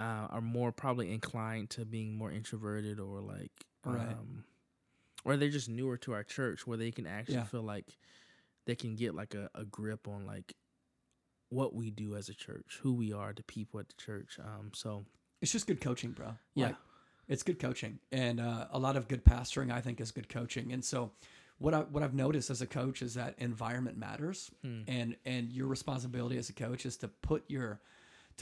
uh, 0.00 0.26
are 0.30 0.40
more 0.40 0.72
probably 0.72 1.12
inclined 1.12 1.70
to 1.70 1.84
being 1.84 2.16
more 2.16 2.30
introverted 2.32 2.98
or 3.00 3.20
like 3.20 3.52
Right. 3.84 4.08
um, 4.12 4.44
or 5.24 5.36
they're 5.36 5.48
just 5.50 5.68
newer 5.68 5.96
to 5.98 6.12
our 6.12 6.24
church 6.24 6.66
where 6.66 6.78
they 6.78 6.90
can 6.90 7.06
actually 7.06 7.34
Yeah. 7.36 7.44
feel 7.44 7.62
like 7.62 7.96
they 8.64 8.74
can 8.74 8.94
get 8.96 9.14
like 9.14 9.34
a, 9.34 9.50
a 9.54 9.64
grip 9.64 10.06
on 10.08 10.24
like 10.26 10.54
what 11.50 11.74
we 11.74 11.90
do 11.90 12.14
as 12.16 12.28
a 12.28 12.34
church, 12.34 12.78
who 12.82 12.94
we 12.94 13.12
are, 13.12 13.32
the 13.32 13.42
people 13.42 13.78
at 13.80 13.88
the 13.88 13.94
church. 13.94 14.38
Um, 14.42 14.70
so 14.74 15.04
It's 15.40 15.52
just 15.52 15.66
good 15.66 15.80
coaching, 15.80 16.12
bro. 16.12 16.36
Yeah. 16.54 16.66
Like, 16.68 16.76
it's 17.28 17.42
good 17.42 17.58
coaching, 17.60 17.98
and 18.10 18.40
uh, 18.40 18.66
a 18.72 18.78
lot 18.78 18.96
of 18.96 19.06
good 19.08 19.24
pastoring, 19.24 19.70
I 19.72 19.80
think, 19.80 20.00
is 20.00 20.10
good 20.10 20.28
coaching. 20.28 20.72
And 20.72 20.84
so, 20.84 21.12
what 21.58 21.72
I 21.72 21.80
what 21.82 22.02
I've 22.02 22.14
noticed 22.14 22.50
as 22.50 22.60
a 22.60 22.66
coach 22.66 23.00
is 23.00 23.14
that 23.14 23.34
environment 23.38 23.96
matters, 23.96 24.50
Hmm. 24.62 24.82
and 24.88 25.16
and 25.24 25.52
your 25.52 25.66
responsibility 25.68 26.36
as 26.36 26.50
a 26.50 26.52
coach 26.52 26.84
is 26.84 26.96
to 26.98 27.08
put 27.08 27.44
your 27.48 27.80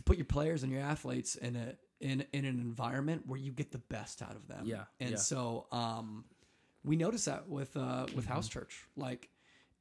to 0.00 0.04
put 0.04 0.16
your 0.16 0.26
players 0.26 0.62
and 0.62 0.72
your 0.72 0.80
athletes 0.82 1.36
in 1.36 1.56
a 1.56 1.74
in 2.00 2.24
in 2.32 2.44
an 2.44 2.58
environment 2.58 3.22
where 3.26 3.38
you 3.38 3.52
get 3.52 3.70
the 3.70 3.78
best 3.78 4.22
out 4.22 4.34
of 4.34 4.48
them. 4.48 4.62
Yeah, 4.64 4.84
and 4.98 5.10
yeah. 5.12 5.16
so 5.16 5.66
um, 5.70 6.24
we 6.84 6.96
notice 6.96 7.26
that 7.26 7.48
with 7.48 7.76
uh 7.76 8.06
with 8.14 8.24
Mm-hmm. 8.24 8.32
house 8.34 8.48
church, 8.48 8.86
like. 8.96 9.28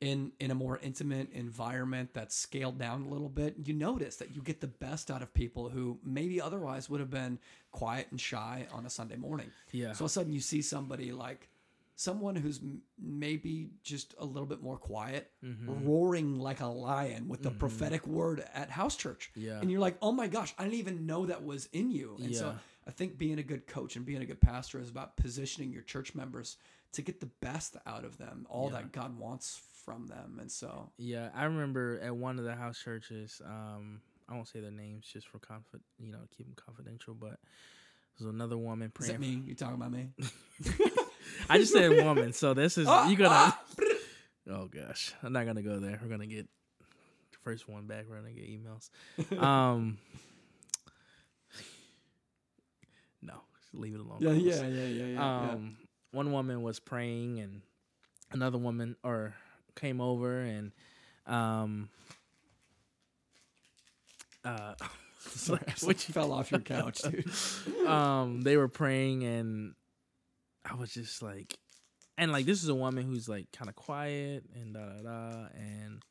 In, 0.01 0.32
in 0.39 0.49
a 0.49 0.55
more 0.55 0.79
intimate 0.82 1.34
environment 1.34 2.12
that's 2.13 2.34
scaled 2.34 2.77
down 2.79 3.01
a 3.01 3.10
little 3.10 3.27
bit, 3.27 3.55
you 3.65 3.73
notice 3.73 4.15
that 4.15 4.34
you 4.34 4.41
get 4.41 4.62
the 4.62 4.67
best 4.67 5.12
out 5.12 5.21
of 5.21 5.34
people 5.34 5.67
who 5.67 5.99
maybe 6.05 6.39
otherwise 6.39 6.89
would 6.89 7.01
have 7.01 7.10
been 7.10 7.38
quiet 7.73 8.08
and 8.10 8.17
shy 8.21 8.65
on 8.71 8.86
a 8.86 8.89
Sunday 8.89 9.17
morning. 9.17 9.51
yeah, 9.73 9.91
So 9.91 10.03
all 10.03 10.05
of 10.05 10.12
a 10.12 10.13
sudden 10.13 10.32
you 10.32 10.39
see 10.39 10.62
somebody 10.62 11.12
like 11.12 11.49
someone 12.00 12.34
who's 12.34 12.62
maybe 12.98 13.72
just 13.84 14.16
a 14.20 14.26
little 14.26 14.46
bit 14.46 14.62
more 14.62 14.78
quiet, 14.78 15.30
Mm-hmm. 15.44 15.86
roaring 15.86 16.40
like 16.40 16.62
a 16.62 16.66
lion 16.68 17.28
with 17.28 17.44
the 17.44 17.52
prophetic 17.52 18.08
word 18.08 18.42
at 18.54 18.70
house 18.70 18.96
church. 18.96 19.32
Yeah. 19.36 19.60
And 19.60 19.70
you're 19.70 19.82
like, 19.82 19.98
oh 20.02 20.14
my 20.14 20.28
gosh, 20.28 20.54
I 20.58 20.64
didn't 20.64 20.80
even 20.80 21.06
know 21.06 21.26
that 21.26 21.44
was 21.44 21.68
in 21.74 21.92
you. 21.92 22.18
And 22.24 22.34
so 22.36 22.56
I 22.88 22.92
think 22.92 23.18
being 23.18 23.38
a 23.40 23.44
good 23.44 23.68
coach 23.68 23.98
and 23.98 24.06
being 24.06 24.22
a 24.22 24.26
good 24.26 24.40
pastor 24.40 24.80
is 24.80 24.90
about 24.90 25.18
positioning 25.18 25.74
your 25.74 25.82
church 25.82 26.16
members 26.16 26.56
to 26.94 27.02
get 27.02 27.20
the 27.20 27.30
best 27.42 27.76
out 27.86 28.06
of 28.06 28.18
them, 28.18 28.48
all 28.50 28.70
that 28.70 28.92
God 28.94 29.18
wants 29.20 29.62
from 29.86 30.08
them. 30.08 30.38
And 30.40 30.50
so, 30.52 30.92
Yeah, 30.98 31.30
I 31.36 31.44
remember 31.46 32.00
at 32.02 32.16
one 32.16 32.40
of 32.40 32.46
the 32.46 32.56
house 32.56 32.80
churches. 32.80 33.42
Um, 33.46 34.00
I 34.30 34.36
won't 34.36 34.48
say 34.48 34.62
their 34.62 34.72
names 34.72 35.06
just 35.12 35.28
for 35.28 35.40
confid, 35.40 35.82
you 36.00 36.12
know, 36.12 36.20
keep 36.36 36.46
them 36.46 36.56
confidential. 36.56 37.14
But 37.14 37.40
there's 38.18 38.30
another 38.34 38.58
woman 38.58 38.92
is 39.00 39.08
that 39.08 39.18
praying. 39.18 39.22
me? 39.44 39.44
You 39.48 39.56
talking 39.56 39.76
about 39.76 39.92
me? 39.92 40.10
I 41.50 41.58
just 41.58 41.74
said 41.74 42.04
woman, 42.04 42.34
so 42.34 42.54
this 42.54 42.78
is 42.78 42.88
you 43.08 43.15
gonna. 43.15 43.58
Oh 44.52 44.65
gosh, 44.65 45.13
I'm 45.22 45.32
not 45.32 45.46
gonna 45.46 45.62
go 45.62 45.80
there. 45.80 46.00
We're 46.02 46.10
gonna 46.10 46.26
get 46.26 46.48
the 46.80 47.38
first 47.44 47.70
one 47.70 47.86
back. 47.86 48.06
We're 48.10 48.15
gonna 48.15 48.32
get 48.32 48.46
emails. 48.50 48.89
Um, 49.39 50.00
no, 53.22 53.34
just 53.62 53.74
leave 53.76 53.94
it 53.94 54.00
alone. 54.00 54.18
yeah, 54.22 54.32
yeah, 54.32 54.68
yeah, 54.68 54.86
yeah, 54.86 55.06
yeah. 55.06 55.50
um, 55.52 55.78
one 56.12 56.32
woman 56.32 56.63
was 56.63 56.80
praying 56.80 57.39
and 57.39 57.62
another 58.32 58.58
woman 58.58 58.96
or 59.04 59.36
came 59.76 60.02
over 60.02 60.39
and 60.42 60.72
um 61.28 61.89
uh 64.44 64.74
Sorry, 65.20 65.60
I 65.68 65.74
what 65.86 66.08
you- 66.08 66.13
fell 66.13 66.32
off 66.32 66.50
your 66.52 66.62
couch, 66.62 67.02
dude. 67.04 67.30
um 67.88 68.42
they 68.42 68.58
were 68.58 68.68
praying 68.68 69.24
and 69.24 69.76
I 70.69 70.75
was 70.75 70.93
just 70.93 71.21
like 71.21 71.58
and 72.17 72.32
like 72.32 72.45
this 72.45 72.62
is 72.63 72.69
a 72.69 72.75
woman 72.75 73.03
who's 73.05 73.27
like 73.29 73.51
kind 73.51 73.69
of 73.69 73.75
quiet 73.75 74.43
and 74.55 74.73
da 74.73 74.79
da 74.82 75.01
da 75.03 75.47
and 75.55 76.01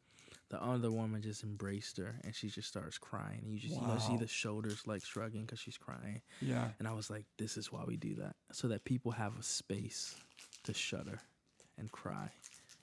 the 0.51 0.63
other 0.63 0.91
woman 0.91 1.21
just 1.21 1.45
embraced 1.45 1.99
her 1.99 2.15
and 2.25 2.35
she 2.35 2.49
just 2.49 2.67
starts 2.69 2.97
crying 2.97 3.41
and 3.43 3.53
you 3.53 3.59
just 3.59 3.75
you 3.75 3.87
know, 3.87 3.99
see 3.99 4.17
the 4.17 4.27
shoulders 4.27 4.81
like 4.87 5.05
shrugging 5.05 5.43
because 5.43 5.59
she's 5.61 5.77
crying 5.77 6.23
Yeah. 6.41 6.69
and 6.79 6.89
I 6.89 6.93
was 6.93 7.11
like, 7.11 7.27
this 7.37 7.59
is 7.59 7.71
why 7.71 7.85
we 7.87 7.99
do 7.99 8.15
that. 8.17 8.35
So 8.53 8.69
that 8.69 8.85
people 8.85 9.13
have 9.13 9.39
a 9.39 9.43
space 9.43 10.15
to 10.65 10.73
shudder 10.73 11.21
and 11.77 11.93
cry 11.93 12.31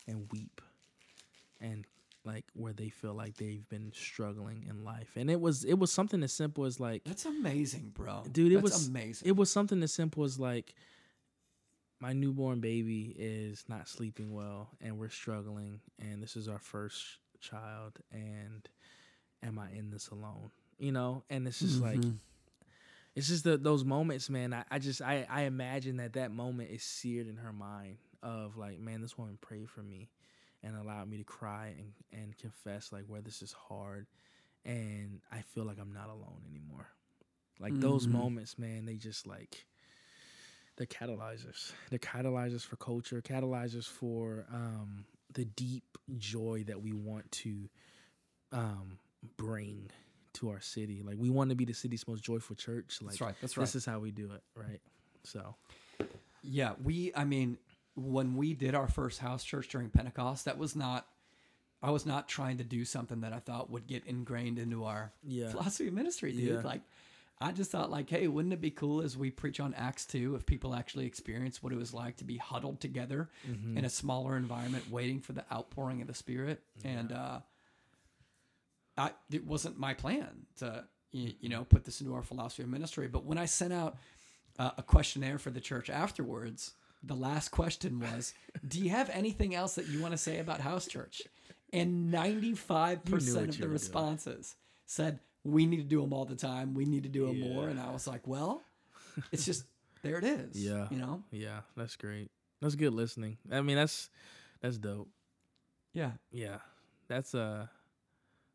and 0.07 0.27
weep 0.31 0.61
and 1.59 1.85
like 2.23 2.45
where 2.53 2.73
they 2.73 2.89
feel 2.89 3.13
like 3.15 3.35
they've 3.38 3.67
been 3.69 3.91
struggling 3.95 4.65
in 4.69 4.83
life. 4.83 5.11
And 5.15 5.29
it 5.31 5.39
was 5.41 5.63
it 5.63 5.75
was 5.79 5.91
something 5.91 6.21
as 6.23 6.33
simple 6.33 6.65
as 6.65 6.79
like 6.79 7.03
That's 7.03 7.25
amazing, 7.25 7.91
bro. 7.95 8.23
Dude, 8.31 8.51
it 8.51 8.55
That's 8.55 8.63
was- 8.77 8.88
amazing. 8.88 9.27
it 9.27 9.35
was 9.35 9.51
something 9.51 9.81
as 9.83 9.91
simple 9.93 10.23
as 10.23 10.39
like 10.39 10.73
my 11.99 12.13
newborn 12.13 12.60
baby 12.60 13.15
is 13.17 13.63
not 13.67 13.88
sleeping 13.88 14.34
well 14.34 14.69
and 14.81 14.97
we're 14.99 15.10
struggling 15.10 15.79
and 15.99 16.21
this 16.21 16.36
is 16.36 16.47
our 16.47 16.60
first 16.60 17.03
child 17.39 17.99
and 18.12 18.67
am 19.43 19.60
I 19.60 19.71
in 19.71 19.91
this 19.91 20.10
alone? 20.10 20.51
You 20.77 20.91
know? 20.91 21.23
And 21.29 21.47
it's 21.47 21.60
just 21.62 21.81
like 21.81 22.01
Mhm. 22.01 22.19
it's 23.15 23.27
just 23.27 23.43
the, 23.43 23.58
those 23.58 23.84
moments, 23.86 24.29
man. 24.29 24.53
I, 24.53 24.63
I 24.69 24.79
just 24.79 25.01
I, 25.01 25.25
I 25.29 25.43
imagine 25.43 25.97
that 25.97 26.13
that 26.13 26.31
moment 26.31 26.71
is 26.71 26.84
seared 26.84 27.27
in 27.27 27.38
her 27.38 27.53
mind 27.53 27.97
of 28.21 28.58
like, 28.58 28.79
man, 28.79 29.01
this 29.01 29.17
woman 29.17 29.38
prayed 29.41 29.69
for 29.69 29.81
me 29.81 30.10
and 30.63 30.75
allowed 30.75 31.10
me 31.10 31.17
to 31.17 31.23
cry 31.23 31.75
and, 31.77 31.93
and 32.12 32.38
confess 32.38 32.91
like 32.91 33.03
where 33.08 33.21
this 33.21 33.41
is 33.41 33.53
hard, 33.53 34.08
and 34.65 35.21
I 35.31 35.41
feel 35.41 35.63
like 35.65 35.77
I'm 35.79 35.93
not 35.93 36.10
alone 36.10 36.41
anymore. 36.49 36.88
Like 37.60 37.79
those 37.79 38.08
Mhm. 38.08 38.12
moments, 38.12 38.58
man, 38.58 38.86
they 38.86 38.95
just 38.95 39.27
like 39.27 39.65
they're 40.77 40.88
catalyzers. 40.88 41.71
They're 41.89 41.99
catalyzers 41.99 42.65
for 42.65 42.75
culture, 42.75 43.21
catalyzers 43.21 43.85
for 43.88 44.45
um, 44.53 45.05
the 45.33 45.45
deep 45.45 45.97
joy 46.17 46.63
that 46.67 46.81
we 46.81 46.91
want 46.91 47.31
to 47.31 47.69
um, 48.51 48.99
bring 49.38 49.89
to 50.33 50.49
our 50.49 50.59
city. 50.59 51.01
Like 51.03 51.15
we 51.17 51.29
want 51.29 51.49
to 51.49 51.55
be 51.55 51.65
the 51.65 51.73
city's 51.73 52.07
most 52.07 52.23
joyful 52.23 52.55
church. 52.55 52.99
Like 53.01 53.11
That's 53.11 53.21
right. 53.21 53.35
That's 53.41 53.57
right. 53.57 53.63
this 53.63 53.75
is 53.75 53.85
how 53.85 53.99
we 53.99 54.11
do 54.11 54.31
it, 54.33 54.43
right? 54.55 54.81
So 55.23 55.55
Yeah, 56.43 56.73
we. 56.83 57.11
I 57.15 57.23
mean, 57.25 57.57
when 57.95 58.35
we 58.35 58.53
did 58.53 58.75
our 58.75 58.88
first 58.88 59.19
house 59.19 59.43
church 59.43 59.69
during 59.69 59.89
Pentecost, 59.89 60.45
that 60.45 60.57
was 60.57 60.75
not. 60.75 61.07
I 61.81 61.91
was 61.91 62.05
not 62.05 62.27
trying 62.27 62.57
to 62.57 62.63
do 62.63 62.83
something 62.83 63.21
that 63.21 63.31
I 63.33 63.39
thought 63.39 63.69
would 63.69 63.85
get 63.85 64.05
ingrained 64.07 64.57
into 64.57 64.85
our 64.85 65.11
Yeah. 65.23 65.49
philosophy 65.51 65.88
of 65.88 65.93
ministry, 65.93 66.31
dude. 66.31 66.55
Yeah. 66.55 66.61
Like, 66.61 66.81
I 67.41 67.52
just 67.52 67.69
thought, 67.69 67.91
like, 67.91 68.10
hey, 68.10 68.28
wouldn't 68.28 68.54
it 68.54 68.62
be 68.62 68.71
cool 68.71 69.02
as 69.02 69.17
we 69.17 69.30
preach 69.30 69.60
on 69.60 69.74
Acts 69.74 70.06
two 70.06 70.36
if 70.36 70.45
people 70.45 70.74
actually 70.74 71.06
experience 71.06 71.62
what 71.62 71.74
it 71.74 71.78
was 71.78 71.93
like 71.93 72.15
to 72.17 72.24
be 72.24 72.38
huddled 72.38 72.80
together 72.80 73.30
Mm-hmm. 73.50 73.78
in 73.78 73.84
a 73.86 73.89
smaller 73.89 74.38
environment, 74.38 74.89
waiting 74.89 75.19
for 75.19 75.34
the 75.34 75.43
outpouring 75.52 76.02
of 76.02 76.08
the 76.08 76.13
Spirit? 76.13 76.62
And 76.86 77.12
uh, 77.12 77.39
I, 78.98 79.12
it 79.32 79.45
wasn't 79.45 79.78
my 79.78 79.93
plan 79.93 80.45
to, 80.60 80.86
you, 81.12 81.50
know, 81.50 81.65
put 81.65 81.84
this 81.84 82.00
into 82.02 82.13
our 82.15 82.24
philosophy 82.24 82.63
of 82.63 82.69
ministry. 82.69 83.08
But 83.08 83.26
when 83.26 83.38
I 83.38 83.45
sent 83.45 83.74
out 83.74 83.98
uh, 84.58 84.71
a 84.78 84.84
questionnaire 84.84 85.38
for 85.38 85.50
the 85.50 85.60
church 85.60 85.89
afterwards, 85.89 86.71
the 87.04 87.15
last 87.15 87.50
question 87.50 88.00
was, 88.00 88.34
"Do 88.67 88.80
you 88.80 88.89
have 88.91 89.10
anything 89.10 89.54
else 89.54 89.76
that 89.76 89.88
you 89.88 90.02
want 90.02 90.13
to 90.13 90.17
say 90.17 90.39
about 90.39 90.62
house 90.62 90.88
church?" 90.88 91.21
And 91.74 92.13
95% 92.13 93.04
of 93.04 93.04
the 93.26 93.36
were 93.36 93.45
doing. 93.48 93.71
responses 93.71 94.56
said, 94.86 95.19
"We 95.45 95.65
need 95.65 95.77
to 95.77 95.84
do 95.84 96.01
them 96.01 96.12
all 96.12 96.25
the 96.25 96.36
time. 96.36 96.73
We 96.73 96.86
need 96.86 97.03
to 97.03 97.10
do 97.10 97.27
them 97.27 97.39
more." 97.39 97.69
And 97.69 97.79
I 97.79 97.91
was 97.91 98.08
like, 98.08 98.27
"Well, 98.27 98.62
it's 99.31 99.45
just 99.45 99.63
there. 100.01 100.17
It 100.17 100.23
is. 100.25 100.63
Yeah. 100.63 100.88
you 100.91 100.97
know. 100.97 101.23
yeah, 101.31 101.62
that's 101.77 101.95
great. 101.95 102.29
That's 102.62 102.75
good 102.75 102.93
listening. 102.93 103.38
I 103.51 103.62
mean, 103.62 103.75
that's 103.77 104.10
that's 104.62 104.77
dope. 104.77 105.10
Yeah, 105.93 106.12
Yeah, 106.31 106.58
that's 107.08 107.34
uh, 107.34 107.67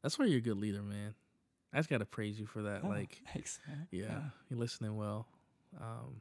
that's 0.03 0.18
why 0.18 0.26
you're 0.26 0.38
a 0.38 0.42
good 0.42 0.59
leader, 0.59 0.83
man. 0.83 1.14
I 1.72 1.79
just 1.79 1.88
gotta 1.88 2.05
praise 2.05 2.38
you 2.38 2.46
for 2.46 2.62
that. 2.62 2.81
Oh, 2.85 2.88
Like, 2.88 3.22
thanks. 3.33 3.59
man. 3.66 3.87
yeah, 3.90 4.20
you're 4.50 4.59
listening 4.59 4.96
well. 4.96 5.26
Um, 5.81 6.20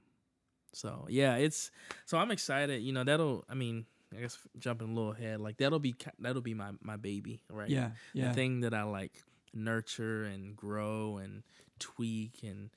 so 0.73 1.07
yeah, 1.09 1.35
it's 1.35 1.71
so 2.05 2.17
I'm 2.17 2.31
excited. 2.31 2.81
You 2.81 2.93
know, 2.93 3.03
that'll. 3.03 3.43
I 3.49 3.55
mean, 3.55 3.85
I 4.15 4.21
guess 4.21 4.37
jumping 4.59 4.89
a 4.89 4.93
little 4.93 5.11
ahead, 5.11 5.41
like 5.41 5.57
that'll 5.57 5.79
be 5.79 5.95
that'll 6.19 6.41
be 6.41 6.53
my 6.53 6.71
my 6.81 6.95
baby, 6.95 7.41
right? 7.49 7.69
yeah, 7.69 7.91
yeah. 8.13 8.29
the 8.29 8.33
thing 8.33 8.61
that 8.61 8.73
I 8.73 8.83
like 8.83 9.13
nurture 9.53 10.23
and 10.23 10.55
grow 10.55 11.17
and 11.17 11.43
tweak 11.79 12.39
and 12.43 12.69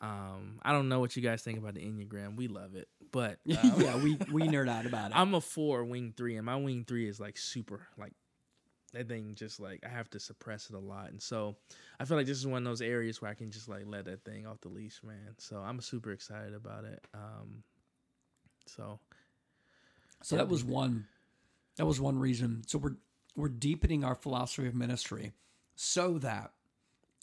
um 0.00 0.60
I 0.62 0.72
don't 0.72 0.88
know 0.88 1.00
what 1.00 1.16
you 1.16 1.22
guys 1.22 1.42
think 1.42 1.58
about 1.58 1.74
the 1.74 1.80
Enneagram. 1.80 2.36
We 2.36 2.48
love 2.48 2.74
it. 2.74 2.88
But 3.12 3.38
uh, 3.50 3.70
yeah, 3.78 3.96
we 3.96 4.14
we 4.32 4.42
nerd 4.42 4.68
out 4.68 4.86
about 4.86 5.10
it. 5.10 5.16
I'm 5.16 5.34
a 5.34 5.40
four 5.40 5.84
wing 5.84 6.12
three 6.16 6.36
and 6.36 6.46
my 6.46 6.56
wing 6.56 6.84
three 6.86 7.08
is 7.08 7.18
like 7.20 7.38
super 7.38 7.80
like 7.98 8.12
that 8.92 9.08
thing 9.08 9.34
just 9.34 9.58
like 9.60 9.80
I 9.84 9.88
have 9.88 10.08
to 10.10 10.20
suppress 10.20 10.70
it 10.70 10.76
a 10.76 10.78
lot. 10.78 11.10
And 11.10 11.20
so 11.20 11.56
I 11.98 12.04
feel 12.04 12.16
like 12.16 12.26
this 12.26 12.38
is 12.38 12.46
one 12.46 12.58
of 12.66 12.70
those 12.70 12.80
areas 12.82 13.20
where 13.20 13.30
I 13.30 13.34
can 13.34 13.50
just 13.50 13.68
like 13.68 13.84
let 13.86 14.04
that 14.06 14.24
thing 14.24 14.46
off 14.46 14.60
the 14.60 14.68
leash, 14.68 15.00
man. 15.02 15.34
So 15.38 15.58
I'm 15.58 15.80
super 15.80 16.12
excited 16.12 16.54
about 16.54 16.84
it. 16.84 17.04
Um 17.14 17.62
so 18.66 18.98
So 20.22 20.36
that 20.36 20.48
was 20.48 20.64
one. 20.64 21.06
That 21.76 21.86
was 21.86 22.00
one 22.00 22.18
reason. 22.18 22.62
So 22.66 22.78
we're 22.78 22.96
we're 23.34 23.48
deepening 23.48 24.02
our 24.02 24.14
philosophy 24.14 24.66
of 24.66 24.74
ministry, 24.74 25.32
so 25.76 26.18
that 26.18 26.52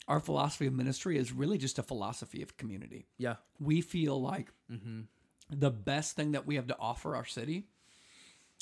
our 0.08 0.20
philosophy 0.20 0.66
of 0.66 0.72
ministry 0.72 1.18
is 1.18 1.32
really 1.32 1.58
just 1.58 1.78
a 1.78 1.82
philosophy 1.82 2.40
of 2.42 2.56
community. 2.56 3.06
yeah. 3.18 3.36
We 3.60 3.80
feel 3.82 4.20
like 4.20 4.48
Mm-hmm. 4.70 5.02
the 5.50 5.70
best 5.70 6.16
thing 6.16 6.32
that 6.32 6.46
we 6.46 6.54
have 6.56 6.66
to 6.68 6.76
offer 6.78 7.14
our 7.16 7.24
city, 7.26 7.64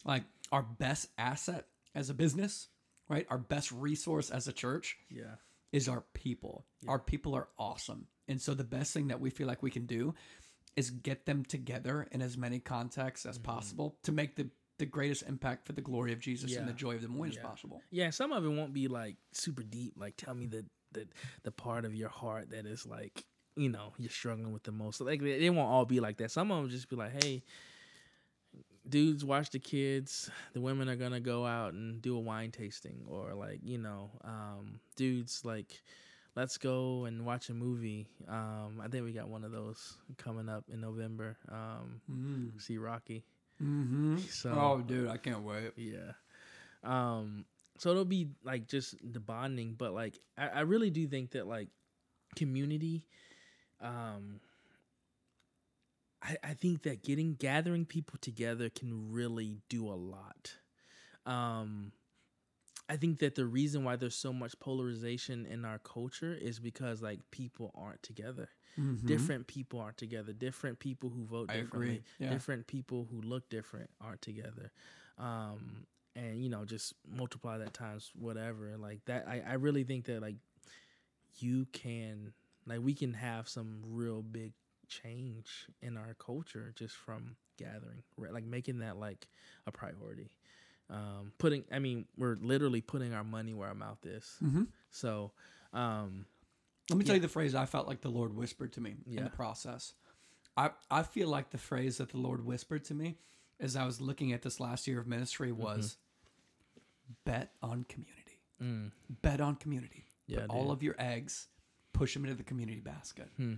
like 0.04 0.24
our 0.50 0.62
best 0.62 1.08
asset 1.16 1.66
as 1.94 2.10
a 2.10 2.14
business, 2.14 2.68
right? 3.08 3.26
Our 3.30 3.38
best 3.38 3.70
resource 3.72 4.30
as 4.30 4.48
a 4.48 4.52
church, 4.52 4.96
Yeah. 5.10 5.36
is 5.72 5.88
our 5.88 6.02
people. 6.12 6.64
Our 6.88 6.98
people 6.98 7.34
are 7.34 7.48
awesome. 7.58 8.06
And 8.28 8.40
so 8.40 8.54
the 8.54 8.64
best 8.64 8.92
thing 8.92 9.08
that 9.08 9.20
we 9.20 9.30
feel 9.30 9.46
like 9.46 9.62
we 9.62 9.70
can 9.70 9.86
do 9.86 10.14
is 10.76 10.90
get 10.90 11.26
them 11.26 11.44
together 11.44 12.08
in 12.12 12.22
as 12.22 12.36
many 12.38 12.58
contexts 12.58 13.26
as 13.26 13.38
possible 13.38 13.96
to 14.04 14.12
make 14.12 14.36
the 14.36 14.48
the 14.82 14.86
greatest 14.86 15.22
impact 15.28 15.64
for 15.64 15.74
the 15.74 15.80
glory 15.80 16.12
of 16.12 16.18
Jesus 16.18 16.56
and 16.56 16.68
the 16.68 16.72
joy 16.72 16.96
of 16.96 17.02
the 17.02 17.08
win 17.08 17.30
as 17.30 17.36
possible. 17.36 17.80
Yeah, 17.92 18.10
some 18.10 18.32
of 18.32 18.44
it 18.44 18.48
won't 18.48 18.72
be 18.72 18.88
like 18.88 19.14
super 19.30 19.62
deep. 19.62 19.94
Like, 19.96 20.14
tell 20.16 20.34
me 20.34 20.46
the 20.46 20.64
the 20.90 21.06
the 21.44 21.52
part 21.52 21.84
of 21.84 21.94
your 21.94 22.08
heart 22.08 22.50
that 22.50 22.66
is 22.66 22.84
like, 22.84 23.24
you 23.54 23.68
know, 23.68 23.92
you're 23.96 24.10
struggling 24.10 24.52
with 24.52 24.64
the 24.64 24.72
most. 24.72 25.00
Like, 25.00 25.22
they, 25.22 25.38
they 25.38 25.50
won't 25.50 25.70
all 25.70 25.84
be 25.84 26.00
like 26.00 26.16
that. 26.16 26.32
Some 26.32 26.50
of 26.50 26.60
them 26.60 26.68
just 26.68 26.88
be 26.90 26.96
like, 26.96 27.22
hey, 27.22 27.44
dudes, 28.88 29.24
watch 29.24 29.50
the 29.50 29.60
kids. 29.60 30.28
The 30.52 30.60
women 30.60 30.88
are 30.88 30.96
gonna 30.96 31.20
go 31.20 31.46
out 31.46 31.74
and 31.74 32.02
do 32.02 32.16
a 32.16 32.20
wine 32.20 32.50
tasting, 32.50 33.04
or 33.08 33.34
like, 33.34 33.60
you 33.62 33.78
know, 33.78 34.10
um, 34.24 34.80
dudes, 34.96 35.44
like, 35.44 35.80
let's 36.34 36.58
go 36.58 37.04
and 37.04 37.24
watch 37.24 37.50
a 37.50 37.54
movie. 37.54 38.08
Um, 38.26 38.80
I 38.82 38.88
think 38.88 39.04
we 39.04 39.12
got 39.12 39.28
one 39.28 39.44
of 39.44 39.52
those 39.52 39.96
coming 40.18 40.48
up 40.48 40.64
in 40.72 40.80
November. 40.80 41.36
Um, 41.48 42.00
Mm. 42.10 42.60
see 42.60 42.78
Rocky. 42.78 43.24
Mm-hmm. 43.62 44.18
So 44.18 44.50
oh, 44.50 44.82
dude, 44.86 45.08
I 45.08 45.16
can't 45.16 45.42
wait. 45.42 45.72
yeah. 45.76 46.12
Um, 46.82 47.44
so 47.78 47.90
it'll 47.90 48.04
be 48.04 48.28
like 48.44 48.66
just 48.68 48.96
the 49.02 49.20
bonding, 49.20 49.74
but 49.78 49.92
like 49.92 50.18
I, 50.36 50.48
I 50.48 50.60
really 50.60 50.90
do 50.90 51.06
think 51.06 51.32
that 51.32 51.46
like 51.46 51.68
community, 52.36 53.06
um 53.80 54.40
I, 56.22 56.36
I 56.44 56.54
think 56.54 56.82
that 56.82 57.02
getting 57.02 57.34
gathering 57.34 57.84
people 57.84 58.18
together 58.20 58.70
can 58.70 59.12
really 59.12 59.58
do 59.68 59.88
a 59.88 59.94
lot. 59.94 60.54
Um 61.26 61.92
I 62.88 62.96
think 62.96 63.20
that 63.20 63.36
the 63.36 63.46
reason 63.46 63.84
why 63.84 63.96
there's 63.96 64.16
so 64.16 64.32
much 64.32 64.58
polarization 64.58 65.46
in 65.46 65.64
our 65.64 65.78
culture 65.78 66.34
is 66.34 66.58
because 66.58 67.00
like 67.00 67.20
people 67.30 67.72
aren't 67.74 68.02
together. 68.02 68.48
Mhm. 68.78 69.06
Different 69.06 69.46
people 69.46 69.80
aren't 69.80 69.96
together. 69.98 70.32
Different 70.32 70.78
people 70.78 71.10
who 71.10 71.24
vote 71.24 71.48
differently. 71.48 72.02
Yeah. 72.18 72.30
different 72.30 72.66
people 72.66 73.06
who 73.10 73.20
look 73.20 73.48
different 73.50 73.90
aren't 74.00 74.22
together 74.22 74.72
um 75.18 75.86
and 76.16 76.42
you 76.42 76.48
know 76.48 76.64
just 76.64 76.94
multiply 77.06 77.58
that 77.58 77.74
times 77.74 78.10
whatever 78.18 78.76
like 78.78 79.04
that 79.04 79.26
i, 79.28 79.42
I 79.46 79.54
really 79.54 79.84
think 79.84 80.06
that 80.06 80.22
like 80.22 80.36
you 81.38 81.66
can 81.72 82.32
like 82.66 82.80
we 82.80 82.94
can 82.94 83.12
have 83.14 83.48
some 83.48 83.82
real 83.86 84.22
big 84.22 84.52
change 84.88 85.66
in 85.80 85.96
our 85.96 86.14
culture 86.18 86.72
just 86.76 86.94
from 86.96 87.36
gathering 87.58 88.02
right 88.16 88.32
like 88.32 88.44
making 88.44 88.78
that 88.78 88.96
like 88.98 89.26
a 89.66 89.72
priority 89.72 90.30
um 90.90 91.32
putting 91.38 91.64
i 91.72 91.78
mean 91.78 92.06
we're 92.16 92.36
literally 92.40 92.80
putting 92.80 93.12
our 93.14 93.24
money 93.24 93.54
where 93.54 93.68
our 93.68 93.74
mouth 93.74 94.04
is 94.04 94.36
Mhm. 94.42 94.66
so 94.90 95.32
um 95.72 96.26
Let 96.90 96.98
me 96.98 97.04
tell 97.04 97.14
you 97.14 97.20
the 97.22 97.28
phrase 97.28 97.54
I 97.54 97.66
felt 97.66 97.86
like 97.88 98.00
the 98.00 98.08
Lord 98.10 98.34
whispered 98.34 98.72
to 98.74 98.80
me 98.80 98.96
in 99.06 99.24
the 99.24 99.30
process. 99.30 99.94
I, 100.56 100.70
I 100.90 101.02
feel 101.02 101.28
like 101.28 101.50
the 101.50 101.58
phrase 101.58 101.98
that 101.98 102.10
the 102.10 102.18
Lord 102.18 102.44
whispered 102.44 102.84
to 102.86 102.94
me 102.94 103.16
as 103.58 103.76
I 103.76 103.86
was 103.86 104.00
looking 104.00 104.32
at 104.32 104.42
this 104.42 104.60
last 104.60 104.86
year 104.86 105.00
of 105.00 105.06
ministry 105.06 105.52
was 105.52 105.96
bet 107.24 107.52
on 107.62 107.84
community. 107.88 108.38
mm, 108.60 108.90
Bet 109.22 109.40
on 109.40 109.56
community. 109.56 110.04
yeah 110.26 110.40
Put 110.40 110.50
all 110.50 110.70
of 110.70 110.82
your 110.82 110.94
eggs, 110.98 111.46
push 111.92 112.14
them 112.14 112.24
into 112.24 112.36
the 112.36 112.42
community 112.42 112.80
basket. 112.80 113.28
Hmm. 113.36 113.54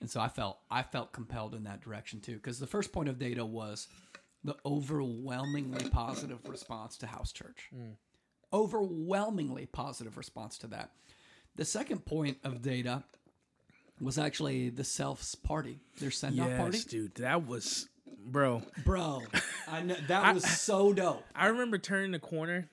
And 0.00 0.10
so 0.10 0.20
I 0.20 0.28
felt 0.28 0.58
I 0.70 0.82
felt 0.82 1.12
compelled 1.12 1.54
in 1.54 1.64
that 1.64 1.80
direction 1.80 2.20
too 2.20 2.34
because 2.34 2.58
the 2.58 2.66
first 2.66 2.92
point 2.92 3.08
of 3.08 3.18
data 3.18 3.44
was 3.44 3.88
the 4.44 4.56
overwhelmingly 4.66 5.88
positive 5.90 6.40
response 6.48 6.96
to 6.98 7.06
house 7.06 7.32
church. 7.32 7.68
Hmm. 7.74 7.92
Overwhelmingly 8.52 9.66
positive 9.66 10.16
response 10.16 10.58
to 10.58 10.66
that. 10.68 10.90
The 11.56 11.64
second 11.64 12.04
point 12.04 12.38
of 12.44 12.62
data 12.62 13.04
was 14.00 14.18
actually 14.18 14.70
the 14.70 14.84
self's 14.84 15.34
party, 15.34 15.80
their 16.00 16.10
send 16.10 16.40
off 16.40 16.48
yes 16.48 16.58
party. 16.60 16.78
dude 16.88 17.14
that 17.16 17.46
was 17.46 17.88
bro 18.24 18.62
Bro, 18.84 19.22
I 19.68 19.82
know 19.82 19.96
that 20.08 20.34
was 20.34 20.44
so 20.44 20.92
dope. 20.92 21.24
I 21.34 21.48
remember 21.48 21.78
turning 21.78 22.12
the 22.12 22.18
corner. 22.18 22.68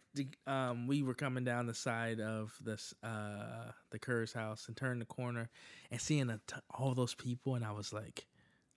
Um, 0.47 0.87
we 0.87 1.01
were 1.03 1.13
coming 1.13 1.43
down 1.43 1.65
the 1.67 1.73
side 1.73 2.19
of 2.19 2.53
this 2.61 2.93
uh 3.03 3.71
the 3.91 3.99
Kerr's 3.99 4.33
house 4.33 4.65
and 4.67 4.75
turning 4.75 4.99
the 4.99 5.05
corner 5.05 5.49
and 5.91 6.01
seeing 6.01 6.29
a 6.29 6.39
t- 6.47 6.55
all 6.73 6.93
those 6.95 7.13
people, 7.13 7.55
and 7.55 7.63
I 7.63 7.71
was 7.71 7.93
like, 7.93 8.25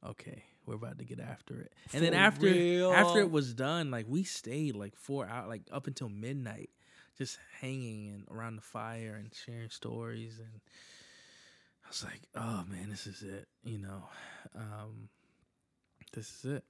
okay, 0.06 0.44
we're 0.66 0.74
about 0.74 0.98
to 0.98 1.04
get 1.04 1.20
after 1.20 1.58
it. 1.60 1.72
And 1.92 2.02
then 2.04 2.12
For 2.12 2.18
after 2.18 2.46
after 2.48 3.18
real? 3.18 3.26
it 3.26 3.30
was 3.30 3.54
done, 3.54 3.90
like 3.90 4.06
we 4.08 4.24
stayed 4.24 4.76
like 4.76 4.94
four 4.96 5.26
out, 5.26 5.48
like 5.48 5.62
up 5.72 5.86
until 5.86 6.08
midnight, 6.10 6.70
just 7.18 7.38
hanging 7.61 8.11
and 8.11 8.27
around 8.37 8.57
the 8.57 8.62
fire 8.62 9.16
and 9.18 9.31
sharing 9.35 9.70
stories 9.70 10.38
and. 10.38 10.61
I 11.85 11.88
was 11.88 12.05
like, 12.05 12.22
"Oh 12.35 12.64
man, 12.68 12.88
this 12.88 13.07
is 13.07 13.22
it," 13.22 13.48
you 13.64 13.77
know. 13.77 14.05
Um, 14.55 15.09
this 16.12 16.44
is 16.44 16.53
it. 16.53 16.64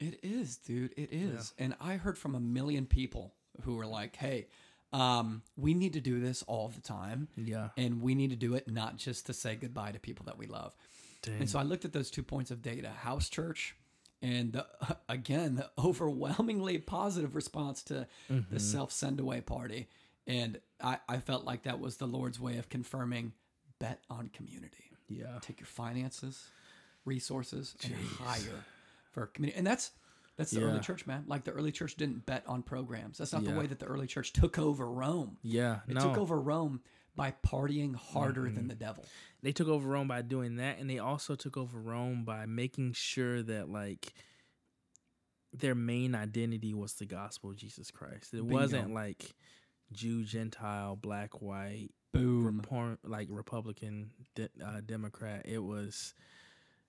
It 0.00 0.20
is, 0.22 0.56
dude. 0.58 0.92
It 0.96 1.08
is. 1.12 1.52
And 1.58 1.74
I 1.80 1.94
heard 1.94 2.16
from 2.16 2.34
a 2.34 2.40
million 2.40 2.86
people 2.86 3.34
who 3.62 3.74
were 3.76 3.86
like, 3.86 4.16
hey, 4.16 4.46
um, 4.92 5.42
we 5.56 5.74
need 5.74 5.94
to 5.94 6.00
do 6.00 6.20
this 6.20 6.42
all 6.44 6.68
the 6.68 6.80
time. 6.80 7.28
Yeah. 7.36 7.70
And 7.76 8.00
we 8.00 8.14
need 8.14 8.30
to 8.30 8.36
do 8.36 8.54
it 8.54 8.68
not 8.68 8.96
just 8.96 9.26
to 9.26 9.32
say 9.32 9.56
goodbye 9.56 9.92
to 9.92 9.98
people 9.98 10.26
that 10.26 10.38
we 10.38 10.46
love. 10.46 10.74
Dang. 11.22 11.40
And 11.40 11.50
so 11.50 11.58
I 11.58 11.62
looked 11.62 11.84
at 11.84 11.92
those 11.92 12.10
two 12.10 12.22
points 12.22 12.50
of 12.50 12.62
data 12.62 12.90
house 12.90 13.28
church 13.28 13.74
and 14.22 14.52
the, 14.52 14.66
again, 15.08 15.56
the 15.56 15.70
overwhelmingly 15.78 16.78
positive 16.78 17.34
response 17.34 17.82
to 17.84 18.06
Mm-hmm. 18.30 18.52
the 18.54 18.60
self 18.60 18.92
send 18.92 19.20
away 19.20 19.40
party. 19.40 19.88
And 20.26 20.60
I, 20.82 20.98
I 21.08 21.18
felt 21.18 21.44
like 21.44 21.62
that 21.62 21.80
was 21.80 21.96
the 21.96 22.06
Lord's 22.06 22.38
way 22.38 22.58
of 22.58 22.68
confirming 22.68 23.32
bet 23.78 24.00
on 24.10 24.28
community 24.28 24.90
yeah. 25.08 25.38
take 25.40 25.60
your 25.60 25.66
finances, 25.66 26.48
resources, 27.04 27.74
and 27.84 27.94
hire 28.20 28.64
for 29.12 29.26
community. 29.26 29.56
And 29.58 29.66
that's 29.66 29.92
that's 30.36 30.50
the 30.52 30.62
early 30.62 30.80
church, 30.80 31.06
man. 31.06 31.24
Like 31.26 31.44
the 31.44 31.50
early 31.52 31.72
church 31.72 31.96
didn't 31.96 32.24
bet 32.26 32.44
on 32.46 32.62
programs. 32.62 33.18
That's 33.18 33.32
not 33.32 33.44
the 33.44 33.52
way 33.52 33.66
that 33.66 33.78
the 33.80 33.86
early 33.86 34.06
church 34.06 34.32
took 34.32 34.58
over 34.58 34.88
Rome. 34.88 35.38
Yeah. 35.42 35.78
It 35.88 35.94
no. 35.94 36.00
took 36.00 36.18
over 36.18 36.38
Rome 36.40 36.80
by 37.16 37.34
partying 37.44 37.96
harder 37.96 38.42
Mm-hmm. 38.42 38.54
than 38.54 38.68
the 38.68 38.74
devil. 38.76 39.04
They 39.42 39.52
took 39.52 39.68
over 39.68 39.88
Rome 39.88 40.08
by 40.08 40.22
doing 40.22 40.56
that, 40.56 40.78
and 40.78 40.88
they 40.90 40.98
also 40.98 41.34
took 41.34 41.56
over 41.56 41.78
Rome 41.78 42.24
by 42.24 42.46
making 42.46 42.92
sure 42.92 43.42
that 43.42 43.68
like 43.70 44.12
their 45.52 45.74
main 45.74 46.14
identity 46.14 46.74
was 46.74 46.94
the 46.94 47.06
gospel 47.06 47.50
of 47.50 47.56
Jesus 47.56 47.90
Christ. 47.90 48.34
It 48.34 48.38
Bingo. 48.38 48.54
wasn't 48.54 48.94
like 48.94 49.34
Jew, 49.92 50.24
Gentile, 50.24 50.96
black, 50.96 51.40
white, 51.40 51.90
Boom. 52.12 52.62
Repor- 52.62 52.98
like 53.04 53.28
Republican, 53.30 54.10
de- 54.34 54.48
uh, 54.64 54.80
Democrat. 54.84 55.42
It 55.44 55.62
was 55.62 56.14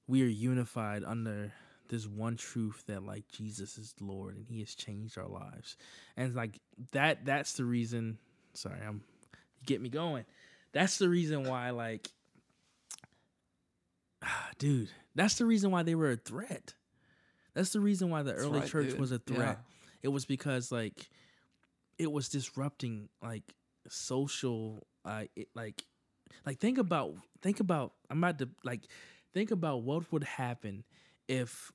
we 0.08 0.24
are 0.24 0.28
unified 0.28 1.04
under 1.04 1.54
this 1.90 2.08
one 2.08 2.38
truth 2.38 2.84
that 2.88 3.04
like 3.04 3.28
Jesus 3.30 3.78
is 3.78 3.94
Lord 4.00 4.38
and 4.38 4.46
He 4.48 4.60
has 4.60 4.76
changed 4.76 5.18
our 5.18 5.28
lives, 5.28 5.78
and 6.18 6.34
like 6.36 6.60
that. 6.92 7.26
That's 7.26 7.54
the 7.54 7.66
reason. 7.66 8.18
Sorry, 8.54 8.80
I'm 8.86 9.02
get 9.66 9.82
me 9.82 9.90
going. 9.90 10.26
That's 10.72 10.98
the 11.00 11.10
reason 11.10 11.44
why, 11.46 11.72
like, 11.72 12.10
dude. 14.58 14.90
That's 15.16 15.36
the 15.36 15.46
reason 15.46 15.72
why 15.72 15.84
they 15.84 15.96
were 15.96 16.12
a 16.12 16.16
threat. 16.16 16.74
That's 17.54 17.72
the 17.72 17.80
reason 17.80 18.10
why 18.10 18.24
the 18.24 18.32
That's 18.32 18.44
early 18.46 18.60
right, 18.60 18.70
church 18.70 18.90
dude. 18.92 19.00
was 19.00 19.12
a 19.12 19.20
threat. 19.20 19.60
Yeah. 19.60 20.00
It 20.04 20.08
was 20.10 20.26
because 20.26 20.72
like 20.72 21.10
it 21.98 22.12
was 22.12 22.30
disrupting 22.30 23.10
like 23.22 23.44
social 23.90 24.88
uh 25.04 25.24
it, 25.36 25.48
like 25.56 25.84
like 26.46 26.60
think 26.60 26.78
about 26.78 27.16
think 27.42 27.60
about 27.60 27.94
I'm 28.10 28.20
about 28.20 28.40
to 28.40 28.50
like 28.64 28.84
think 29.34 29.52
about 29.52 29.84
what 29.84 30.12
would 30.12 30.24
happen 30.24 30.84
if 31.28 31.72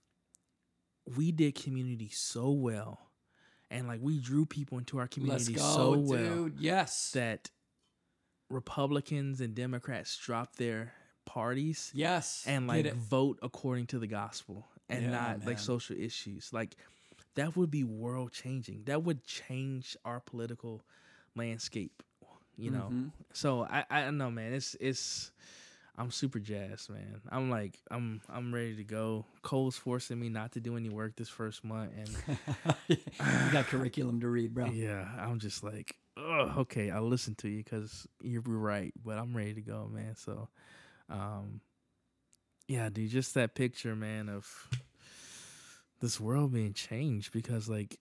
we 1.17 1.33
did 1.33 1.55
community 1.55 2.09
so 2.09 2.51
well 2.51 2.99
and 3.71 3.89
like 3.89 4.01
we 4.03 4.19
drew 4.21 4.47
people 4.47 4.79
into 4.79 4.99
our 4.99 5.09
community 5.09 5.55
go, 5.55 5.63
so 5.63 5.99
well 5.99 6.45
dude. 6.45 6.61
Yes. 6.61 7.11
that 7.13 7.51
Republicans 8.49 9.41
and 9.41 9.55
Democrats 9.55 10.17
dropped 10.17 10.57
their 10.57 10.93
parties 11.35 11.91
yes. 11.95 12.45
and 12.47 12.67
like 12.69 12.93
vote 12.95 13.39
according 13.43 13.87
to 13.89 13.99
the 13.99 14.07
gospel 14.07 14.67
and 14.89 15.03
Yeah, 15.05 15.11
not 15.11 15.39
man. 15.39 15.47
like 15.47 15.59
social 15.59 15.97
issues. 15.97 16.53
Like 16.53 16.77
that 17.35 17.57
would 17.57 17.71
be 17.71 17.83
world 17.83 18.33
changing. 18.33 18.85
That 18.85 19.03
would 19.03 19.25
change 19.25 19.97
our 20.05 20.21
political 20.21 20.83
landscape. 21.35 22.03
You 22.57 22.71
know. 22.71 22.89
Mhm. 22.93 23.11
So 23.33 23.65
I 23.65 23.85
I 23.91 24.03
don't 24.03 24.17
know, 24.19 24.31
man. 24.31 24.53
It's 24.55 24.77
it's 24.79 25.33
I'm 25.97 26.11
super 26.11 26.39
jazzed, 26.39 26.91
man. 26.91 27.21
I'm 27.31 27.51
like 27.51 27.79
I'm 27.91 28.21
I'm 28.29 28.55
ready 28.55 28.77
to 28.77 28.85
go. 28.85 29.27
Cole's 29.43 29.77
forcing 29.77 30.21
me 30.21 30.29
not 30.29 30.53
to 30.53 30.61
do 30.61 30.77
any 30.77 30.89
work 30.89 31.17
this 31.17 31.29
first 31.29 31.65
month, 31.65 31.93
and 31.97 32.39
you 32.89 33.53
got 33.53 33.67
curriculum 33.67 34.21
to 34.21 34.29
read, 34.29 34.55
bro. 34.55 34.67
yeah, 34.67 35.07
I'm 35.19 35.39
just 35.39 35.63
like, 35.65 35.97
oh, 36.17 36.55
okay, 36.59 36.91
I'll 36.91 37.09
listen 37.09 37.35
to 37.37 37.49
you 37.49 37.63
because 37.65 38.07
you're 38.23 38.43
right, 38.43 38.93
but 39.05 39.19
I'm 39.19 39.37
ready 39.37 39.55
to 39.55 39.61
go, 39.63 39.89
man. 39.93 40.15
So, 40.17 40.49
um, 41.11 41.61
yeah, 42.69 42.89
dude, 42.89 43.11
just 43.11 43.35
that 43.35 43.55
picture, 43.55 43.95
man, 43.95 44.29
of 44.29 44.69
this 46.01 46.19
world 46.21 46.53
being 46.53 46.73
changed 46.73 47.33
because 47.33 47.69
like 47.69 47.99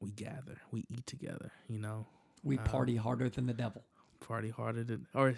we 0.00 0.10
gather, 0.10 0.58
we 0.70 0.84
eat 0.88 1.06
together, 1.06 1.52
you 1.68 1.78
know, 1.78 2.06
We 2.42 2.58
Um, 2.58 2.64
party 2.64 2.96
harder 2.96 3.28
than 3.30 3.46
the 3.46 3.54
devil. 3.54 3.82
party 4.20 4.50
harder 4.50 4.84
than 4.84 5.06
or 5.14 5.34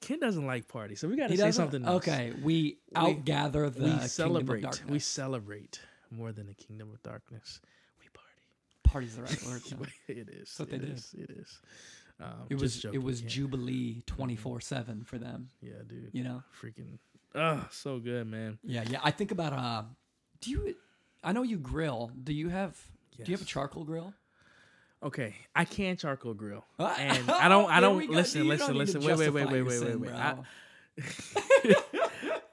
Ken 0.00 0.18
doesn't 0.20 0.46
like 0.46 0.68
party, 0.68 0.94
so 0.96 1.08
we 1.08 1.16
got 1.16 1.28
to 1.30 1.36
say 1.36 1.50
something 1.52 1.84
else. 1.84 1.96
Okay, 2.06 2.32
we 2.42 2.78
outgather 2.94 3.70
the 3.70 3.84
we 4.00 4.08
celebrate. 4.08 4.60
darkness. 4.62 4.90
We 4.90 4.98
celebrate 4.98 5.80
more 6.10 6.30
than 6.32 6.46
the 6.46 6.54
kingdom 6.54 6.90
of 6.92 7.02
darkness. 7.02 7.60
We 8.00 8.06
party. 8.12 8.42
Party's 8.82 9.16
the 9.16 9.22
right 9.22 9.42
word. 9.46 9.62
It 10.08 10.28
is. 10.28 10.54
what 10.58 10.68
it 10.72 10.82
is, 10.84 11.14
It 11.16 11.30
is. 11.30 11.60
Um, 12.20 12.46
It 12.48 12.60
was 12.60 12.78
joking, 12.78 13.00
it 13.00 13.04
was 13.04 13.20
Ken. 13.20 13.28
Jubilee 13.28 14.02
twenty 14.06 14.36
four 14.36 14.60
seven 14.60 15.04
for 15.04 15.18
them. 15.18 15.48
Yeah, 15.60 15.72
dude. 15.86 16.10
You 16.12 16.24
know. 16.24 16.42
Freaking. 16.62 16.98
Oh, 17.34 17.66
so 17.70 17.98
good, 17.98 18.26
man. 18.28 18.58
Yeah, 18.62 18.84
yeah. 18.88 19.00
I 19.02 19.10
think 19.10 19.32
about 19.32 19.52
uh, 19.52 19.82
do 20.40 20.50
you? 20.50 20.74
I 21.24 21.32
know 21.32 21.42
you 21.42 21.56
grill. 21.58 22.12
Do 22.22 22.32
you 22.32 22.48
have? 22.50 22.78
Do 23.16 23.24
you 23.30 23.34
have 23.36 23.42
a 23.42 23.44
charcoal 23.46 23.84
grill? 23.84 24.12
Okay, 25.02 25.34
I 25.54 25.64
can 25.66 25.96
charcoal 25.96 26.32
grill, 26.34 26.64
Ah, 26.78 26.94
and 26.98 27.30
I 27.30 27.48
don't. 27.48 27.70
I 27.70 27.80
don't 27.80 28.08
listen. 28.10 28.42
You 28.44 28.48
Listen. 28.48 28.68
don't 28.68 28.78
Listen. 28.78 29.02
Wait. 29.02 29.18
Wait. 29.18 29.30
Wait. 29.30 29.50
Wait. 29.50 29.62
Wait. 29.62 29.80
Wait. 29.80 30.00
Wait. 30.00 30.12
I, 30.12 30.36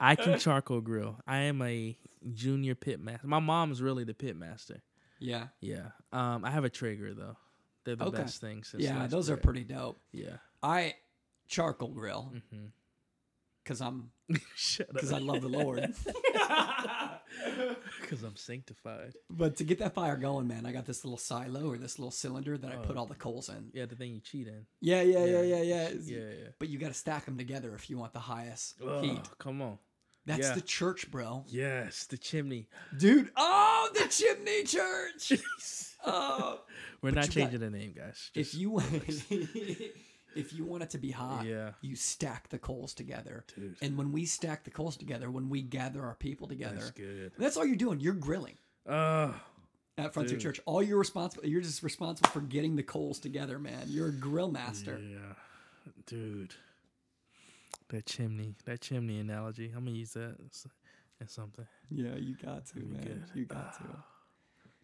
I 0.00 0.14
can 0.16 0.38
charcoal 0.38 0.80
grill. 0.80 1.18
I 1.26 1.38
am 1.42 1.62
a 1.62 1.96
junior 2.34 2.74
pit 2.74 3.00
master. 3.00 3.26
My 3.26 3.38
mom's 3.38 3.80
really 3.80 4.04
the 4.04 4.14
pit 4.14 4.36
master. 4.36 4.82
yeah, 5.20 5.46
Yeah. 5.60 5.90
Um. 6.12 6.44
I 6.44 6.50
have 6.50 6.64
a 6.64 6.70
Traeger 6.70 7.14
though. 7.14 7.36
They're 7.84 7.96
the 7.96 8.04
Okay. 8.06 8.18
best 8.22 8.40
things. 8.40 8.68
since 8.68 8.82
yeah. 8.82 9.06
Those 9.06 9.28
are 9.30 9.36
pretty 9.36 9.64
dope. 9.64 10.00
Yeah. 10.12 10.36
I 10.62 10.94
charcoal 11.48 11.88
grill 11.88 12.32
mm-hmm. 12.34 12.66
because 13.62 13.80
I'm 13.80 14.10
because 14.28 15.12
I 15.12 15.18
love 15.18 15.42
the 15.42 15.48
Lord. 15.48 15.94
Because 18.00 18.22
I'm 18.24 18.36
sanctified. 18.36 19.14
but 19.30 19.56
to 19.56 19.64
get 19.64 19.78
that 19.78 19.94
fire 19.94 20.16
going, 20.16 20.46
man, 20.46 20.66
I 20.66 20.72
got 20.72 20.84
this 20.84 21.02
little 21.04 21.16
silo 21.18 21.70
or 21.70 21.78
this 21.78 21.98
little 21.98 22.10
cylinder 22.10 22.58
that 22.58 22.70
I 22.70 22.76
put 22.76 22.96
Oh. 22.96 23.00
all 23.00 23.06
the 23.06 23.14
coals 23.14 23.48
in. 23.48 23.70
Yeah, 23.72 23.86
the 23.86 23.96
thing 23.96 24.12
you 24.12 24.20
cheat 24.20 24.48
in. 24.48 24.66
Yeah, 24.80 25.00
yeah, 25.00 25.24
yeah, 25.24 25.40
yeah, 25.42 25.62
Yeah. 25.62 25.62
yeah. 25.62 25.88
Yeah. 26.02 26.18
Yeah. 26.18 26.48
But 26.58 26.68
you 26.68 26.78
got 26.78 26.88
to 26.88 26.94
stack 26.94 27.24
them 27.24 27.38
together 27.38 27.74
if 27.74 27.88
you 27.88 27.96
want 27.96 28.12
the 28.12 28.18
highest 28.20 28.78
heat. 29.00 29.20
come 29.38 29.62
on. 29.62 29.78
That's 30.26 30.48
yeah. 30.48 30.54
the 30.54 30.60
church, 30.60 31.10
bro. 31.10 31.44
Yes, 31.48 32.04
the 32.04 32.18
chimney. 32.18 32.68
Dude, 32.96 33.30
oh, 33.36 33.90
the 33.94 34.06
chimney 34.08 34.64
church. 34.64 35.32
We're 36.04 37.10
not 37.10 37.24
got- 37.24 37.30
changing 37.30 37.60
the 37.60 37.70
name, 37.70 37.92
guys. 37.96 38.30
if 38.34 38.52
Just- 38.52 38.54
you 38.60 38.78
if 40.34 40.52
you 40.54 40.64
want 40.64 40.82
it 40.82 40.90
to 40.90 40.98
be 40.98 41.10
hot, 41.10 41.44
Yeah. 41.46 41.72
you 41.82 41.94
stack 41.94 42.48
the 42.48 42.58
coals 42.58 42.94
together. 42.94 43.44
Dude. 43.54 43.76
And 43.82 43.96
when 43.98 44.12
we 44.12 44.24
stack 44.24 44.64
the 44.64 44.70
coals 44.70 44.96
together, 44.96 45.30
when 45.30 45.48
we 45.50 45.60
gather 45.62 46.02
our 46.04 46.14
people 46.14 46.48
together, 46.48 46.76
That's 46.76 46.90
good. 46.92 47.32
that's 47.38 47.56
all 47.56 47.66
you're 47.66 47.76
doing. 47.76 48.00
You're 48.00 48.14
grilling 48.14 48.56
Oh, 48.88 49.34
at 49.98 50.14
Frontier 50.14 50.36
Dude. 50.36 50.40
Church. 50.42 50.60
All 50.64 50.82
you're 50.82 50.98
responsible. 50.98 51.46
You're 51.46 51.60
just 51.60 51.82
responsible 51.82 52.30
for 52.30 52.40
getting 52.40 52.76
the 52.76 52.82
coals 52.82 53.18
together, 53.18 53.58
man. 53.58 53.84
You're 53.88 54.08
a 54.08 54.12
grill 54.12 54.50
master. 54.50 54.98
yeah, 54.98 55.34
dude. 56.06 56.54
That 57.88 58.06
chimney, 58.06 58.54
that 58.64 58.80
chimney 58.80 59.20
analogy. 59.20 59.66
I'm 59.76 59.84
gonna 59.84 59.98
use 59.98 60.14
that 60.14 60.36
as, 60.50 60.66
as 61.20 61.30
something. 61.30 61.66
Yeah, 61.90 62.16
you 62.16 62.34
got 62.42 62.64
to, 62.68 62.78
man. 62.78 63.02
good. 63.02 63.22
You 63.34 63.44
got 63.44 63.74
to. 63.74 63.84
Ah. 63.92 64.04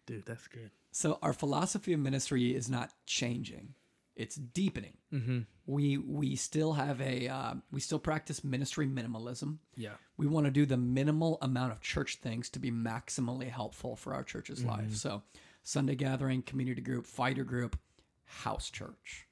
Dude, 0.09 0.25
that's 0.25 0.47
good. 0.47 0.71
So 0.91 1.19
our 1.21 1.33
philosophy 1.33 1.93
of 1.93 1.99
ministry 1.99 2.55
is 2.55 2.69
not 2.69 2.91
changing; 3.05 3.75
it's 4.15 4.35
deepening. 4.35 4.97
Mm-hmm. 5.13 5.39
We 5.65 5.97
we 5.97 6.35
still 6.35 6.73
have 6.73 6.99
a 6.99 7.27
uh, 7.27 7.53
we 7.71 7.79
still 7.79 7.99
practice 7.99 8.43
ministry 8.43 8.87
minimalism. 8.87 9.57
Yeah. 9.75 9.93
We 10.17 10.25
want 10.27 10.45
to 10.47 10.51
do 10.51 10.65
the 10.65 10.77
minimal 10.77 11.37
amount 11.41 11.71
of 11.73 11.81
church 11.81 12.17
things 12.17 12.49
to 12.49 12.59
be 12.59 12.71
maximally 12.71 13.49
helpful 13.49 13.95
for 13.95 14.13
our 14.13 14.23
church's 14.23 14.59
Mm-hmm. 14.59 14.69
life. 14.69 14.95
So 14.95 15.21
Sunday 15.63 15.95
gathering, 15.95 16.41
community 16.41 16.81
group, 16.81 17.05
fighter 17.05 17.43
group, 17.43 17.77
house 18.25 18.69
church. 18.69 19.27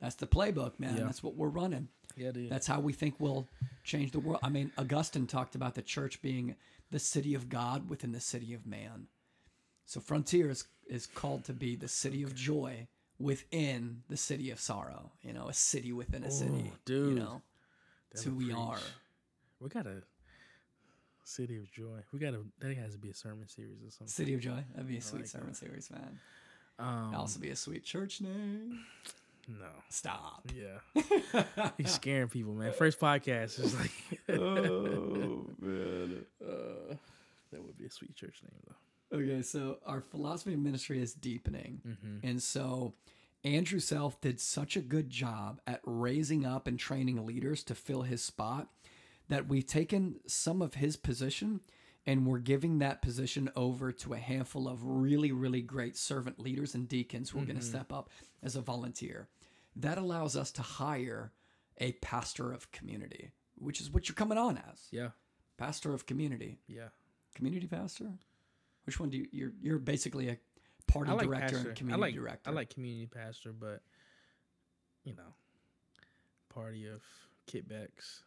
That's 0.00 0.16
the 0.16 0.26
playbook, 0.26 0.80
man. 0.80 0.96
Yeah. 0.96 1.04
That's 1.04 1.22
what 1.22 1.36
we're 1.36 1.48
running. 1.48 1.88
Yeah, 2.16 2.32
dude. 2.32 2.50
That's 2.50 2.66
how 2.66 2.80
we 2.80 2.92
think 2.92 3.14
we'll 3.20 3.46
change 3.84 4.10
the 4.10 4.18
world. 4.20 4.40
I 4.42 4.48
mean, 4.48 4.72
Augustine 4.76 5.26
talked 5.28 5.54
about 5.54 5.76
the 5.76 5.82
church 5.82 6.20
being 6.20 6.56
the 6.90 6.98
city 6.98 7.34
of 7.34 7.48
God 7.48 7.88
within 7.88 8.10
the 8.12 8.20
city 8.20 8.52
of 8.52 8.66
man. 8.66 9.06
So 9.86 10.00
Frontier 10.00 10.50
is, 10.50 10.64
is 10.88 11.06
called 11.06 11.44
to 11.44 11.52
be 11.52 11.76
the 11.76 11.88
city 11.88 12.22
of 12.22 12.34
joy 12.34 12.86
within 13.18 14.02
the 14.08 14.16
city 14.16 14.50
of 14.50 14.60
sorrow. 14.60 15.12
You 15.22 15.32
know, 15.32 15.48
a 15.48 15.52
city 15.52 15.92
within 15.92 16.24
a 16.24 16.30
city. 16.30 16.72
Dude. 16.84 17.10
You 17.10 17.14
know, 17.14 17.42
that's 18.10 18.24
who 18.24 18.34
we 18.34 18.52
are. 18.52 18.78
We 19.60 19.68
got 19.68 19.86
a 19.86 20.02
city 21.24 21.56
of 21.56 21.70
joy. 21.70 22.00
We 22.12 22.18
got 22.18 22.34
a. 22.34 22.40
That 22.60 22.76
has 22.76 22.92
to 22.92 22.98
be 22.98 23.10
a 23.10 23.14
sermon 23.14 23.48
series 23.48 23.78
or 23.86 23.90
something. 23.90 24.08
City 24.08 24.34
of 24.34 24.40
Joy. 24.40 24.64
That'd 24.74 24.88
be 24.88 24.96
a 24.98 25.00
sweet 25.02 25.20
like 25.20 25.28
sermon 25.28 25.48
that. 25.48 25.56
series, 25.56 25.90
man. 25.90 26.18
Um, 26.78 27.14
also 27.14 27.38
be 27.38 27.50
a 27.50 27.56
sweet 27.56 27.84
church 27.84 28.20
name. 28.20 28.80
no. 29.48 29.66
Stop. 29.88 30.48
Yeah. 30.54 31.02
He's 31.78 31.92
scaring 31.92 32.28
people, 32.28 32.54
man. 32.54 32.72
First 32.72 32.98
podcast 32.98 33.60
is 33.60 33.78
like. 33.78 33.92
oh 34.38 35.46
man. 35.60 36.24
Uh, 36.42 36.94
that 37.52 37.62
would 37.62 37.78
be 37.78 37.84
a 37.86 37.90
sweet 37.90 38.14
church 38.16 38.40
name, 38.42 38.58
though. 38.66 38.74
Okay, 39.12 39.42
so 39.42 39.78
our 39.86 40.00
philosophy 40.00 40.54
of 40.54 40.60
ministry 40.60 41.00
is 41.00 41.12
deepening. 41.12 41.80
Mm-hmm. 41.86 42.26
And 42.26 42.42
so 42.42 42.94
Andrew 43.44 43.80
Self 43.80 44.20
did 44.20 44.40
such 44.40 44.76
a 44.76 44.80
good 44.80 45.10
job 45.10 45.60
at 45.66 45.80
raising 45.84 46.46
up 46.46 46.66
and 46.66 46.78
training 46.78 47.26
leaders 47.26 47.62
to 47.64 47.74
fill 47.74 48.02
his 48.02 48.22
spot 48.22 48.68
that 49.28 49.48
we've 49.48 49.66
taken 49.66 50.16
some 50.26 50.62
of 50.62 50.74
his 50.74 50.96
position 50.96 51.60
and 52.06 52.26
we're 52.26 52.38
giving 52.38 52.78
that 52.78 53.00
position 53.00 53.48
over 53.54 53.92
to 53.92 54.12
a 54.12 54.18
handful 54.18 54.66
of 54.66 54.84
really, 54.84 55.30
really 55.30 55.62
great 55.62 55.96
servant 55.96 56.38
leaders 56.38 56.74
and 56.74 56.88
deacons 56.88 57.30
who 57.30 57.40
are 57.40 57.44
going 57.44 57.58
to 57.58 57.64
step 57.64 57.92
up 57.92 58.10
as 58.42 58.56
a 58.56 58.60
volunteer. 58.60 59.28
That 59.76 59.98
allows 59.98 60.36
us 60.36 60.50
to 60.52 60.62
hire 60.62 61.32
a 61.78 61.92
pastor 61.92 62.52
of 62.52 62.70
community, 62.72 63.30
which 63.56 63.80
is 63.80 63.90
what 63.90 64.08
you're 64.08 64.16
coming 64.16 64.38
on 64.38 64.58
as. 64.70 64.88
Yeah. 64.90 65.10
Pastor 65.56 65.94
of 65.94 66.06
community. 66.06 66.58
Yeah. 66.66 66.88
Community 67.34 67.68
pastor? 67.68 68.10
Which 68.84 68.98
one 69.00 69.10
do 69.10 69.18
you 69.18 69.26
you're 69.32 69.52
you're 69.62 69.78
basically 69.78 70.28
a 70.28 70.36
party 70.86 71.10
like 71.12 71.22
director 71.26 71.54
pastor. 71.54 71.68
and 71.68 71.76
community 71.78 72.02
I 72.02 72.06
like, 72.06 72.14
director. 72.14 72.50
I 72.50 72.52
like 72.52 72.70
community 72.70 73.06
pastor, 73.06 73.52
but 73.52 73.80
you 75.04 75.14
know, 75.14 75.34
party 76.48 76.86
of 76.86 77.02
kitbacks, 77.46 78.22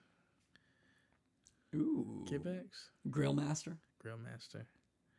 Ooh. 1.75 2.25
kitbacks, 2.29 2.89
Grill 3.09 3.33
master. 3.33 3.77
grill 3.99 4.17
master, 4.17 4.65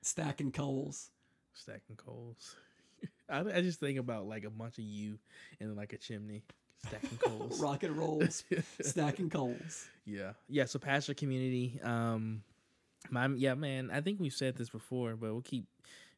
Stacking 0.02 0.52
coals. 0.52 1.10
stacking 1.54 1.96
coals. 1.96 2.56
I, 3.28 3.40
I 3.40 3.60
just 3.62 3.80
think 3.80 3.98
about 3.98 4.26
like 4.26 4.44
a 4.44 4.50
bunch 4.50 4.78
of 4.78 4.84
you 4.84 5.18
and 5.60 5.76
like 5.76 5.92
a 5.92 5.98
chimney 5.98 6.44
stacking 6.86 7.18
coals. 7.18 7.60
Rock 7.62 7.82
and 7.82 7.96
rolls. 7.96 8.44
stacking 8.80 9.28
coals. 9.30 9.88
Yeah, 10.04 10.32
yeah. 10.48 10.64
So 10.66 10.78
pastor 10.78 11.14
community. 11.14 11.78
Um, 11.82 12.42
my 13.10 13.26
yeah, 13.28 13.54
man. 13.54 13.90
I 13.92 14.00
think 14.00 14.20
we've 14.20 14.32
said 14.32 14.56
this 14.56 14.70
before, 14.70 15.16
but 15.16 15.32
we'll 15.32 15.42
keep 15.42 15.66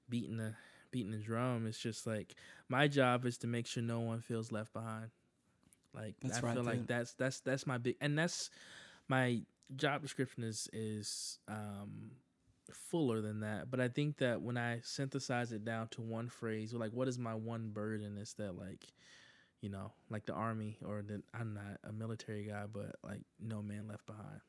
beating 0.08 0.36
the 0.36 0.54
beating 0.90 1.12
the 1.12 1.18
drum. 1.18 1.66
It's 1.66 1.78
just 1.78 2.06
like 2.06 2.34
my 2.68 2.88
job 2.88 3.24
is 3.26 3.38
to 3.38 3.46
make 3.46 3.66
sure 3.66 3.82
no 3.82 4.00
one 4.00 4.20
feels 4.20 4.52
left 4.52 4.72
behind. 4.72 5.10
Like 5.94 6.16
That's 6.22 6.38
I 6.38 6.40
right, 6.40 6.54
feel 6.54 6.62
like 6.62 6.86
that's 6.86 7.14
that's 7.14 7.40
that's 7.40 7.66
my 7.66 7.78
big 7.78 7.96
and 8.00 8.18
that's 8.18 8.50
my 9.08 9.42
job 9.76 10.02
description 10.02 10.44
is 10.44 10.68
is 10.72 11.38
um 11.48 12.12
fuller 12.72 13.20
than 13.20 13.40
that. 13.40 13.70
But 13.70 13.80
I 13.80 13.88
think 13.88 14.18
that 14.18 14.42
when 14.42 14.56
I 14.56 14.80
synthesize 14.82 15.52
it 15.52 15.64
down 15.64 15.88
to 15.88 16.02
one 16.02 16.28
phrase, 16.28 16.72
like 16.74 16.92
what 16.92 17.08
is 17.08 17.18
my 17.18 17.34
one 17.34 17.70
burden 17.70 18.16
is 18.18 18.34
that 18.34 18.56
like 18.56 18.86
you 19.60 19.68
know, 19.70 19.92
like 20.10 20.26
the 20.26 20.34
army 20.34 20.78
or 20.86 21.02
the 21.02 21.22
I'm 21.34 21.54
not 21.54 21.78
a 21.84 21.92
military 21.92 22.44
guy, 22.44 22.64
but 22.72 22.96
like 23.04 23.22
no 23.40 23.62
man 23.62 23.88
left 23.88 24.06
behind. 24.06 24.40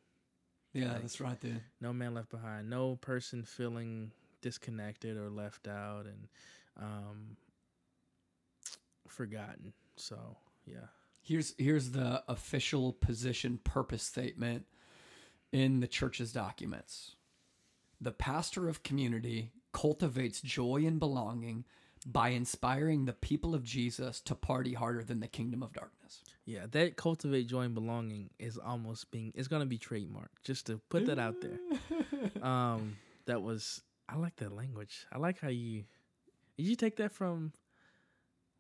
Yeah, 0.74 0.94
Like- 0.94 1.02
that's 1.02 1.20
right, 1.20 1.40
there. 1.42 1.62
No 1.82 1.92
man 1.94 2.14
left 2.14 2.30
behind. 2.30 2.70
No 2.70 2.96
person 2.98 3.44
feeling 3.44 4.12
disconnected 4.42 5.18
or 5.18 5.30
left 5.30 5.68
out 5.68 6.06
and 6.06 6.28
um 6.78 7.38
forgotten. 9.08 9.74
So 9.96 10.38
yeah. 10.66 10.88
Here's 11.22 11.54
here's 11.58 11.92
the 11.92 12.24
official 12.28 12.94
position 12.94 13.60
purpose 13.64 14.04
statement 14.04 14.66
in 15.52 15.80
the 15.80 15.88
church's 15.88 16.32
documents. 16.32 17.16
The 18.02 18.12
pastor 18.12 18.70
of 18.70 18.84
community 18.84 19.52
cultivates 19.74 20.42
joy 20.42 20.84
and 20.86 21.00
belonging 21.00 21.66
by 22.06 22.30
inspiring 22.30 23.06
the 23.06 23.14
people 23.14 23.54
of 23.54 23.64
Jesus 23.64 24.22
to 24.22 24.36
party 24.36 24.74
harder 24.74 25.04
than 25.04 25.20
the 25.20 25.28
kingdom 25.28 25.62
of 25.64 25.74
darkness. 25.74 26.24
Yeah, 26.46 26.66
that 26.72 26.96
cultivate 26.96 27.48
joy 27.48 27.62
and 27.64 27.74
belonging 27.76 28.30
is 28.40 28.58
almost 28.58 29.12
being 29.12 29.32
it's 29.36 29.48
gonna 29.48 29.66
be 29.66 29.78
trademark. 29.78 30.32
Just 30.44 30.66
to 30.68 30.80
put 30.90 31.06
that 31.08 31.20
out 31.20 31.36
there. 31.42 31.60
Um 32.42 32.98
that 33.26 33.42
was 33.42 33.82
I 34.08 34.16
like 34.16 34.36
that 34.38 34.52
language. 34.54 35.06
I 35.12 35.18
like 35.20 35.40
how 35.40 35.50
you 35.50 35.84
did 36.58 36.66
you 36.68 36.76
take 36.76 36.96
that 36.98 37.12
from 37.12 37.54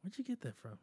where'd 0.04 0.18
you 0.18 0.24
get 0.24 0.42
that 0.42 0.58
from? 0.58 0.78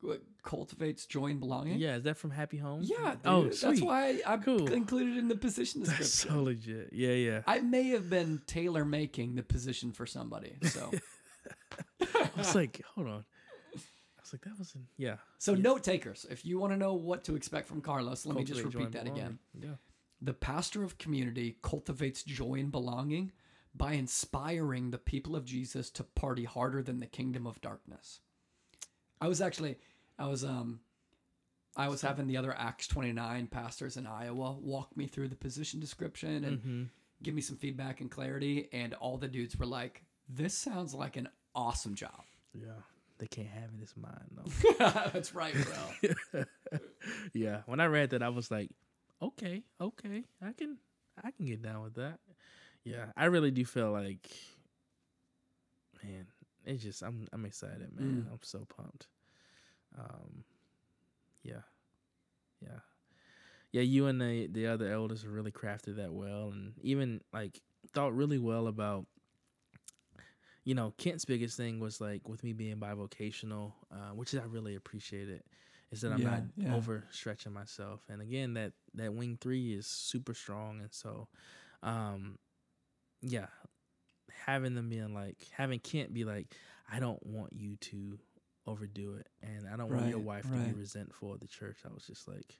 What 0.00 0.20
cultivates 0.42 1.06
joy 1.06 1.26
and 1.26 1.38
belonging? 1.38 1.78
Yeah, 1.78 1.94
is 1.96 2.02
that 2.04 2.16
from 2.16 2.32
Happy 2.32 2.56
Home? 2.56 2.80
Yeah, 2.82 3.12
dude. 3.12 3.18
Oh, 3.24 3.42
that's 3.44 3.80
why 3.80 4.20
I 4.26 4.36
Cool. 4.38 4.72
included 4.72 5.16
in 5.16 5.28
the 5.28 5.36
position 5.36 5.82
That's 5.84 5.98
description. 5.98 6.36
so 6.38 6.42
legit. 6.42 6.88
Yeah, 6.92 7.12
yeah. 7.12 7.42
I 7.46 7.60
may 7.60 7.90
have 7.90 8.10
been 8.10 8.42
tailor 8.48 8.84
making 8.84 9.36
the 9.36 9.44
position 9.44 9.92
for 9.92 10.04
somebody. 10.06 10.56
So 10.64 10.90
I 12.00 12.28
was 12.36 12.54
like, 12.54 12.82
hold 12.94 13.06
on. 13.08 13.24
I 13.74 14.20
was 14.20 14.32
like, 14.32 14.42
that 14.44 14.58
wasn't. 14.58 14.84
Yeah. 14.96 15.16
So 15.38 15.54
note 15.54 15.82
takers, 15.82 16.26
if 16.30 16.44
you 16.44 16.58
want 16.58 16.72
to 16.72 16.76
know 16.78 16.94
what 16.94 17.24
to 17.24 17.36
expect 17.36 17.66
from 17.68 17.80
Carlos, 17.80 18.24
let 18.26 18.36
me 18.36 18.44
just 18.44 18.62
repeat 18.62 18.92
that 18.92 19.06
again. 19.06 19.38
Yeah. 19.60 19.74
The 20.20 20.32
pastor 20.34 20.84
of 20.84 20.98
community 20.98 21.56
cultivates 21.62 22.22
joy 22.22 22.54
and 22.60 22.70
belonging 22.70 23.32
by 23.74 23.94
inspiring 23.94 24.90
the 24.90 24.98
people 24.98 25.34
of 25.34 25.44
Jesus 25.44 25.90
to 25.90 26.04
party 26.04 26.44
harder 26.44 26.82
than 26.82 27.00
the 27.00 27.06
kingdom 27.06 27.46
of 27.46 27.60
darkness. 27.60 28.20
I 29.20 29.28
was 29.28 29.40
actually, 29.40 29.78
I 30.18 30.26
was, 30.28 30.44
um, 30.44 30.80
I 31.76 31.88
was 31.88 32.02
having 32.02 32.26
the 32.26 32.36
other 32.36 32.54
Acts 32.56 32.86
29 32.86 33.46
pastors 33.48 33.96
in 33.96 34.06
Iowa 34.06 34.52
walk 34.60 34.96
me 34.96 35.06
through 35.06 35.28
the 35.28 35.36
position 35.36 35.80
description 35.80 36.44
and 36.44 36.58
Mm-hmm. 36.58 36.82
give 37.22 37.34
me 37.34 37.40
some 37.40 37.56
feedback 37.56 38.00
and 38.00 38.10
clarity. 38.10 38.68
And 38.72 38.94
all 38.94 39.16
the 39.16 39.26
dudes 39.28 39.56
were 39.56 39.66
like, 39.66 40.04
this 40.28 40.54
sounds 40.54 40.94
like 40.94 41.16
an 41.16 41.28
awesome 41.54 41.94
job. 41.94 42.22
Yeah. 42.54 42.66
Yeah. 42.66 42.82
They 43.18 43.26
can't 43.28 43.48
have 43.48 43.70
it 43.78 43.82
as 43.82 43.94
mine 43.96 44.30
though. 44.32 44.74
That's 45.12 45.32
right, 45.34 45.54
bro. 46.32 46.44
yeah. 47.32 47.60
When 47.66 47.78
I 47.78 47.86
read 47.86 48.10
that, 48.10 48.22
I 48.22 48.30
was 48.30 48.50
like, 48.50 48.70
okay, 49.22 49.62
okay, 49.80 50.24
I 50.44 50.52
can, 50.52 50.78
I 51.22 51.30
can 51.30 51.46
get 51.46 51.62
down 51.62 51.82
with 51.82 51.94
that. 51.94 52.18
Yeah, 52.84 53.06
I 53.16 53.26
really 53.26 53.52
do 53.52 53.64
feel 53.64 53.92
like, 53.92 54.28
man, 56.02 56.26
it's 56.64 56.82
just 56.82 57.02
I'm 57.02 57.28
I'm 57.32 57.44
excited, 57.44 57.90
man. 57.96 58.26
I'm 58.30 58.40
so 58.42 58.66
pumped. 58.76 59.06
Um, 59.96 60.44
yeah, 61.44 61.62
yeah, 62.60 62.80
yeah. 63.70 63.82
You 63.82 64.06
and 64.06 64.20
the 64.20 64.48
the 64.48 64.66
other 64.66 64.90
elders 64.92 65.24
really 65.24 65.52
crafted 65.52 65.96
that 65.96 66.12
well, 66.12 66.50
and 66.52 66.72
even 66.82 67.20
like 67.32 67.60
thought 67.92 68.16
really 68.16 68.38
well 68.38 68.66
about. 68.66 69.06
You 70.64 70.74
know, 70.74 70.92
Kent's 70.96 71.24
biggest 71.24 71.56
thing 71.56 71.80
was 71.80 72.00
like 72.00 72.28
with 72.28 72.44
me 72.44 72.52
being 72.52 72.76
bivocational, 72.76 73.72
uh, 73.92 74.10
which 74.14 74.34
I 74.34 74.44
really 74.44 74.76
appreciate 74.76 75.28
it, 75.28 75.44
is 75.90 76.02
that 76.02 76.12
I'm 76.12 76.22
Yeah, 76.22 76.30
not 76.30 76.42
yeah. 76.56 76.72
overstretching 76.72 77.52
myself. 77.52 78.00
And 78.08 78.22
again, 78.22 78.54
that 78.54 78.72
that 78.94 79.12
wing 79.14 79.38
three 79.40 79.72
is 79.74 79.86
super 79.86 80.34
strong, 80.34 80.80
and 80.80 80.92
so, 80.92 81.28
um, 81.82 82.38
yeah, 83.22 83.46
having 84.46 84.74
them 84.74 84.88
being 84.88 85.14
like 85.14 85.36
having 85.52 85.80
Kent 85.80 86.12
be 86.14 86.24
like, 86.24 86.54
I 86.90 87.00
don't 87.00 87.24
want 87.26 87.52
you 87.52 87.76
to 87.76 88.18
overdo 88.66 89.14
it, 89.14 89.28
and 89.42 89.66
I 89.72 89.76
don't 89.76 89.92
want 89.92 90.06
your 90.06 90.18
Right, 90.18 90.24
wife 90.24 90.50
to 90.52 90.52
right. 90.52 90.60
be 90.60 90.72
resentful 90.72 91.32
of 91.32 91.40
the 91.40 91.48
church. 91.48 91.78
I 91.84 91.92
was 91.92 92.06
just 92.06 92.28
like, 92.28 92.58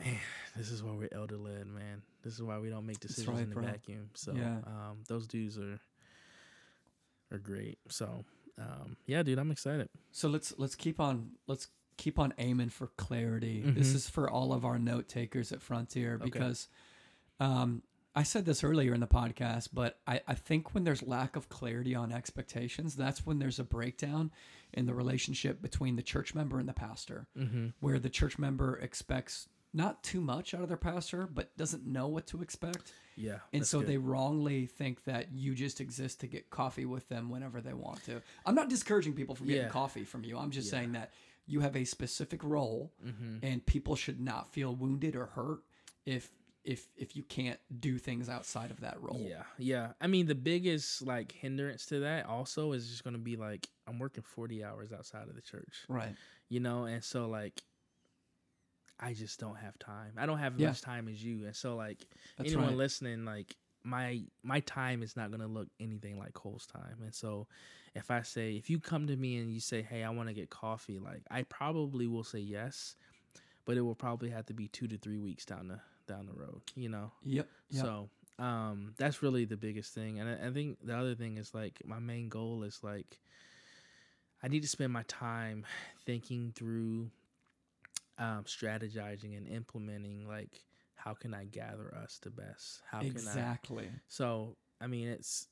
man, 0.00 0.18
this 0.56 0.70
is 0.70 0.82
why 0.82 0.92
we're 0.92 1.08
elder 1.12 1.36
led, 1.36 1.66
man. 1.66 2.02
This 2.22 2.34
is 2.34 2.42
why 2.42 2.58
we 2.58 2.70
don't 2.70 2.86
make 2.86 3.00
decisions 3.00 3.36
right, 3.36 3.44
in 3.44 3.50
the 3.50 3.56
bro. 3.56 3.64
vacuum. 3.64 4.10
So, 4.14 4.32
Yeah. 4.34 4.56
um, 4.66 5.04
those 5.08 5.26
dudes 5.26 5.58
are 5.58 5.78
are 7.34 7.38
great. 7.38 7.78
So, 7.88 8.24
um, 8.58 8.96
yeah, 9.06 9.22
dude, 9.22 9.38
I'm 9.38 9.50
excited. 9.50 9.88
So 10.12 10.28
let's 10.28 10.54
let's 10.58 10.74
keep 10.74 11.00
on 11.00 11.32
let's 11.46 11.68
keep 11.96 12.18
on 12.18 12.32
aiming 12.38 12.70
for 12.70 12.88
clarity. 12.96 13.62
This 13.62 13.92
Mhm. 13.92 13.94
is 13.96 14.08
for 14.08 14.28
all 14.30 14.52
of 14.52 14.64
our 14.64 14.78
note 14.78 15.08
takers 15.08 15.52
at 15.52 15.60
Frontier 15.62 16.14
Okay. 16.14 16.24
because 16.24 16.68
um, 17.40 17.82
I 18.16 18.22
said 18.22 18.44
this 18.44 18.62
earlier 18.62 18.94
in 18.94 19.00
the 19.00 19.08
podcast, 19.08 19.70
but 19.72 19.98
I, 20.06 20.20
I 20.28 20.34
think 20.34 20.72
when 20.74 20.84
there's 20.84 21.02
lack 21.02 21.34
of 21.36 21.48
clarity 21.48 21.94
on 21.96 22.12
expectations, 22.12 22.94
that's 22.94 23.26
when 23.26 23.38
there's 23.40 23.58
a 23.58 23.64
breakdown 23.64 24.30
in 24.72 24.86
the 24.86 24.94
relationship 24.94 25.60
between 25.60 25.96
the 25.96 26.02
church 26.02 26.32
member 26.34 26.58
and 26.60 26.68
the 26.68 26.72
pastor, 26.74 27.26
Mm-hmm. 27.36 27.68
where 27.80 27.98
the 27.98 28.08
church 28.10 28.38
member 28.38 28.76
expects 28.78 29.48
not 29.74 30.02
too 30.02 30.20
much 30.20 30.54
out 30.54 30.62
of 30.62 30.68
their 30.68 30.76
pastor, 30.76 31.26
but 31.26 31.54
doesn't 31.56 31.84
know 31.84 32.06
what 32.08 32.26
to 32.28 32.40
expect. 32.40 32.92
Yeah, 33.16 33.38
And 33.52 33.66
so 33.66 33.80
good. 33.80 33.88
they 33.88 33.96
wrongly 33.98 34.66
think 34.66 35.04
that 35.04 35.32
you 35.32 35.54
just 35.54 35.80
exist 35.80 36.20
to 36.20 36.26
get 36.26 36.48
coffee 36.50 36.84
with 36.86 37.08
them 37.08 37.28
whenever 37.28 37.60
they 37.60 37.74
want 37.74 38.02
to. 38.04 38.22
I'm 38.46 38.54
not 38.54 38.68
discouraging 38.70 39.14
people 39.14 39.34
from 39.34 39.46
getting 39.48 39.62
Yeah. 39.64 39.68
coffee 39.68 40.04
from 40.04 40.24
you. 40.24 40.38
I'm 40.38 40.50
just 40.50 40.66
Yeah. 40.68 40.78
saying 40.78 40.92
that 40.92 41.12
you 41.46 41.60
have 41.60 41.76
a 41.76 41.84
specific 41.84 42.42
role 42.42 42.92
Mhm. 43.04 43.40
and 43.42 43.66
people 43.66 43.96
should 43.96 44.20
not 44.20 44.52
feel 44.52 44.74
wounded 44.74 45.14
or 45.16 45.26
hurt 45.26 45.60
if 46.06 46.30
if 46.64 46.88
if 46.96 47.14
you 47.14 47.22
can't 47.22 47.60
do 47.78 47.98
things 47.98 48.26
outside 48.30 48.70
of 48.70 48.80
that 48.80 48.98
role. 49.02 49.20
Yeah, 49.20 49.44
yeah. 49.58 49.92
I 50.00 50.06
mean, 50.06 50.24
the 50.28 50.34
biggest 50.34 51.02
like 51.02 51.30
hindrance 51.32 51.84
to 51.86 52.00
that 52.00 52.24
also 52.24 52.72
is 52.72 52.88
just 52.88 53.04
going 53.04 53.12
to 53.12 53.20
be 53.20 53.36
like 53.36 53.68
I'm 53.86 53.98
working 53.98 54.22
40 54.22 54.64
hours 54.64 54.90
outside 54.90 55.28
of 55.28 55.34
the 55.34 55.42
church, 55.42 55.84
Right. 55.90 56.16
you 56.48 56.60
know, 56.60 56.86
and 56.86 57.04
so 57.04 57.28
like 57.28 57.62
I 59.00 59.12
just 59.12 59.40
don't 59.40 59.56
have 59.56 59.78
time. 59.78 60.12
I 60.16 60.26
don't 60.26 60.38
have 60.38 60.54
as 60.54 60.60
Yeah. 60.60 60.68
much 60.68 60.80
time 60.80 61.08
as 61.08 61.22
you, 61.22 61.44
and 61.44 61.54
so 61.56 61.76
like 61.76 61.98
That's 62.36 62.48
anyone 62.48 62.68
right. 62.68 62.76
listening, 62.76 63.24
like 63.24 63.56
my 63.82 64.22
my 64.42 64.60
time 64.60 65.02
is 65.02 65.16
not 65.16 65.30
going 65.30 65.40
to 65.40 65.46
look 65.46 65.68
anything 65.80 66.18
like 66.18 66.32
Cole's 66.32 66.66
time, 66.66 66.98
and 67.02 67.14
so 67.14 67.46
if 67.94 68.10
I 68.10 68.22
say 68.22 68.56
if 68.56 68.70
you 68.70 68.78
come 68.80 69.06
to 69.08 69.16
me 69.16 69.36
and 69.38 69.52
you 69.52 69.60
say, 69.60 69.82
hey, 69.82 70.02
I 70.04 70.10
want 70.10 70.28
to 70.28 70.34
get 70.34 70.50
coffee, 70.50 70.98
like 70.98 71.22
I 71.30 71.42
probably 71.42 72.06
will 72.06 72.24
say 72.24 72.38
yes, 72.38 72.96
but 73.64 73.76
it 73.76 73.82
will 73.82 73.94
probably 73.94 74.30
have 74.30 74.46
to 74.46 74.54
be 74.54 74.68
two 74.68 74.86
to 74.88 74.96
three 74.98 75.18
weeks 75.18 75.44
down 75.44 75.68
the 75.68 75.80
down 76.06 76.26
the 76.26 76.32
road, 76.32 76.62
you 76.76 76.88
know. 76.88 77.12
Yep. 77.24 77.48
Yep. 77.70 77.84
So 77.84 78.08
um, 78.38 78.94
that's 78.96 79.22
really 79.22 79.44
the 79.44 79.56
biggest 79.56 79.92
thing, 79.94 80.18
and 80.20 80.28
I, 80.28 80.48
I 80.48 80.52
think 80.52 80.78
the 80.82 80.96
other 80.96 81.14
thing 81.14 81.36
is 81.38 81.52
like 81.54 81.82
my 81.84 81.98
main 81.98 82.28
goal 82.28 82.62
is 82.62 82.80
like 82.82 83.18
I 84.42 84.48
need 84.48 84.62
to 84.62 84.68
spend 84.68 84.92
my 84.92 85.04
time 85.08 85.64
thinking 86.04 86.52
through, 86.54 87.10
um, 88.18 88.44
strategizing 88.44 89.36
and 89.36 89.48
implementing 89.48 90.26
like 90.28 90.60
how 90.94 91.14
can 91.14 91.34
I 91.34 91.44
gather 91.44 91.94
us 92.02 92.18
the 92.22 92.30
best? 92.30 92.80
How 92.90 93.00
can 93.00 93.08
I? 93.08 93.18
exactly. 93.18 93.90
So 94.08 94.56
I 94.80 94.86
mean, 94.86 95.08
it's 95.08 95.48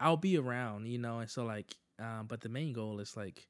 I'll 0.00 0.16
be 0.16 0.36
around, 0.36 0.86
you 0.86 0.98
know, 0.98 1.20
and 1.20 1.30
so 1.30 1.44
like, 1.44 1.74
um, 1.98 2.26
but 2.28 2.40
the 2.40 2.48
main 2.48 2.72
goal 2.72 3.00
is 3.00 3.16
like. 3.16 3.46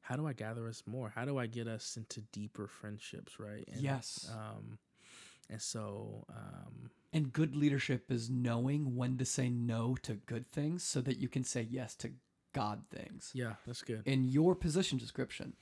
How 0.00 0.14
do 0.14 0.24
I 0.28 0.34
gather 0.34 0.68
us 0.68 0.84
more? 0.86 1.10
How 1.12 1.24
do 1.24 1.36
I 1.36 1.48
get 1.48 1.66
us 1.66 1.96
into 1.96 2.20
deeper 2.30 2.68
friendships, 2.68 3.40
right? 3.40 3.64
And, 3.66 3.82
Yes. 3.82 4.30
Um, 4.32 4.78
and 5.50 5.60
so, 5.60 6.24
um, 6.30 6.90
And 7.12 7.32
good 7.32 7.56
leadership 7.56 8.12
is 8.12 8.30
knowing 8.30 8.94
when 8.94 9.18
to 9.18 9.24
say 9.24 9.48
no 9.48 9.96
to 10.02 10.14
good 10.14 10.48
things 10.48 10.84
so 10.84 11.00
that 11.00 11.18
you 11.18 11.28
can 11.28 11.42
say 11.42 11.66
yes 11.68 11.96
to 11.96 12.12
God 12.52 12.84
things. 12.88 13.32
Yeah, 13.34 13.54
that's 13.66 13.82
good. 13.82 14.02
in 14.06 14.28
your 14.28 14.54
position 14.54 14.96
description 14.96 15.54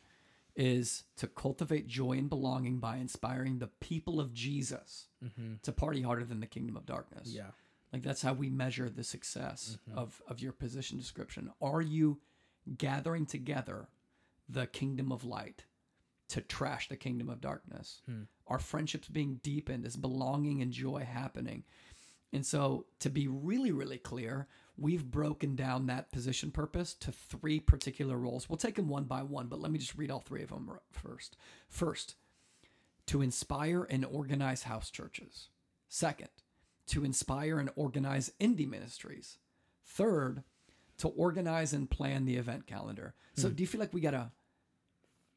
is 0.57 1.05
to 1.17 1.27
cultivate 1.27 1.87
joy 1.89 2.13
and 2.13 2.29
belonging 2.29 2.79
by 2.79 2.97
inspiring 2.99 3.59
the 3.59 3.67
people 3.67 4.21
of 4.21 4.33
Jesus 4.33 5.07
Mm-hmm. 5.25 5.55
to 5.63 5.73
party 5.73 6.03
harder 6.03 6.23
than 6.25 6.41
the 6.41 6.47
kingdom 6.47 6.77
of 6.77 6.85
darkness. 6.85 7.33
Yeah. 7.33 7.47
Like 7.95 8.03
that's 8.03 8.21
how 8.21 8.35
we 8.35 8.51
measure 8.51 8.91
the 8.91 9.03
success 9.03 9.79
of, 9.97 10.21
of 10.29 10.41
your 10.41 10.53
position 10.53 10.99
description. 10.99 11.51
Are 11.63 11.81
you 11.81 12.21
gathering 12.77 13.25
together 13.25 13.89
the 14.51 14.67
kingdom 14.67 15.11
of 15.13 15.25
light 15.25 15.65
to 16.29 16.43
trash 16.43 16.89
the 16.89 16.97
kingdom 16.99 17.31
of 17.31 17.41
darkness? 17.41 18.03
Are 18.47 18.59
friendships 18.59 19.09
being 19.09 19.41
deepened? 19.43 19.87
Is 19.87 19.97
belonging 19.97 20.61
and 20.61 20.73
joy 20.73 21.07
happening? 21.11 21.65
And 22.31 22.45
so, 22.45 22.85
to 22.99 23.09
be 23.09 23.27
really, 23.27 23.73
really 23.73 23.97
clear, 23.99 24.47
we've 24.77 25.05
broken 25.05 25.55
down 25.55 25.87
that 25.87 26.11
position 26.11 26.51
purpose 26.51 26.95
to 26.95 27.13
three 27.13 27.61
particular 27.61 28.17
roles. 28.17 28.49
We'll 28.49 28.57
take 28.57 28.75
them 28.75 28.89
one 28.89 29.05
by 29.05 29.23
one, 29.23 29.47
but 29.47 29.61
let 29.61 29.71
me 29.71 29.79
just 29.79 29.97
read 29.97 30.11
all 30.11 30.21
three 30.21 30.43
of 30.43 30.51
them 30.51 30.71
first. 30.91 31.37
First, 31.69 32.17
to 33.07 33.23
inspire 33.23 33.87
and 33.89 34.05
organize 34.05 34.65
house 34.65 34.91
churches. 34.91 35.49
Second, 35.89 36.31
to 36.89 37.05
inspire 37.05 37.59
and 37.59 37.71
organize 37.77 38.33
indie 38.41 38.69
ministries. 38.69 39.39
Third, 39.85 40.43
to 40.99 41.09
organize 41.09 41.73
and 41.73 41.91
plan 41.91 42.25
the 42.25 42.37
event 42.37 42.67
calendar. 42.67 43.15
So, 43.37 43.49
hmm. 43.49 43.55
do 43.55 43.63
you 43.63 43.67
feel 43.67 43.81
like 43.81 43.95
we 43.95 44.01
gotta 44.01 44.31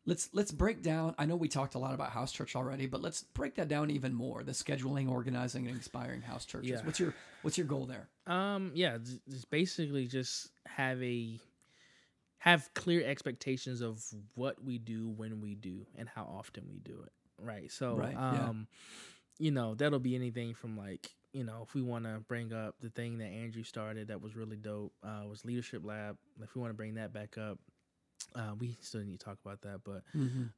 let's 0.08 0.30
let's 0.34 0.52
break 0.52 0.82
down? 0.82 1.14
I 1.20 1.28
know 1.28 1.36
we 1.36 1.48
talked 1.50 1.76
a 1.76 1.80
lot 1.80 1.94
about 1.94 2.10
house 2.10 2.32
church 2.32 2.56
already, 2.56 2.88
but 2.88 3.02
let's 3.02 3.22
break 3.36 3.56
that 3.56 3.68
down 3.68 3.92
even 3.92 4.14
more. 4.14 4.44
The 4.44 4.54
scheduling, 4.54 5.12
organizing, 5.12 5.68
and 5.68 5.76
inspiring 5.76 6.22
house 6.24 6.46
churches. 6.46 6.72
Yeah. 6.72 6.82
What's 6.84 7.00
your 7.00 7.14
what's 7.44 7.58
your 7.60 7.68
goal 7.68 7.86
there? 7.86 8.08
Um. 8.26 8.72
Yeah. 8.74 8.98
Just 9.30 9.52
basically, 9.52 10.08
just 10.08 10.50
have 10.66 11.04
a 11.04 11.40
have 12.40 12.74
clear 12.74 13.04
expectations 13.04 13.82
of 13.82 14.04
what 14.36 14.64
we 14.64 14.78
do 14.78 15.10
when 15.10 15.42
we 15.42 15.54
do 15.56 15.86
and 15.98 16.08
how 16.08 16.24
often 16.24 16.64
we 16.72 16.80
do 16.80 17.04
it. 17.04 17.12
Right. 17.40 17.72
So, 17.72 17.96
Right, 17.96 18.14
yeah. 18.14 18.50
um, 18.50 18.68
you 19.40 19.52
know, 19.52 19.76
that'll 19.76 20.00
be 20.00 20.16
anything 20.16 20.54
from 20.54 20.78
like 20.78 21.12
you 21.34 21.44
know, 21.44 21.62
if 21.68 21.76
we 21.76 21.82
want 21.84 22.06
to 22.06 22.20
bring 22.28 22.52
up 22.54 22.76
the 22.82 22.90
thing 22.90 23.18
that 23.20 23.26
Andrew 23.26 23.62
started 23.62 24.08
that 24.08 24.22
was 24.22 24.36
really 24.36 24.56
dope, 24.56 24.94
uh, 25.04 25.24
was 25.28 25.46
Leadership 25.46 25.86
Lab. 25.86 26.18
If 26.42 26.56
we 26.56 26.62
want 26.62 26.72
to 26.72 26.78
bring 26.78 26.96
that 26.96 27.14
back 27.14 27.38
up, 27.38 27.60
uh, 28.36 28.54
we 28.60 28.78
still 28.82 29.02
need 29.02 29.20
to 29.20 29.26
talk 29.26 29.38
about 29.44 29.62
that. 29.62 29.82
But 29.84 30.04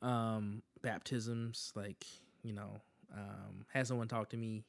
um, 0.06 0.62
baptisms, 0.82 1.72
like 1.76 2.06
you 2.44 2.54
know, 2.54 2.82
um, 3.16 3.66
had 3.72 3.88
someone 3.88 4.08
talk 4.08 4.30
to 4.30 4.38
me 4.38 4.64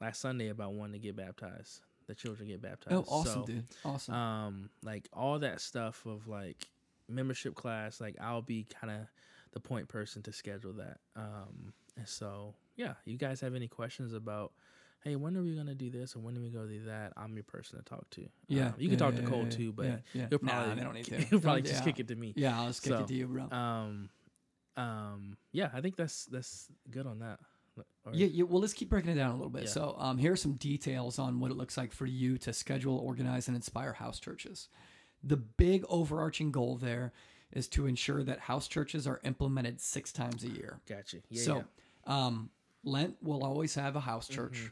last 0.00 0.20
Sunday 0.20 0.48
about 0.48 0.72
wanting 0.74 0.94
to 0.94 0.98
get 0.98 1.16
baptized. 1.16 1.80
The 2.06 2.14
children 2.14 2.48
get 2.48 2.60
baptized. 2.62 2.96
Oh, 2.96 3.04
awesome, 3.08 3.32
So, 3.40 3.46
dude! 3.46 3.64
Awesome. 3.84 4.14
um 4.14 4.70
like 4.82 5.08
all 5.12 5.38
that 5.38 5.60
stuff 5.60 6.04
of 6.06 6.26
like 6.26 6.56
membership 7.08 7.56
class 7.56 8.00
like 8.00 8.14
i'll 8.20 8.40
be 8.40 8.64
kind 8.80 8.88
of 8.92 9.00
the 9.52 9.58
point 9.58 9.88
person 9.88 10.22
to 10.22 10.32
schedule 10.32 10.72
that 10.72 10.98
um 11.16 11.72
and 11.96 12.08
so 12.08 12.54
yeah 12.76 12.94
you 13.04 13.16
guys 13.18 13.40
have 13.40 13.56
any 13.56 13.66
questions 13.66 14.12
about 14.12 14.52
hey, 15.02 15.16
when 15.16 15.36
are 15.36 15.42
we 15.42 15.54
gonna 15.54 15.74
do 15.74 15.90
this 15.90 16.14
or 16.16 16.20
when 16.20 16.36
are 16.36 16.40
we 16.40 16.50
gonna 16.50 16.68
do 16.68 16.84
that? 16.84 17.12
I'm 17.16 17.34
your 17.34 17.44
person 17.44 17.78
to 17.78 17.84
talk 17.84 18.08
to. 18.10 18.28
Yeah, 18.48 18.66
Um, 18.68 18.74
you 18.78 18.88
can 18.88 18.92
yeah, 18.92 18.96
talk 18.98 19.14
yeah, 19.14 19.20
to 19.22 19.26
Cole 19.26 19.42
yeah, 19.44 19.50
too, 19.50 19.72
but 19.72 19.86
yeah, 19.86 19.96
yeah. 20.14 20.26
he'll 20.30 20.38
Nah, 20.42 20.52
probably 20.52 20.74
they 20.74 20.82
don't 20.82 20.94
need 20.94 21.04
to. 21.06 21.16
he'll 21.20 21.40
probably 21.40 21.62
Don't- 21.62 21.70
just 21.72 21.80
yeah. 21.86 21.92
kick 21.92 22.00
it 22.00 22.08
to 22.08 22.14
me. 22.16 22.32
Yeah, 22.36 22.60
I'll 22.60 22.66
just 22.68 22.82
kick 22.82 22.92
So, 22.92 22.98
it 23.00 23.08
to 23.08 23.14
you, 23.14 23.26
bro. 23.26 23.50
Um, 23.50 24.10
um, 24.76 25.36
yeah, 25.52 25.70
I 25.72 25.80
think 25.80 25.96
that's 25.96 26.26
that's 26.26 26.68
good 26.90 27.06
on 27.06 27.18
that. 27.20 27.40
Or- 28.04 28.12
Yeah, 28.12 28.26
yeah. 28.26 28.44
Well, 28.44 28.60
let's 28.60 28.72
keep 28.74 28.88
breaking 28.90 29.10
it 29.10 29.14
down 29.14 29.30
a 29.30 29.34
little 29.36 29.50
bit. 29.50 29.64
Yeah. 29.64 29.68
So, 29.70 29.94
um, 29.98 30.18
here 30.18 30.32
are 30.32 30.36
some 30.36 30.54
details 30.54 31.18
on 31.18 31.40
what 31.40 31.50
it 31.50 31.56
looks 31.56 31.76
like 31.76 31.92
for 31.92 32.06
you 32.06 32.38
to 32.38 32.52
schedule, 32.52 32.96
organize, 32.98 33.48
and 33.48 33.56
inspire 33.56 33.94
house 33.94 34.18
churches. 34.20 34.68
The 35.22 35.36
big 35.36 35.84
overarching 35.88 36.50
goal 36.50 36.76
there 36.76 37.12
is 37.52 37.68
to 37.68 37.86
ensure 37.86 38.22
that 38.24 38.38
house 38.40 38.68
churches 38.68 39.06
are 39.06 39.20
implemented 39.24 39.80
six 39.80 40.12
times 40.12 40.44
a 40.44 40.48
year. 40.48 40.80
Gotcha. 40.86 41.18
Yeah. 41.30 41.42
so, 41.42 41.56
yeah. 41.56 42.26
um, 42.26 42.50
Lent 42.84 43.16
will 43.22 43.44
always 43.44 43.74
have 43.74 43.96
a 43.96 44.00
house 44.00 44.28
church. 44.28 44.54
Mm-hmm. 44.58 44.66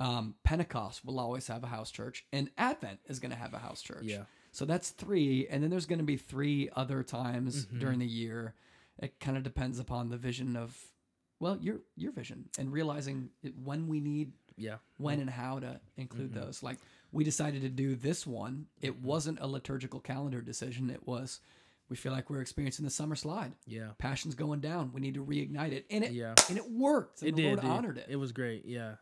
Um, 0.00 0.34
Pentecost 0.44 1.04
will 1.04 1.20
always 1.20 1.46
have 1.48 1.62
a 1.62 1.66
house 1.68 1.90
church, 1.90 2.24
and 2.32 2.50
Advent 2.58 2.98
is 3.06 3.20
going 3.20 3.30
to 3.32 3.36
have 3.38 3.52
a 3.54 3.58
house 3.58 3.82
church. 3.82 4.02
Yeah. 4.04 4.22
So 4.50 4.64
that's 4.64 4.90
three, 4.90 5.46
and 5.48 5.62
then 5.62 5.70
there's 5.70 5.86
going 5.86 5.98
to 6.00 6.04
be 6.04 6.16
three 6.16 6.68
other 6.74 7.02
times 7.04 7.66
Mm-hmm. 7.66 7.78
during 7.78 7.98
the 8.00 8.06
year. 8.06 8.54
It 8.98 9.20
kind 9.20 9.36
of 9.36 9.42
depends 9.42 9.78
upon 9.78 10.08
the 10.08 10.16
vision 10.16 10.56
of, 10.56 10.76
well, 11.38 11.56
your 11.60 11.80
your 11.96 12.12
vision 12.12 12.48
and 12.58 12.72
realizing 12.72 13.30
it, 13.42 13.54
when 13.62 13.86
we 13.88 14.00
need 14.00 14.32
Yeah. 14.56 14.76
when 14.98 15.20
and 15.20 15.30
how 15.30 15.58
to 15.60 15.80
include 15.96 16.32
Mm-hmm. 16.32 16.40
those. 16.40 16.62
Like 16.62 16.78
we 17.12 17.22
decided 17.22 17.62
to 17.62 17.68
do 17.68 17.94
this 17.94 18.26
one. 18.26 18.66
It 18.80 19.00
wasn't 19.02 19.38
a 19.40 19.46
liturgical 19.46 20.00
calendar 20.00 20.40
decision. 20.40 20.90
It 20.90 21.06
was 21.06 21.40
we 21.90 21.96
feel 21.96 22.12
like 22.12 22.30
we're 22.30 22.40
experiencing 22.40 22.84
the 22.84 22.90
summer 22.90 23.16
slide. 23.16 23.52
Yeah. 23.66 23.88
Passion's 23.98 24.34
going 24.36 24.60
down. 24.60 24.92
We 24.94 25.00
need 25.00 25.14
to 25.14 25.24
reignite 25.24 25.72
it, 25.72 25.86
and 25.90 26.04
it 26.04 26.12
Yeah. 26.12 26.34
and 26.48 26.56
it 26.58 26.70
worked. 26.70 27.20
And 27.22 27.28
It 27.30 27.36
the 27.36 27.42
did. 27.42 27.48
Lord 27.62 27.64
honored 27.64 27.98
it. 27.98 28.06
It 28.08 28.16
was 28.16 28.32
great. 28.32 28.64
Yeah. 28.64 28.94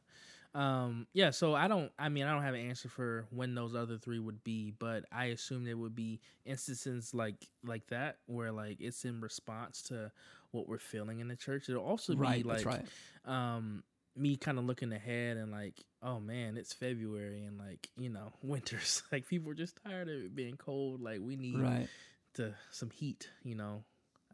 Um, 0.55 1.07
yeah, 1.13 1.31
so 1.31 1.55
I 1.55 1.69
don't 1.69 1.93
I 1.99 2.09
mean 2.09 2.25
I 2.25 2.33
don't 2.33 2.43
have 2.43 2.55
an 2.55 2.69
answer 2.69 2.89
for 2.89 3.27
when 3.31 3.55
those 3.55 3.75
other 3.75 3.99
three 3.99 4.19
would 4.19 4.43
be, 4.45 4.73
but 4.79 5.05
I 5.13 5.27
assume 5.27 5.65
there 5.65 5.77
would 5.77 5.95
be 5.95 6.21
instances 6.45 7.13
like 7.13 7.47
like 7.65 7.87
that 7.89 8.17
where 8.27 8.51
like 8.51 8.79
it's 8.81 9.05
in 9.05 9.21
response 9.21 9.83
to 9.83 10.11
what 10.51 10.69
we're 10.69 10.79
feeling 10.79 11.21
in 11.21 11.29
the 11.29 11.37
church. 11.37 11.69
It'll 11.69 11.85
also 11.85 12.17
right. 12.17 12.43
be 12.43 12.49
like 12.49 12.65
right. 12.65 12.85
um 13.25 13.83
me 14.17 14.37
kind 14.37 14.59
of 14.59 14.65
looking 14.65 14.93
ahead 14.93 15.37
and 15.37 15.53
like, 15.53 15.75
oh 16.03 16.19
man, 16.19 16.57
it's 16.57 16.73
February 16.73 17.45
and 17.45 17.59
like, 17.59 17.89
you 17.97 18.09
know, 18.09 18.33
winter's 18.43 19.03
like 19.13 19.29
people 19.29 19.51
are 19.51 19.55
just 19.55 19.79
tired 19.87 20.09
of 20.09 20.15
it 20.15 20.35
being 20.35 20.57
cold. 20.57 21.01
Like 21.01 21.21
we 21.21 21.37
need 21.37 21.61
Right. 21.61 21.89
to 22.35 22.55
some 22.71 22.91
heat, 22.91 23.29
you 23.45 23.55
know. 23.55 23.85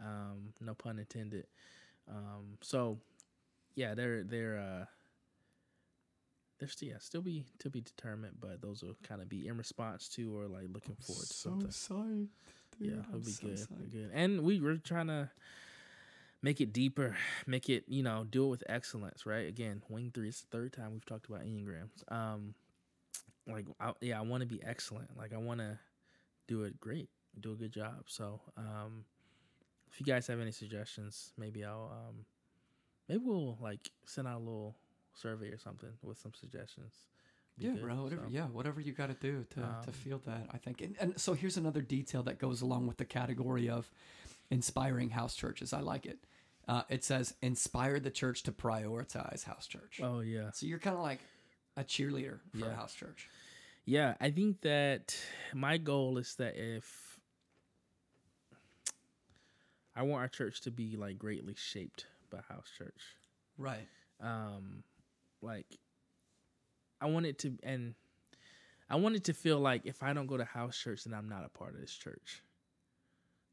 Um, 0.01 0.53
no 0.61 0.75
pun 0.75 0.99
intended. 0.99 1.47
Um, 2.09 2.59
so 2.63 2.99
yeah, 3.75 3.95
they're 3.95 4.23
they're 4.23 4.59
uh 4.59 4.85
they're 6.59 6.69
still 6.69 6.89
yeah, 6.89 6.99
still 6.99 7.23
be 7.23 7.45
to 7.59 7.71
be 7.71 7.81
determined, 7.81 8.37
but 8.41 8.61
those 8.61 8.83
will 8.83 8.97
kind 9.03 9.21
of 9.21 9.29
be 9.29 9.47
in 9.47 9.57
response 9.57 10.09
to 10.11 10.37
or 10.39 10.47
like 10.47 10.67
looking 10.73 10.97
forward 10.97 11.27
to 11.27 11.35
something. 11.35 11.69
psyched. 11.69 12.29
yeah, 12.79 12.93
it'll 13.09 13.21
be 13.21 13.33
good. 13.41 13.59
it'll 13.59 13.87
good. 13.91 14.11
And 14.15 14.43
we 14.43 14.61
were 14.61 14.77
trying 14.77 15.09
to 15.09 15.31
make 16.43 16.61
it 16.61 16.73
deeper, 16.73 17.17
make 17.47 17.69
it, 17.69 17.85
you 17.89 18.03
know, 18.03 18.25
do 18.29 18.47
it 18.47 18.49
with 18.49 18.65
excellence, 18.69 19.27
right? 19.27 19.49
Again, 19.49 19.83
wing 19.89 20.11
three 20.15 20.29
is 20.29 20.43
the 20.43 20.57
third 20.57 20.73
time 20.73 20.93
we've 20.93 21.07
talked 21.07 21.29
about 21.29 21.43
enneagrams. 21.43 22.11
Um 22.13 22.55
like 23.47 23.67
I, 23.81 23.93
yeah, 24.01 24.19
I 24.19 24.23
want 24.23 24.43
to 24.43 24.47
be 24.47 24.63
excellent. 24.63 25.17
Like 25.17 25.35
I 25.35 25.39
want 25.39 25.61
to 25.61 25.79
do 26.47 26.65
it 26.65 26.79
great, 26.79 27.09
do 27.41 27.53
a 27.53 27.57
good 27.57 27.73
job. 27.73 28.05
So, 28.07 28.41
um 28.57 29.05
if 29.91 30.01
you 30.01 30.07
guys 30.07 30.27
have 30.27 30.41
any 30.41 30.51
suggestions, 30.51 31.33
maybe 31.37 31.65
I'll 31.65 31.91
um 31.93 32.25
maybe 33.09 33.23
we'll 33.25 33.59
like 33.61 33.91
send 34.07 34.29
out 34.29 34.37
a 34.37 34.39
little 34.39 34.77
survey 35.15 35.49
or 35.49 35.59
something 35.59 35.91
with 36.03 36.19
some 36.19 36.33
suggestions. 36.35 36.93
Be 37.59 37.67
Yeah, 37.67 37.73
good, 37.73 37.83
bro. 37.83 38.03
Whatever. 38.03 38.23
so. 38.25 38.29
Yeah, 38.31 38.47
whatever 38.47 38.81
you 38.81 38.93
got 38.93 39.07
to 39.09 39.15
do 39.15 39.45
to 39.51 39.61
to 39.61 39.67
Um, 39.67 39.93
feel 39.93 40.19
that. 40.27 40.49
I 40.53 40.59
think. 40.59 40.81
And, 40.81 40.97
and 41.01 41.21
so 41.21 41.35
here's 41.35 41.57
another 41.57 41.81
detail 41.83 42.23
that 42.25 42.39
goes 42.39 42.61
along 42.63 42.87
with 42.87 42.97
the 42.97 43.05
category 43.05 43.69
of 43.71 43.91
inspiring 44.51 45.11
house 45.11 45.35
churches. 45.37 45.73
I 45.73 45.81
like 45.81 46.05
it. 46.07 46.19
Uh, 46.67 46.83
it 46.89 47.05
says 47.05 47.35
inspire 47.43 48.01
the 48.01 48.11
church 48.11 48.43
to 48.45 48.53
prioritize 48.53 49.45
house 49.45 49.67
church. 49.67 50.01
Oh 50.03 50.21
yeah. 50.21 50.51
So 50.53 50.67
you're 50.67 50.79
kind 50.79 50.97
of 50.97 51.03
like 51.03 51.21
a 51.77 51.85
cheerleader 51.85 52.41
for 52.59 52.69
a 52.71 52.75
house 52.75 52.95
church. 52.95 53.29
Yeah, 53.85 54.15
I 54.21 54.31
think 54.31 54.63
that 54.63 55.15
my 55.53 55.77
goal 55.77 56.17
is 56.19 56.37
that 56.37 56.55
if 56.57 57.19
I 59.95 60.03
want 60.03 60.23
our 60.23 60.29
church 60.29 60.61
to 60.63 60.71
be 60.71 60.97
like 60.97 61.19
greatly 61.19 61.55
shaped 61.57 62.07
by 62.31 62.39
house 62.49 62.69
church. 62.77 63.17
Right. 63.59 63.87
Um 64.21 64.83
like 65.45 65.67
I 67.01 67.07
want 67.07 67.27
it 67.27 67.39
to 67.41 67.53
and 67.63 67.95
I 68.89 68.97
want 68.97 69.17
it 69.17 69.25
to 69.25 69.35
feel 69.35 69.59
like 69.59 69.83
if 69.85 70.03
I 70.03 70.13
don't 70.13 70.27
go 70.27 70.37
to 70.37 70.45
house 70.45 70.77
church 70.77 71.05
then 71.05 71.15
I'm 71.15 71.29
not 71.29 71.45
a 71.45 71.49
part 71.49 71.75
of 71.75 71.81
this 71.81 71.95
church. 71.95 72.43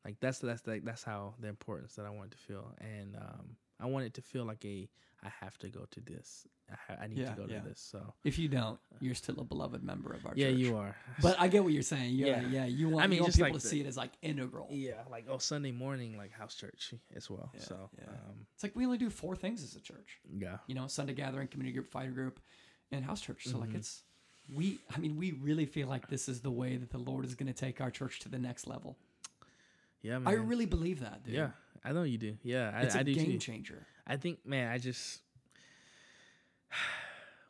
Like 0.05 0.17
that's 0.19 0.39
that's 0.39 0.65
like 0.65 0.83
that's 0.83 1.03
how 1.03 1.35
the 1.39 1.47
importance 1.47 1.95
that 1.95 2.05
I 2.05 2.09
want 2.09 2.33
it 2.33 2.37
to 2.37 2.43
feel 2.43 2.73
and 2.79 3.15
um 3.15 3.55
I 3.81 3.85
want 3.87 4.05
it 4.05 4.13
to 4.15 4.21
feel 4.21 4.45
like 4.45 4.63
a 4.65 4.87
I 5.23 5.29
have 5.41 5.57
to 5.59 5.69
go 5.69 5.85
to 5.91 5.99
this. 5.99 6.47
I, 6.71 6.75
ha- 6.87 6.99
I 7.03 7.07
need 7.07 7.19
Yeah, 7.19 7.31
to 7.35 7.41
go 7.41 7.45
yeah. 7.47 7.59
to 7.59 7.67
this. 7.69 7.79
So 7.79 8.13
If 8.23 8.39
you 8.39 8.47
don't, 8.47 8.79
you're 9.01 9.13
still 9.13 9.39
a 9.39 9.43
beloved 9.43 9.83
member 9.83 10.13
of 10.13 10.25
our 10.25 10.33
yeah, 10.35 10.47
church. 10.47 10.57
Yeah, 10.59 10.67
you 10.69 10.77
are. 10.77 10.95
But 11.21 11.35
I 11.39 11.47
get 11.47 11.63
what 11.63 11.73
you're 11.73 11.83
saying. 11.83 12.15
Yeah, 12.15 12.41
Yeah. 12.41 12.47
yeah. 12.49 12.65
You 12.65 12.89
want, 12.89 13.03
I 13.03 13.07
mean, 13.07 13.17
you 13.17 13.23
want 13.23 13.33
people 13.35 13.47
like 13.51 13.53
to 13.53 13.59
the- 13.59 13.67
see 13.67 13.81
it 13.81 13.85
as 13.87 13.97
like 13.97 14.11
integral. 14.23 14.67
Yeah, 14.71 14.93
like 15.11 15.25
oh 15.29 15.37
Sunday 15.37 15.71
morning, 15.71 16.17
like 16.17 16.31
house 16.31 16.55
church 16.55 16.93
as 17.15 17.29
well. 17.29 17.51
So 17.59 17.89
um, 18.07 18.47
It's 18.55 18.63
like 18.63 18.75
we 18.75 18.85
only 18.85 18.97
do 18.97 19.09
four 19.09 19.35
things 19.35 19.63
as 19.63 19.75
a 19.75 19.81
church. 19.81 20.19
yeah, 20.37 20.57
you 20.67 20.73
know, 20.75 20.87
Sunday 20.87 21.13
gathering, 21.13 21.47
community 21.49 21.73
group, 21.75 21.91
fighter 21.91 22.11
group, 22.11 22.39
and 22.91 23.03
house 23.05 23.21
church. 23.21 23.43
So 23.45 23.51
Mm-hmm. 23.51 23.59
like 23.61 23.73
it's 23.75 24.03
we 24.51 24.79
I 24.95 24.97
mean, 24.97 25.17
we 25.17 25.33
really 25.33 25.65
feel 25.67 25.87
like 25.87 26.07
this 26.07 26.27
is 26.27 26.41
the 26.41 26.51
way 26.51 26.77
that 26.77 26.89
the 26.89 26.97
Lord 26.97 27.25
is 27.25 27.35
gonna 27.35 27.53
take 27.53 27.79
our 27.79 27.91
church 27.91 28.19
to 28.21 28.29
the 28.29 28.39
next 28.39 28.65
level. 28.65 28.97
yeah, 30.01 30.17
man. 30.17 30.27
I 30.33 30.37
really 30.37 30.65
believe 30.65 31.01
that, 31.01 31.23
dude. 31.23 31.35
yeah, 31.35 31.49
I 31.83 31.91
know 31.93 32.03
you 32.03 32.17
do. 32.17 32.37
Yeah, 32.43 32.71
I, 32.73 32.81
It's 32.81 32.95
a 32.95 32.99
I 32.99 33.03
do 33.03 33.13
game 33.13 33.31
too. 33.33 33.37
changer. 33.37 33.87
I 34.05 34.17
think, 34.17 34.45
man, 34.45 34.71
I 34.71 34.77
just. 34.77 35.21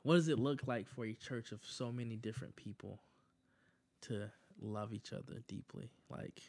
What 0.03 0.15
does 0.15 0.29
it 0.29 0.39
look 0.39 0.61
like 0.65 0.89
for 0.89 1.05
a 1.05 1.13
church 1.13 1.51
of 1.51 1.59
so 1.63 1.91
many 1.91 2.15
different 2.15 2.55
people 2.55 3.03
to 4.01 4.31
love 4.59 4.95
each 4.95 5.13
other 5.13 5.43
deeply? 5.47 5.91
Like, 6.09 6.41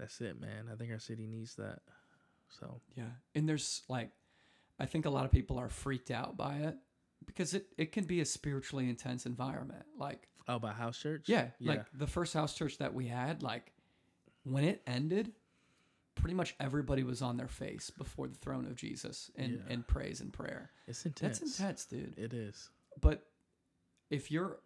that's 0.00 0.20
it, 0.20 0.40
man. 0.40 0.68
I 0.68 0.74
think 0.74 0.90
our 0.90 0.98
city 0.98 1.28
needs 1.28 1.54
that. 1.54 1.78
So 2.48 2.80
Yeah. 2.96 3.04
And 3.36 3.48
there's 3.48 3.82
like 3.88 4.10
I 4.78 4.86
think 4.86 5.06
a 5.06 5.10
lot 5.10 5.24
of 5.24 5.30
people 5.30 5.58
are 5.58 5.68
freaked 5.68 6.10
out 6.10 6.36
by 6.36 6.56
it 6.56 6.76
because 7.24 7.54
it, 7.54 7.66
it 7.78 7.92
can 7.92 8.04
be 8.04 8.20
a 8.20 8.24
spiritually 8.24 8.88
intense 8.88 9.26
environment. 9.26 9.84
Like 9.96 10.28
oh, 10.48 10.58
by 10.58 10.72
house 10.72 10.98
church. 10.98 11.24
yeah, 11.26 11.46
yeah, 11.60 11.72
like 11.72 11.84
the 11.94 12.06
first 12.08 12.34
house 12.34 12.54
church 12.54 12.78
that 12.78 12.92
we 12.94 13.06
had, 13.06 13.42
like 13.42 13.72
when 14.44 14.64
it 14.64 14.82
ended, 14.86 15.32
pretty 16.14 16.34
much 16.34 16.54
everybody 16.60 17.02
was 17.02 17.22
on 17.22 17.36
their 17.36 17.48
face 17.48 17.90
before 17.90 18.28
the 18.28 18.36
throne 18.36 18.66
of 18.66 18.76
Jesus 18.76 19.30
in, 19.34 19.62
Yeah. 19.66 19.72
in 19.74 19.82
praise 19.82 20.20
and 20.20 20.32
prayer. 20.32 20.70
it's 20.86 21.04
intense. 21.06 21.38
That's 21.38 21.58
intense, 21.58 21.84
dude. 21.86 22.18
It 22.18 22.32
is. 22.32 22.70
But 23.00 23.26
if 24.10 24.30
you're 24.30 24.60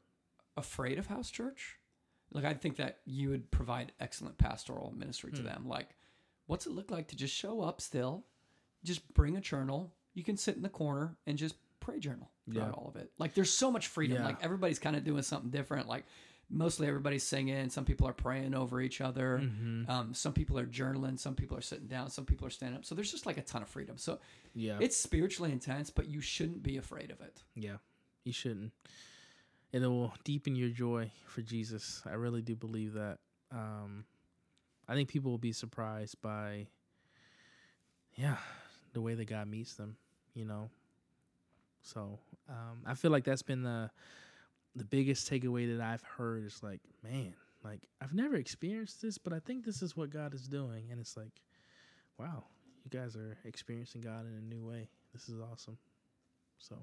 afraid 0.57 0.99
of 0.99 1.07
house 1.07 1.31
church, 1.31 1.79
like 2.33 2.45
I 2.45 2.55
think 2.55 2.77
that 2.77 2.99
you 3.05 3.31
would 3.31 3.51
provide 3.51 3.93
excellent 4.01 4.39
pastoral 4.39 4.93
ministry 4.97 5.33
to 5.33 5.41
hmm. 5.41 5.47
them. 5.47 5.69
Like, 5.69 5.91
what's 6.47 6.67
it 6.67 6.73
look 6.73 6.91
like 6.91 7.09
to 7.09 7.17
just 7.17 7.35
show 7.35 7.61
up 7.61 7.81
still, 7.81 8.25
just 8.85 9.13
bring 9.15 9.37
a 9.37 9.41
journal. 9.41 9.93
You 10.15 10.25
can 10.25 10.37
sit 10.37 10.57
in 10.57 10.63
the 10.63 10.69
corner 10.69 11.17
and 11.27 11.39
just 11.39 11.57
pray 11.81 12.01
journal 12.01 12.31
throughout 12.51 12.69
Yeah. 12.69 12.73
all 12.73 12.89
of 12.89 12.97
it. 12.97 13.13
Like, 13.19 13.35
there's 13.35 13.53
so 13.53 13.71
much 13.71 13.89
freedom. 13.89 14.19
Yeah. 14.19 14.25
Like 14.25 14.43
everybody's 14.43 14.79
kind 14.79 14.97
of 14.97 15.05
doing 15.05 15.23
something 15.23 15.51
different. 15.51 15.89
Like 15.89 16.05
mostly 16.51 16.87
everybody's 16.87 17.25
singing. 17.25 17.69
Some 17.71 17.85
people 17.85 18.07
are 18.07 18.13
praying 18.13 18.55
over 18.55 18.81
each 18.81 19.01
other. 19.01 19.41
Mm-hmm. 19.43 19.91
Um, 19.91 20.15
some 20.15 20.33
people 20.33 20.59
are 20.59 20.67
journaling. 20.67 21.19
Some 21.19 21.35
people 21.35 21.57
are 21.57 21.61
sitting 21.63 21.87
down. 21.89 22.09
Some 22.11 22.25
people 22.25 22.47
are 22.47 22.51
standing 22.51 22.79
up. 22.79 22.85
So 22.85 22.95
there's 22.95 23.11
just 23.11 23.27
like 23.27 23.37
a 23.39 23.43
ton 23.43 23.63
of 23.63 23.69
freedom. 23.69 23.97
So 23.99 24.19
Yeah. 24.55 24.79
it's 24.81 24.97
spiritually 24.97 25.51
intense, 25.53 25.91
but 25.91 26.07
you 26.09 26.21
shouldn't 26.21 26.63
be 26.63 26.77
afraid 26.77 27.11
of 27.11 27.21
it. 27.21 27.43
Yeah, 27.55 27.77
you 28.25 28.33
shouldn't. 28.33 28.73
And 29.73 29.83
it 29.85 29.89
will 29.89 30.15
deepen 30.25 30.55
your 30.55 30.69
joy 30.71 31.11
for 31.27 31.43
Jesus. 31.43 32.01
I 32.07 32.15
really 32.15 32.43
do 32.43 32.55
believe 32.55 32.93
that. 32.95 33.19
Um, 33.51 34.05
I 34.89 34.95
think 34.95 35.09
people 35.09 35.31
will 35.33 35.39
be 35.39 35.53
surprised 35.53 36.21
by, 36.23 36.69
yeah, 38.15 38.37
the 38.93 39.01
way 39.01 39.15
that 39.15 39.27
God 39.29 39.49
meets 39.49 39.75
them. 39.75 39.97
You 40.35 40.45
know, 40.45 40.71
so 41.83 42.19
um, 42.49 42.83
I 42.87 42.95
feel 42.95 43.11
like 43.11 43.25
that's 43.25 43.43
been 43.43 43.63
the 43.63 43.91
the 44.77 44.85
biggest 44.85 45.29
takeaway 45.29 45.77
that 45.77 45.83
I've 45.83 46.03
heard. 46.03 46.45
Is 46.45 46.63
like, 46.63 46.81
man, 47.03 47.35
like 47.65 47.89
I've 48.01 48.15
never 48.15 48.37
experienced 48.37 49.03
this, 49.03 49.19
but 49.19 49.33
I 49.33 49.41
think 49.41 49.65
this 49.65 49.83
is 49.83 49.97
what 49.97 50.11
God 50.11 50.35
is 50.35 50.47
doing, 50.47 50.89
and 50.91 51.01
it's 51.01 51.17
like, 51.17 51.43
wow, 52.19 52.45
you 52.85 52.91
guys 52.97 53.17
are 53.17 53.37
experiencing 53.45 54.03
God 54.03 54.27
in 54.27 54.37
a 54.37 54.55
new 54.55 54.65
way. 54.65 54.89
This 55.13 55.29
is 55.29 55.41
awesome. 55.41 55.79
So. 56.59 56.77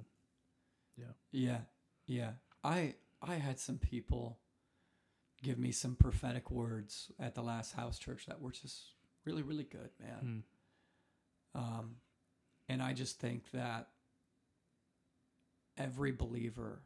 Yeah, 0.97 1.05
yeah. 1.31 1.57
Yeah. 2.05 2.31
I 2.63 2.95
I 3.21 3.35
had 3.35 3.59
some 3.59 3.77
people 3.77 4.37
give 5.41 5.57
me 5.57 5.71
some 5.71 5.95
prophetic 5.95 6.51
words 6.51 7.11
at 7.19 7.35
the 7.35 7.41
last 7.41 7.73
house 7.73 7.99
church 7.99 8.25
that 8.27 8.41
were 8.41 8.51
just 8.51 8.93
really 9.25 9.41
really 9.41 9.63
good, 9.63 9.89
man. 9.99 10.43
Hmm. 11.55 11.59
Um, 11.59 11.95
and 12.69 12.81
I 12.81 12.93
just 12.93 13.19
think 13.19 13.51
that 13.51 13.89
every 15.77 16.11
believer 16.11 16.81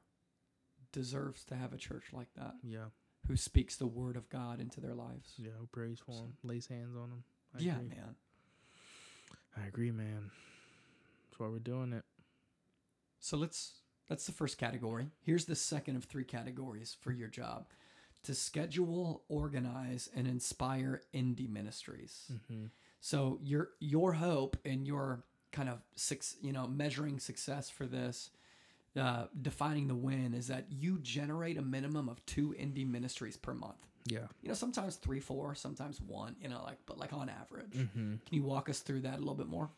deserves 0.97 1.43
to 1.45 1.55
have 1.55 1.73
a 1.73 1.77
church 1.77 2.05
like 2.11 2.33
that 2.35 2.55
Yeah. 2.63 2.85
who 3.27 3.35
speaks 3.35 3.75
the 3.75 3.85
word 3.87 4.15
of 4.17 4.29
God 4.29 4.59
into 4.59 4.79
their 4.81 4.95
lives. 4.95 5.33
Yeah. 5.37 5.51
Who 5.59 5.67
prays 5.67 5.99
for 5.99 6.15
them, 6.15 6.37
lays 6.43 6.67
hands 6.67 6.95
on 6.95 7.09
them. 7.09 7.23
I 7.55 7.59
yeah, 7.59 7.75
agree. 7.75 7.89
man. 7.89 8.15
I 9.55 9.67
agree, 9.67 9.91
man. 9.91 10.31
That's 11.29 11.39
why 11.39 11.47
we're 11.47 11.59
doing 11.59 11.93
it. 11.93 12.03
So 13.19 13.37
let's 13.37 13.73
that's 14.07 14.25
the 14.25 14.31
first 14.31 14.57
category. 14.57 15.07
Here's 15.21 15.45
the 15.45 15.55
second 15.55 15.97
of 15.97 16.05
three 16.05 16.23
categories 16.23 16.95
for 16.99 17.11
your 17.11 17.27
job. 17.27 17.67
To 18.23 18.33
schedule, 18.33 19.23
organize, 19.29 20.09
and 20.15 20.27
inspire 20.27 21.01
indie 21.13 21.49
ministries. 21.49 22.25
Mm-hmm. 22.31 22.65
So 22.99 23.39
your 23.43 23.69
your 23.79 24.13
hope 24.13 24.57
and 24.65 24.85
your 24.87 25.23
kind 25.51 25.69
of 25.69 25.79
six, 25.95 26.35
you 26.41 26.51
know, 26.53 26.67
measuring 26.67 27.19
success 27.19 27.69
for 27.69 27.85
this, 27.85 28.29
uh, 28.97 29.27
defining 29.41 29.87
the 29.87 29.95
win 29.95 30.33
is 30.33 30.47
that 30.47 30.65
you 30.69 30.99
generate 30.99 31.57
a 31.57 31.61
minimum 31.61 32.09
of 32.09 32.25
two 32.25 32.55
indie 32.59 32.89
ministries 32.89 33.37
per 33.37 33.53
month. 33.53 33.87
Yeah. 34.05 34.27
You 34.41 34.49
know, 34.49 34.53
sometimes 34.53 34.95
three, 34.95 35.19
four, 35.19 35.55
sometimes 35.55 36.01
one. 36.01 36.35
You 36.41 36.49
know, 36.49 36.61
like 36.63 36.77
but 36.85 36.97
like 36.97 37.13
on 37.13 37.29
average. 37.29 37.73
Mm-hmm. 37.73 38.15
Can 38.25 38.31
you 38.31 38.43
walk 38.43 38.69
us 38.69 38.79
through 38.79 39.01
that 39.01 39.15
a 39.15 39.19
little 39.19 39.35
bit 39.35 39.47
more? 39.47 39.69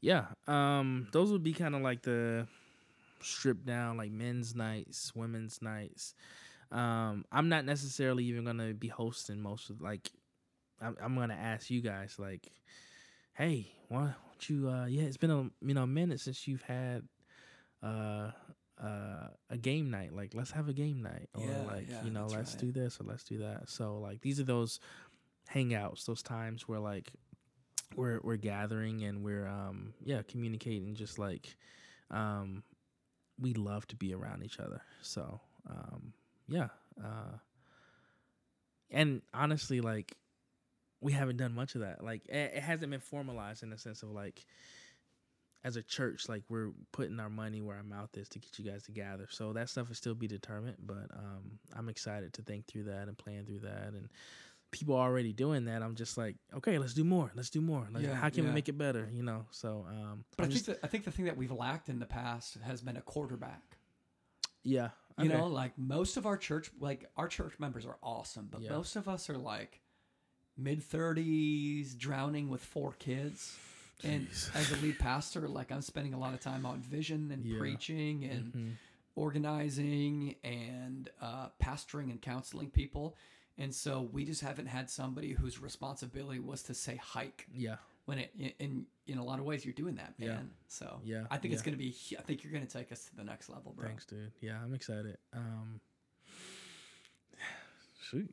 Yeah. 0.00 0.26
Um, 0.46 1.08
those 1.12 1.30
would 1.30 1.42
be 1.42 1.52
kind 1.52 1.74
of 1.74 1.82
like 1.82 2.02
the 2.02 2.46
stripped 3.20 3.66
down, 3.66 3.96
like 3.96 4.10
men's 4.10 4.54
nights, 4.54 5.14
women's 5.14 5.60
nights. 5.62 6.14
Um, 6.72 7.24
I'm 7.32 7.48
not 7.48 7.64
necessarily 7.64 8.24
even 8.24 8.44
gonna 8.44 8.74
be 8.74 8.88
hosting 8.88 9.40
most 9.40 9.70
of 9.70 9.80
like. 9.80 10.10
I'm, 10.80 10.96
I'm 11.02 11.14
gonna 11.14 11.34
ask 11.34 11.68
you 11.68 11.82
guys 11.82 12.16
like, 12.18 12.50
hey, 13.34 13.70
why 13.88 14.14
don't 14.32 14.48
you? 14.48 14.68
Uh, 14.68 14.86
yeah, 14.86 15.02
it's 15.02 15.16
been 15.16 15.30
a 15.30 15.50
you 15.66 15.74
know 15.74 15.82
a 15.82 15.86
minute 15.86 16.20
since 16.20 16.48
you've 16.48 16.62
had 16.62 17.02
uh 17.82 18.30
uh 18.82 19.28
a 19.50 19.56
game 19.58 19.90
night. 19.90 20.14
Like, 20.14 20.34
let's 20.34 20.50
have 20.52 20.68
a 20.68 20.72
game 20.72 21.02
night, 21.02 21.28
or 21.34 21.42
Yeah, 21.46 21.64
like 21.66 21.88
yeah, 21.88 22.04
you 22.04 22.10
know, 22.10 22.26
let's 22.28 22.52
right. 22.54 22.60
do 22.60 22.72
this 22.72 23.00
or 23.00 23.04
let's 23.04 23.24
do 23.24 23.38
that. 23.38 23.68
So 23.68 23.98
like 23.98 24.20
these 24.20 24.40
are 24.40 24.44
those 24.44 24.80
hangouts, 25.54 26.04
those 26.04 26.22
times 26.22 26.68
where 26.68 26.80
like 26.80 27.12
we're 27.96 28.20
we're 28.22 28.36
gathering 28.36 29.02
and 29.02 29.22
we're 29.24 29.46
um 29.48 29.92
yeah 30.04 30.22
communicating 30.22 30.94
just 30.94 31.18
like 31.18 31.56
um 32.10 32.62
we 33.40 33.52
love 33.54 33.86
to 33.88 33.96
be 33.96 34.14
around 34.14 34.44
each 34.44 34.60
other 34.60 34.80
so 35.02 35.40
um 35.68 36.12
yeah 36.48 36.68
uh 37.02 37.36
and 38.90 39.22
honestly 39.34 39.80
like 39.80 40.16
we 41.00 41.12
haven't 41.12 41.36
done 41.36 41.54
much 41.54 41.74
of 41.74 41.80
that 41.80 42.02
like 42.04 42.24
it, 42.26 42.52
it 42.56 42.62
hasn't 42.62 42.90
been 42.90 43.00
formalized 43.00 43.62
in 43.62 43.70
the 43.70 43.78
sense 43.78 44.02
of 44.02 44.10
like 44.10 44.44
as 45.64 45.76
a 45.76 45.82
church 45.82 46.28
like 46.28 46.42
we're 46.48 46.70
putting 46.92 47.20
our 47.20 47.28
money 47.30 47.60
where 47.60 47.76
our 47.76 47.82
mouth 47.82 48.16
is 48.16 48.28
to 48.30 48.38
get 48.38 48.58
you 48.58 48.64
guys 48.70 48.82
to 48.84 48.92
gather 48.92 49.26
so 49.30 49.52
that 49.52 49.68
stuff 49.68 49.88
will 49.88 49.94
still 49.94 50.14
be 50.14 50.26
determined 50.26 50.76
but 50.86 51.08
um 51.14 51.58
i'm 51.76 51.88
excited 51.88 52.32
to 52.32 52.42
think 52.42 52.66
through 52.66 52.84
that 52.84 53.08
and 53.08 53.18
plan 53.18 53.44
through 53.44 53.58
that 53.58 53.88
and 53.92 54.08
people 54.70 54.94
are 54.96 55.06
already 55.08 55.32
doing 55.32 55.66
that 55.66 55.82
i'm 55.82 55.94
just 55.94 56.16
like 56.16 56.36
okay 56.54 56.78
let's 56.78 56.94
do 56.94 57.04
more 57.04 57.30
let's 57.34 57.50
do 57.50 57.60
more 57.60 57.86
like, 57.92 58.02
Yeah, 58.04 58.14
how 58.14 58.30
can 58.30 58.44
yeah. 58.44 58.50
we 58.50 58.54
make 58.54 58.68
it 58.70 58.78
better 58.78 59.08
you 59.12 59.22
know 59.22 59.44
so 59.50 59.84
um 59.90 60.24
But 60.36 60.44
I'm 60.44 60.50
I 60.50 60.52
think 60.52 60.52
just- 60.52 60.66
that 60.66 60.78
I 60.82 60.86
think 60.86 61.04
the 61.04 61.10
thing 61.10 61.26
that 61.26 61.36
we've 61.36 61.52
lacked 61.52 61.88
in 61.90 61.98
the 61.98 62.06
past 62.06 62.56
has 62.64 62.80
been 62.80 62.96
a 62.96 63.02
quarterback. 63.02 63.76
yeah 64.62 64.90
You 65.18 65.28
know, 65.28 65.46
like 65.48 65.76
most 65.76 66.16
of 66.16 66.24
our 66.24 66.38
church, 66.38 66.70
like 66.80 67.10
our 67.18 67.28
church 67.28 67.52
members 67.58 67.84
are 67.84 67.98
awesome, 68.02 68.48
but 68.50 68.62
Yeah. 68.62 68.70
most 68.70 68.96
of 68.96 69.06
us 69.08 69.28
are 69.28 69.36
like 69.36 69.82
mid 70.56 70.82
thirties, 70.82 71.94
drowning 71.94 72.48
with 72.48 72.62
four 72.64 72.92
kids. 72.98 73.58
And 74.04 74.26
as 74.54 74.72
a 74.72 74.76
lead 74.76 74.98
pastor, 74.98 75.46
like 75.48 75.70
I'm 75.72 75.82
spending 75.82 76.14
a 76.14 76.18
lot 76.18 76.34
of 76.34 76.40
time 76.40 76.64
on 76.66 76.80
vision 76.80 77.30
and 77.32 77.44
Yeah. 77.44 77.58
preaching 77.58 78.24
and 78.24 78.52
Mhm. 78.52 78.72
organizing 79.16 80.36
and 80.42 81.08
uh, 81.20 81.48
pastoring 81.62 82.10
and 82.10 82.20
counseling 82.20 82.70
people. 82.70 83.16
And 83.58 83.74
so 83.74 84.02
we 84.02 84.24
just 84.24 84.40
haven't 84.40 84.66
had 84.66 84.88
somebody 84.88 85.32
whose 85.32 85.60
responsibility 85.60 86.40
was 86.40 86.62
to 86.64 86.74
say 86.74 86.96
hike 86.96 87.46
yeah 87.52 87.76
when 88.06 88.18
it 88.18 88.32
in 88.58 88.86
in, 89.06 89.18
a 89.18 89.24
lot 89.24 89.38
of 89.38 89.44
ways 89.44 89.64
you're 89.64 89.74
doing 89.74 89.96
that, 89.96 90.18
man. 90.18 90.28
Yeah. 90.28 90.56
So 90.68 91.00
Yeah, 91.04 91.26
I 91.30 91.36
think 91.36 91.52
it's 91.52 91.62
gonna 91.62 91.76
be. 91.76 91.94
I 92.18 92.22
think 92.22 92.42
you're 92.42 92.52
gonna 92.52 92.66
take 92.66 92.90
us 92.92 93.04
to 93.06 93.16
the 93.16 93.24
next 93.24 93.48
level, 93.48 93.72
bro. 93.72 93.86
Thanks, 93.86 94.06
dude. 94.06 94.32
Yeah, 94.40 94.62
I'm 94.62 94.72
excited. 94.74 95.18
Um, 95.32 95.80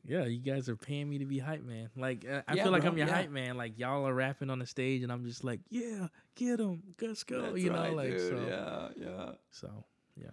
yeah, 0.04 0.24
you 0.24 0.38
guys 0.40 0.68
are 0.68 0.76
paying 0.76 1.08
me 1.08 1.18
to 1.18 1.24
be 1.26 1.38
hype 1.38 1.64
man. 1.64 1.90
Like, 1.96 2.24
uh, 2.28 2.42
I 2.48 2.54
Yeah, 2.54 2.64
feel 2.64 2.72
like 2.72 2.82
bro, 2.82 2.90
I'm 2.92 2.98
your 2.98 3.06
yeah. 3.08 3.14
hype 3.14 3.30
man. 3.30 3.56
Like, 3.56 3.78
y'all 3.78 4.06
are 4.06 4.14
rapping 4.14 4.50
on 4.50 4.58
the 4.58 4.66
stage, 4.66 5.02
and 5.02 5.12
I'm 5.12 5.24
just 5.24 5.44
like, 5.44 5.60
yeah, 5.70 6.08
get 6.34 6.60
him, 6.60 6.82
let's 7.00 7.22
go. 7.22 7.42
That's 7.42 7.58
you 7.58 7.70
know, 7.70 7.76
right, 7.78 7.94
like, 7.94 8.10
dude. 8.10 8.20
so, 8.20 8.46
yeah, 8.48 8.88
yeah. 9.06 9.30
so, 9.50 9.84
yeah, 10.16 10.30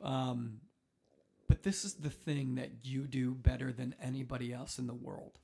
Um, 0.00 0.60
but 1.48 1.62
this 1.62 1.84
is 1.84 1.94
the 1.94 2.10
thing 2.10 2.54
that 2.56 2.70
you 2.84 3.06
do 3.06 3.34
better 3.34 3.72
than 3.72 3.94
anybody 4.02 4.52
else 4.52 4.78
in 4.78 4.86
the 4.86 4.94
world. 4.94 5.38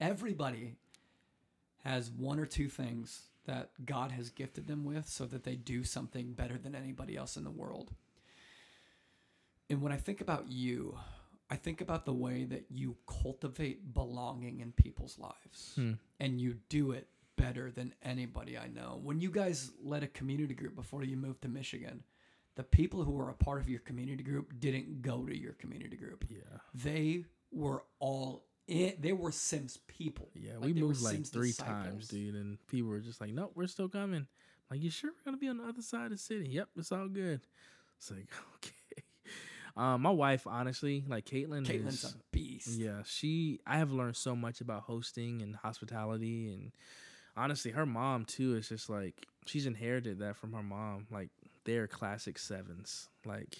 Everybody 0.00 0.76
has 1.84 2.10
one 2.10 2.38
or 2.38 2.46
two 2.46 2.68
things 2.68 3.28
that 3.46 3.70
God 3.84 4.10
has 4.10 4.30
gifted 4.30 4.66
them 4.66 4.84
with 4.84 5.08
so 5.08 5.24
that 5.26 5.44
they 5.44 5.54
do 5.54 5.84
something 5.84 6.32
better 6.32 6.58
than 6.58 6.74
anybody 6.74 7.16
else 7.16 7.36
in 7.36 7.44
the 7.44 7.50
world. 7.50 7.92
And 9.70 9.80
when 9.80 9.92
I 9.92 9.96
think 9.96 10.20
about 10.20 10.50
you, 10.50 10.98
I 11.50 11.56
think 11.56 11.80
about 11.80 12.04
the 12.06 12.12
way 12.12 12.44
that 12.44 12.66
you 12.70 12.96
cultivate 13.06 13.94
belonging 13.94 14.60
in 14.60 14.72
people's 14.72 15.18
lives. 15.18 15.72
Hmm. 15.76 15.92
And 16.18 16.40
you 16.40 16.56
do 16.68 16.90
it 16.92 17.08
better 17.36 17.70
than 17.70 17.94
anybody 18.02 18.56
I 18.58 18.68
know. 18.68 18.98
When 19.02 19.20
you 19.20 19.30
guys 19.30 19.70
led 19.82 20.02
a 20.02 20.08
community 20.08 20.54
group 20.54 20.74
before 20.74 21.04
you 21.04 21.16
moved 21.16 21.42
to 21.42 21.48
Michigan, 21.48 22.02
the 22.56 22.64
people 22.64 23.04
who 23.04 23.12
were 23.12 23.28
a 23.28 23.34
part 23.34 23.60
of 23.60 23.68
your 23.68 23.80
community 23.80 24.22
group 24.24 24.58
didn't 24.58 25.02
go 25.02 25.26
to 25.26 25.36
your 25.38 25.52
community 25.52 25.96
group. 25.96 26.24
yeah, 26.30 26.38
They 26.74 27.26
were 27.52 27.84
all 28.00 28.46
in, 28.66 28.94
they 28.98 29.12
were 29.12 29.30
Sims 29.30 29.76
people. 29.86 30.30
yeah. 30.34 30.54
Like, 30.54 30.64
we 30.64 30.72
moved 30.72 31.02
like 31.02 31.14
Sims 31.16 31.28
three 31.28 31.48
disciples. 31.50 31.84
times, 31.84 32.08
dude, 32.08 32.34
and 32.34 32.58
people 32.66 32.88
were 32.88 32.98
just 33.00 33.20
like, 33.20 33.30
nope, 33.32 33.52
we're 33.54 33.66
still 33.68 33.88
coming. 33.88 34.26
Like, 34.70 34.82
you 34.82 34.90
sure 34.90 35.10
we're 35.12 35.30
gonna 35.30 35.36
be 35.36 35.48
on 35.48 35.58
the 35.58 35.64
other 35.64 35.82
side 35.82 36.06
of 36.06 36.10
the 36.12 36.18
city? 36.18 36.48
Yep, 36.48 36.70
it's 36.76 36.90
all 36.90 37.06
good. 37.08 37.42
It's 37.98 38.10
like, 38.10 38.26
okay. 38.56 38.74
Um, 39.76 40.02
my 40.02 40.10
wife, 40.10 40.46
honestly, 40.46 41.04
like 41.06 41.26
Caitlin, 41.26 41.66
Caitlin's 41.66 42.04
is, 42.04 42.14
a 42.14 42.16
beast. 42.32 42.68
Yeah, 42.68 43.02
she. 43.04 43.60
I 43.66 43.76
have 43.76 43.92
learned 43.92 44.16
so 44.16 44.34
much 44.34 44.60
about 44.62 44.82
hosting 44.82 45.42
and 45.42 45.54
hospitality, 45.54 46.48
and 46.52 46.72
honestly, 47.36 47.72
her 47.72 47.84
mom 47.84 48.24
too 48.24 48.56
is 48.56 48.68
just 48.70 48.88
like 48.88 49.26
she's 49.44 49.66
inherited 49.66 50.20
that 50.20 50.36
from 50.36 50.54
her 50.54 50.62
mom. 50.62 51.06
Like 51.10 51.28
they're 51.64 51.86
classic 51.86 52.38
sevens. 52.38 53.10
Like 53.26 53.54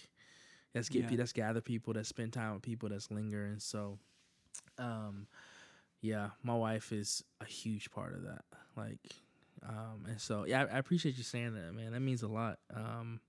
let's 0.73 0.89
get 0.89 1.11
Yeah. 1.11 1.17
let's 1.19 1.33
gather 1.33 1.61
people, 1.61 1.93
that 1.93 2.07
spend 2.07 2.33
time 2.33 2.55
with 2.55 2.63
people, 2.63 2.89
that's 2.89 3.11
linger, 3.11 3.45
and 3.45 3.61
so, 3.61 3.99
um, 4.79 5.27
yeah, 6.01 6.31
my 6.41 6.55
wife 6.55 6.91
is 6.91 7.23
a 7.41 7.45
huge 7.45 7.91
part 7.91 8.15
of 8.15 8.23
that. 8.23 8.43
Like, 8.75 8.99
um, 9.67 10.05
and 10.07 10.19
so 10.19 10.45
yeah, 10.47 10.63
I, 10.63 10.75
I 10.75 10.79
appreciate 10.79 11.15
you 11.17 11.23
saying 11.23 11.53
that, 11.53 11.73
man. 11.75 11.91
That 11.91 12.01
means 12.01 12.23
a 12.23 12.27
lot. 12.27 12.57
Um. 12.73 13.19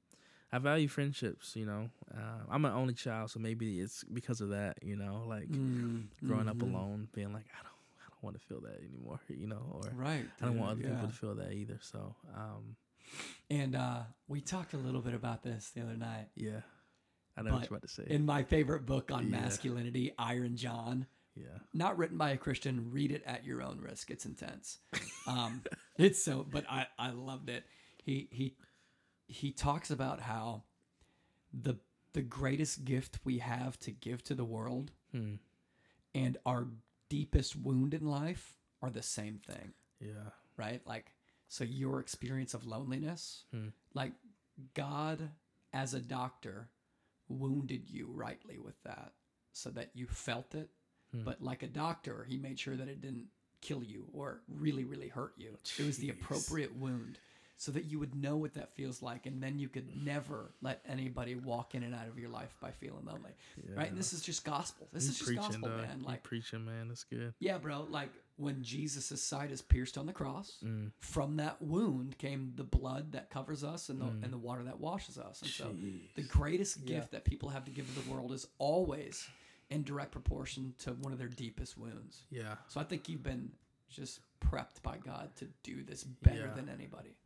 I 0.53 0.59
value 0.59 0.88
friendships, 0.88 1.55
you 1.57 1.66
know. 1.66 1.90
Uh, 2.14 2.44
I'm 2.51 2.64
an 2.64 2.72
only 2.72 2.94
child, 2.94 3.30
so 3.30 3.38
maybe 3.38 3.80
it's 3.80 4.03
because 4.05 4.40
of 4.40 4.49
that, 4.51 4.78
you 4.82 4.96
know. 4.96 5.24
Like, 5.26 5.49
Mm, 5.49 6.07
growing 6.24 6.49
up 6.49 6.57
mhm. 6.57 6.62
alone, 6.62 7.09
being 7.12 7.32
like, 7.32 7.46
I 7.53 7.62
don't, 7.62 7.74
I 8.01 8.09
don't 8.11 8.22
want 8.24 8.40
to 8.40 8.46
feel 8.46 8.61
that 8.62 8.78
anymore, 8.82 9.20
you 9.28 9.46
know, 9.46 9.70
or 9.72 9.92
Right. 9.94 10.24
I 10.40 10.46
don't 10.46 10.57
want 10.57 10.72
other 10.72 10.82
dude, 10.82 10.92
people 10.92 11.09
to 11.09 11.14
feel 11.14 11.34
that 11.36 11.53
either. 11.53 11.78
So, 11.82 12.14
um, 12.34 12.76
And 13.51 13.76
uh, 13.76 14.03
we 14.26 14.40
talked 14.40 14.72
a 14.74 14.78
little 14.78 15.01
bit 15.03 15.14
about 15.14 15.42
this 15.42 15.70
the 15.74 15.82
other 15.82 15.96
night. 15.96 16.28
yeah, 16.34 16.61
I 17.36 17.42
know 17.42 17.53
what 17.53 17.61
you're 17.62 17.76
about 17.76 17.82
to 17.82 17.88
say. 17.88 18.05
In 18.07 18.24
my 18.26 18.42
favorite 18.42 18.86
book 18.86 19.11
on 19.12 19.30
Yeah. 19.30 19.40
masculinity, 19.42 20.12
Iron 20.18 20.57
John, 20.57 21.07
yeah, 21.34 21.59
not 21.74 21.96
written 21.99 22.16
by 22.18 22.30
a 22.30 22.36
Christian, 22.38 22.90
read 22.90 23.12
it 23.12 23.22
at 23.26 23.44
your 23.44 23.62
own 23.62 23.80
risk. 23.80 24.11
It's 24.11 24.24
intense. 24.26 24.78
Um, 25.26 25.62
it's 25.99 26.22
so, 26.24 26.44
but 26.51 26.64
I, 26.70 26.86
I 26.99 27.11
loved 27.11 27.49
it. 27.51 27.64
He, 28.03 28.28
he, 28.32 28.55
he 29.29 29.53
talks 29.53 29.91
about 29.91 30.20
how 30.20 30.64
the, 31.53 31.76
the 32.14 32.22
greatest 32.22 32.85
gift 32.85 33.18
we 33.24 33.39
have 33.39 33.79
to 33.81 33.91
give 33.91 34.24
to 34.24 34.35
the 34.35 34.45
world 34.45 34.91
hmm. 35.12 35.35
and 36.14 36.37
our 36.45 36.66
deepest 37.09 37.55
wound 37.57 37.95
in 37.95 38.07
life 38.07 38.57
are 38.83 38.91
the 38.91 39.03
same 39.03 39.39
thing. 39.47 39.72
yeah, 40.01 40.31
right? 40.57 40.81
Like, 40.87 41.12
so 41.49 41.64
your 41.64 42.01
experience 42.01 42.55
of 42.55 42.66
loneliness, 42.66 43.45
Hmm. 43.53 43.68
like 43.95 44.12
God 44.74 45.31
as 45.72 45.95
a 45.95 46.01
doctor 46.01 46.68
wounded 47.29 47.89
you 47.89 48.09
rightly 48.11 48.59
with 48.59 48.83
that 48.85 49.12
so 49.53 49.70
that 49.70 49.91
you 49.95 50.07
felt 50.07 50.55
it. 50.55 50.70
Hmm. 51.12 51.24
But 51.24 51.43
like 51.43 51.62
a 51.62 51.68
doctor, 51.68 52.26
he 52.29 52.39
made 52.39 52.59
sure 52.59 52.76
that 52.76 52.89
it 52.89 53.01
didn't 53.01 53.29
kill 53.61 53.83
you 53.83 54.07
or 54.12 54.43
really, 54.49 54.85
really 54.85 55.09
hurt 55.09 55.33
you. 55.37 55.57
It 55.79 55.87
was 55.87 55.99
the 55.99 56.11
appropriate 56.11 56.76
wound. 56.76 57.18
So 57.61 57.72
that 57.72 57.84
you 57.86 57.98
would 57.98 58.14
know 58.14 58.36
what 58.36 58.54
that 58.54 58.72
feels 58.74 59.02
like 59.02 59.26
and 59.26 59.42
then 59.42 59.59
you 59.59 59.68
could 59.68 59.88
never 60.02 60.52
let 60.62 60.80
anybody 60.88 61.34
walk 61.34 61.74
in 61.74 61.82
and 61.82 61.92
out 61.94 62.06
of 62.09 62.16
your 62.18 62.30
life 62.30 62.54
by 62.61 62.70
feeling 62.70 63.04
lonely 63.04 63.32
right 63.76 63.88
and 63.90 63.98
this 63.98 64.12
is 64.12 64.22
just 64.22 64.44
gospel 64.44 64.86
this 64.92 65.04
You 65.04 65.11
is 65.11 65.18
just 65.18 65.34
gospel 65.34 65.68
dog. 65.68 65.80
man 65.80 65.98
You 66.00 66.06
like 66.06 66.22
preaching, 66.22 66.64
man. 66.64 66.88
That's 66.88 67.04
good. 67.04 67.34
yeah 67.40 67.59
bro 67.59 67.86
like 67.90 68.11
when 68.36 68.62
jesus' 68.62 69.20
side 69.20 69.50
is 69.50 69.61
pierced 69.61 69.98
on 69.98 70.06
the 70.06 70.12
cross 70.12 70.59
Mm. 70.64 70.92
from 71.00 71.36
that 71.36 71.61
wound 71.61 72.16
came 72.18 72.52
the 72.54 72.62
blood 72.64 73.11
that 73.12 73.28
covers 73.28 73.64
us 73.64 73.88
and 73.88 74.00
the, 74.00 74.04
Mm. 74.06 74.22
and 74.22 74.32
the 74.32 74.38
water 74.38 74.62
that 74.62 74.78
washes 74.78 75.18
us 75.18 75.42
and 75.42 75.50
so 75.50 75.74
the 76.14 76.22
greatest 76.22 76.84
gift 76.86 77.11
that 77.11 77.24
people 77.24 77.48
have 77.48 77.64
to 77.64 77.70
give 77.72 77.92
to 77.92 78.00
the 78.00 78.11
world 78.11 78.32
is 78.32 78.46
always 78.59 79.26
in 79.70 79.82
direct 79.82 80.12
proportion 80.12 80.74
to 80.78 80.92
one 80.92 81.12
of 81.12 81.18
their 81.18 81.28
deepest 81.28 81.76
wounds 81.76 82.22
Yeah. 82.30 82.54
so 82.68 82.80
i 82.80 82.84
think 82.84 83.09
you've 83.09 83.24
been 83.24 83.50
just 83.90 84.20
prepped 84.40 84.80
by 84.82 84.96
god 84.98 85.34
to 85.36 85.46
do 85.64 85.82
this 85.82 86.04
better 86.04 86.46
Yeah. 86.46 86.54
than 86.54 86.68
anybody 86.68 87.16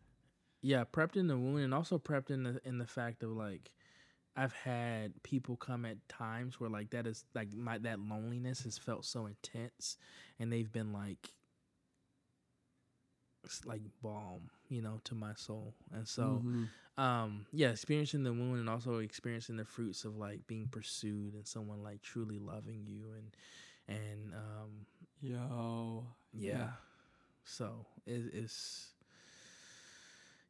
yeah 0.62 0.84
prepped 0.84 1.16
in 1.16 1.28
the 1.28 1.36
wound 1.36 1.60
and 1.64 1.74
also 1.74 1.98
prepped 1.98 2.30
in 2.30 2.44
the 2.44 2.60
in 2.64 2.78
the 2.78 2.86
fact 2.86 3.22
of 3.22 3.30
like 3.30 3.72
i've 4.36 4.54
had 4.54 5.12
people 5.22 5.56
come 5.56 5.84
at 5.84 5.96
times 6.08 6.60
where 6.60 6.70
like 6.70 6.90
that 6.90 7.06
is 7.06 7.24
like 7.34 7.52
my 7.54 7.78
that 7.78 8.00
loneliness 8.00 8.62
has 8.62 8.78
felt 8.78 9.04
so 9.04 9.26
intense 9.26 9.96
and 10.38 10.52
they've 10.52 10.72
been 10.72 10.92
like 10.92 11.32
it's 13.44 13.64
like 13.66 13.82
balm 14.02 14.50
you 14.68 14.80
know 14.82 15.00
to 15.04 15.14
my 15.14 15.32
soul 15.34 15.74
and 15.92 16.06
so 16.06 16.44
Mhm. 16.44 16.68
um 16.98 17.46
yeah 17.52 17.70
experiencing 17.70 18.22
the 18.22 18.32
wound 18.32 18.58
and 18.60 18.68
also 18.70 18.98
experiencing 18.98 19.56
the 19.56 19.64
fruits 19.64 20.04
of 20.04 20.16
like 20.16 20.46
being 20.46 20.68
pursued 20.68 21.34
and 21.34 21.46
someone 21.46 21.82
like 21.82 22.02
truly 22.02 22.38
loving 22.38 22.86
you 22.86 23.12
and 23.16 23.36
and 23.88 24.32
um 24.34 24.86
yo 25.20 26.06
yeah. 26.34 26.70
So 27.44 27.86
it, 28.06 28.22
it's 28.32 28.91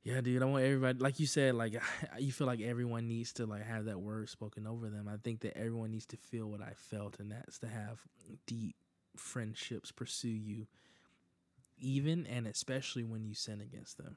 yeah, 0.05 0.21
dude. 0.21 0.43
I 0.43 0.47
want 0.47 0.65
everybody, 0.65 0.99
like 0.99 1.21
you 1.21 1.27
said, 1.27 1.55
like 1.55 1.75
you 2.19 2.33
feel 2.33 2.47
like 2.47 2.61
everyone 2.61 3.07
needs 3.09 3.33
to 3.35 3.47
like 3.47 3.65
have 3.65 3.85
that 3.87 4.01
word 4.01 4.29
spoken 4.29 4.67
over 4.67 4.89
them. 4.89 5.09
I 5.09 5.17
think 5.23 5.41
that 5.41 5.57
everyone 5.57 5.91
needs 5.93 6.07
to 6.07 6.17
feel 6.17 6.47
what 6.51 6.61
I 6.61 6.73
felt, 6.77 7.21
and 7.21 7.31
that's 7.31 7.59
to 7.61 7.69
have 7.69 8.01
deep 8.47 8.75
friendships 9.17 9.93
pursue 9.93 10.29
you, 10.29 10.67
even 11.79 12.27
and 12.27 12.47
especially 12.47 13.05
when 13.05 13.25
you 13.25 13.35
sin 13.35 13.61
against 13.61 13.99
them. 13.99 14.17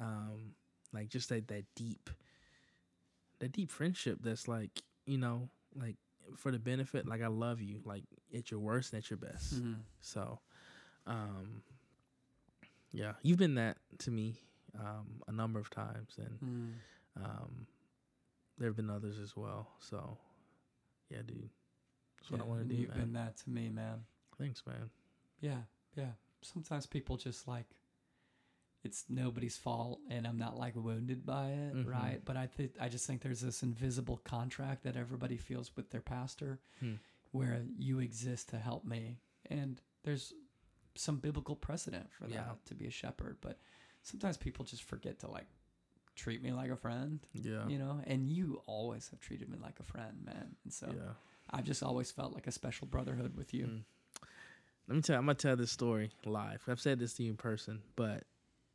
Um, 0.00 0.54
like 0.92 1.08
just 1.08 1.28
that 1.30 1.48
that 1.48 1.64
deep, 1.74 2.10
that 3.40 3.52
deep 3.52 3.70
friendship. 3.70 4.18
That's 4.22 4.46
like 4.48 4.82
you 5.06 5.18
know, 5.18 5.48
like 5.74 5.96
for 6.36 6.52
the 6.52 6.58
benefit. 6.58 7.08
Like 7.08 7.22
I 7.22 7.28
love 7.28 7.60
you, 7.60 7.80
like 7.84 8.04
at 8.36 8.50
your 8.50 8.60
worst 8.60 8.92
and 8.92 9.02
at 9.02 9.10
your 9.10 9.16
best. 9.16 9.60
Mhm. 9.60 9.76
So, 10.00 10.38
um, 11.06 11.62
yeah, 12.92 13.14
you've 13.22 13.38
been 13.38 13.56
that 13.56 13.78
to 14.00 14.10
me 14.10 14.36
um, 14.78 15.22
a 15.28 15.32
number 15.32 15.58
of 15.58 15.70
times, 15.70 16.16
and 16.18 16.40
Mm. 16.40 16.74
um, 17.24 17.66
there 18.58 18.68
have 18.68 18.76
been 18.76 18.90
others 18.90 19.18
as 19.18 19.36
well. 19.36 19.68
So, 19.78 20.18
yeah, 21.10 21.22
dude, 21.22 21.50
that's 22.18 22.30
what 22.30 22.40
I 22.40 22.44
Yeah, 22.44 22.48
want 22.50 22.62
to 22.62 22.74
do, 22.74 22.80
you've 22.80 22.88
man. 22.90 22.98
been 22.98 23.12
that 23.14 23.36
to 23.38 23.50
me 23.50 23.68
man 23.68 24.04
Thanks, 24.36 24.64
man. 24.66 24.90
Yeah, 25.40 25.62
yeah. 25.96 26.12
Sometimes 26.42 26.86
people 26.86 27.16
just 27.16 27.48
like 27.48 27.66
it's 28.84 29.04
nobody's 29.08 29.56
fault 29.56 30.00
and 30.08 30.24
I'm 30.26 30.38
not 30.38 30.56
like 30.56 30.76
wounded 30.76 31.26
by 31.26 31.50
it, 31.50 31.74
Mhm. 31.74 31.86
right? 31.86 32.24
But 32.24 32.36
I 32.36 32.46
think 32.46 32.76
I 32.80 32.88
just 32.88 33.06
think 33.06 33.22
there's 33.22 33.40
this 33.40 33.62
invisible 33.64 34.18
contract 34.18 34.84
that 34.84 34.96
everybody 34.96 35.36
feels 35.36 35.74
with 35.76 35.90
their 35.90 36.00
pastor 36.00 36.60
Hmm. 36.78 36.94
where 37.32 37.64
you 37.76 37.98
exist 37.98 38.48
to 38.50 38.58
help 38.58 38.84
me. 38.84 39.20
And 39.46 39.80
there's 40.04 40.32
some 40.94 41.18
biblical 41.18 41.56
precedent 41.56 42.12
for 42.12 42.28
that 42.28 42.32
Yeah. 42.32 42.54
to 42.66 42.74
be 42.76 42.86
a 42.86 42.90
shepherd, 42.90 43.38
but 43.40 43.58
sometimes 44.08 44.36
people 44.36 44.64
just 44.64 44.82
forget 44.82 45.18
to 45.20 45.30
like 45.30 45.46
treat 46.16 46.42
me 46.42 46.50
like 46.52 46.70
a 46.70 46.76
friend, 46.76 47.20
Yeah, 47.32 47.66
you 47.68 47.78
know? 47.78 48.00
And 48.06 48.28
you 48.28 48.60
always 48.66 49.08
have 49.10 49.20
treated 49.20 49.48
me 49.48 49.58
like 49.62 49.78
a 49.80 49.84
friend, 49.84 50.14
man. 50.24 50.56
And 50.64 50.72
so 50.72 50.86
yeah. 50.88 51.12
I've 51.50 51.64
just 51.64 51.82
always 51.82 52.10
felt 52.10 52.34
like 52.34 52.46
a 52.46 52.52
special 52.52 52.86
brotherhood 52.86 53.36
with 53.36 53.54
you. 53.54 53.66
Mm. 53.66 53.82
Let 54.88 54.94
me 54.96 55.02
tell. 55.02 55.14
you, 55.14 55.18
I'm 55.20 55.26
gonna 55.26 55.34
tell 55.34 55.56
this 55.56 55.70
story 55.70 56.10
live. 56.24 56.62
I've 56.66 56.80
said 56.80 56.98
this 56.98 57.12
to 57.14 57.22
you 57.22 57.30
in 57.30 57.36
person, 57.36 57.82
but 57.94 58.24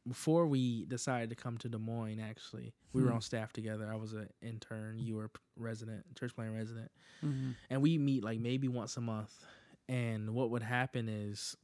before 0.07 0.45
we 0.45 0.85
decided 0.85 1.29
to 1.29 1.35
come 1.35 1.57
to 1.59 1.69
Des 1.69 1.77
Moines, 1.77 2.19
actually, 2.19 2.73
we 2.91 3.01
were 3.01 3.09
Hmm. 3.09 3.15
on 3.15 3.21
staff 3.21 3.51
together. 3.53 3.89
I 3.91 3.95
was 3.95 4.13
an 4.13 4.29
intern. 4.41 4.99
You 4.99 5.15
were 5.15 5.31
resident, 5.57 6.03
church 6.15 6.35
plan 6.35 6.53
resident. 6.53 6.91
Mm-hmm. 7.23 7.51
and 7.69 7.81
we 7.81 7.97
meet 7.97 8.21
like 8.23 8.39
maybe 8.39 8.67
once 8.67 8.97
a 8.97 9.01
month. 9.01 9.33
And 9.87 10.33
what 10.35 10.49
would 10.51 10.61
happen 10.63 11.07
is 11.09 11.55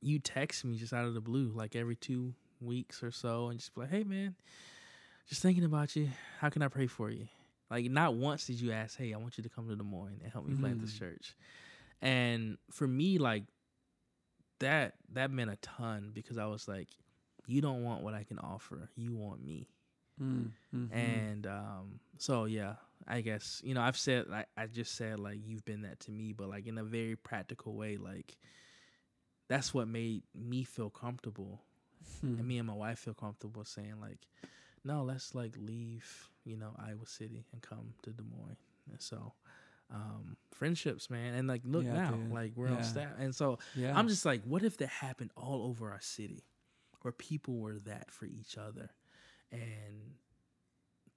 you 0.00 0.18
text 0.18 0.64
me 0.64 0.76
just 0.76 0.92
out 0.92 1.04
of 1.04 1.14
the 1.14 1.20
blue, 1.20 1.50
like 1.54 1.74
every 1.76 1.96
two 1.96 2.34
weeks 2.60 3.02
or 3.02 3.10
so, 3.10 3.48
and 3.48 3.58
just 3.58 3.74
be 3.74 3.82
like, 3.82 3.90
"Hey, 3.90 4.04
man, 4.04 4.34
just 5.28 5.42
thinking 5.42 5.64
about 5.64 5.94
you. 5.96 6.08
How 6.40 6.48
can 6.50 6.62
I 6.62 6.68
pray 6.68 6.86
for 6.86 7.10
you?" 7.10 7.28
Like 7.70 7.90
not 7.90 8.14
once 8.14 8.46
did 8.46 8.60
you 8.60 8.72
ask, 8.72 8.96
"Hey, 8.96 9.12
I 9.12 9.18
want 9.18 9.36
you 9.38 9.42
to 9.42 9.48
come 9.50 9.68
to 9.68 9.76
Des 9.76 9.82
Moines 9.84 10.20
and 10.22 10.32
help 10.32 10.46
me 10.46 10.54
plant 10.54 10.80
this 10.80 10.92
Mhm. 10.94 10.98
church." 10.98 11.36
And 12.00 12.58
for 12.70 12.86
me, 12.86 13.18
like 13.18 13.44
that 14.60 14.94
that 15.12 15.30
meant 15.30 15.50
a 15.50 15.56
ton 15.56 16.10
because 16.14 16.38
I 16.38 16.46
was 16.46 16.66
like, 16.68 16.88
"You 17.46 17.60
don't 17.60 17.82
want 17.84 18.02
what 18.02 18.14
I 18.14 18.24
can 18.24 18.38
offer. 18.38 18.88
You 18.96 19.14
want 19.14 19.44
me." 19.44 19.68
Mm-hmm. 20.20 20.96
And 20.96 21.46
um, 21.46 22.00
so 22.18 22.46
yeah, 22.46 22.74
I 23.06 23.20
guess 23.20 23.60
you 23.64 23.74
know 23.74 23.80
I've 23.82 23.96
said 23.98 24.26
I, 24.32 24.44
I 24.56 24.66
just 24.66 24.94
said 24.96 25.18
like 25.20 25.38
you've 25.44 25.64
been 25.64 25.82
that 25.82 26.00
to 26.00 26.10
me, 26.10 26.32
but 26.32 26.48
like 26.48 26.66
in 26.66 26.78
a 26.78 26.84
very 26.84 27.16
practical 27.16 27.74
way, 27.74 27.96
like 27.96 28.36
that's 29.48 29.72
what 29.74 29.88
made 29.88 30.22
me 30.34 30.64
feel 30.64 30.90
comfortable, 30.90 31.62
Hmm. 32.20 32.38
and 32.38 32.46
me 32.48 32.58
and 32.58 32.66
my 32.66 32.74
wife 32.74 33.00
feel 33.00 33.14
comfortable 33.14 33.64
saying 33.64 34.00
like, 34.00 34.18
no, 34.84 35.02
let's 35.02 35.34
like 35.34 35.56
leave 35.58 36.30
you 36.44 36.56
know 36.56 36.74
Iowa 36.78 37.06
City 37.06 37.44
and 37.52 37.60
come 37.62 37.94
to 38.02 38.10
Des 38.10 38.22
Moines. 38.22 38.56
And 38.90 39.00
so 39.02 39.34
um, 39.90 40.36
friendships, 40.50 41.08
man, 41.10 41.34
and 41.34 41.48
like 41.48 41.62
look 41.64 41.84
Yeah, 41.84 41.92
now, 41.94 42.10
dude. 42.12 42.32
like 42.32 42.52
we're 42.56 42.68
Yeah. 42.68 42.76
on 42.76 42.84
staff, 42.84 43.12
and 43.18 43.34
so 43.34 43.58
yeah. 43.74 43.96
I'm 43.98 44.08
just 44.08 44.24
like, 44.24 44.42
what 44.44 44.62
if 44.62 44.76
that 44.78 44.88
happened 44.88 45.30
all 45.36 45.62
over 45.66 45.90
our 45.90 46.00
city, 46.00 46.44
where 47.02 47.12
people 47.12 47.56
were 47.58 47.78
that 47.80 48.10
for 48.10 48.26
each 48.26 48.56
other, 48.58 48.90
and 49.50 50.14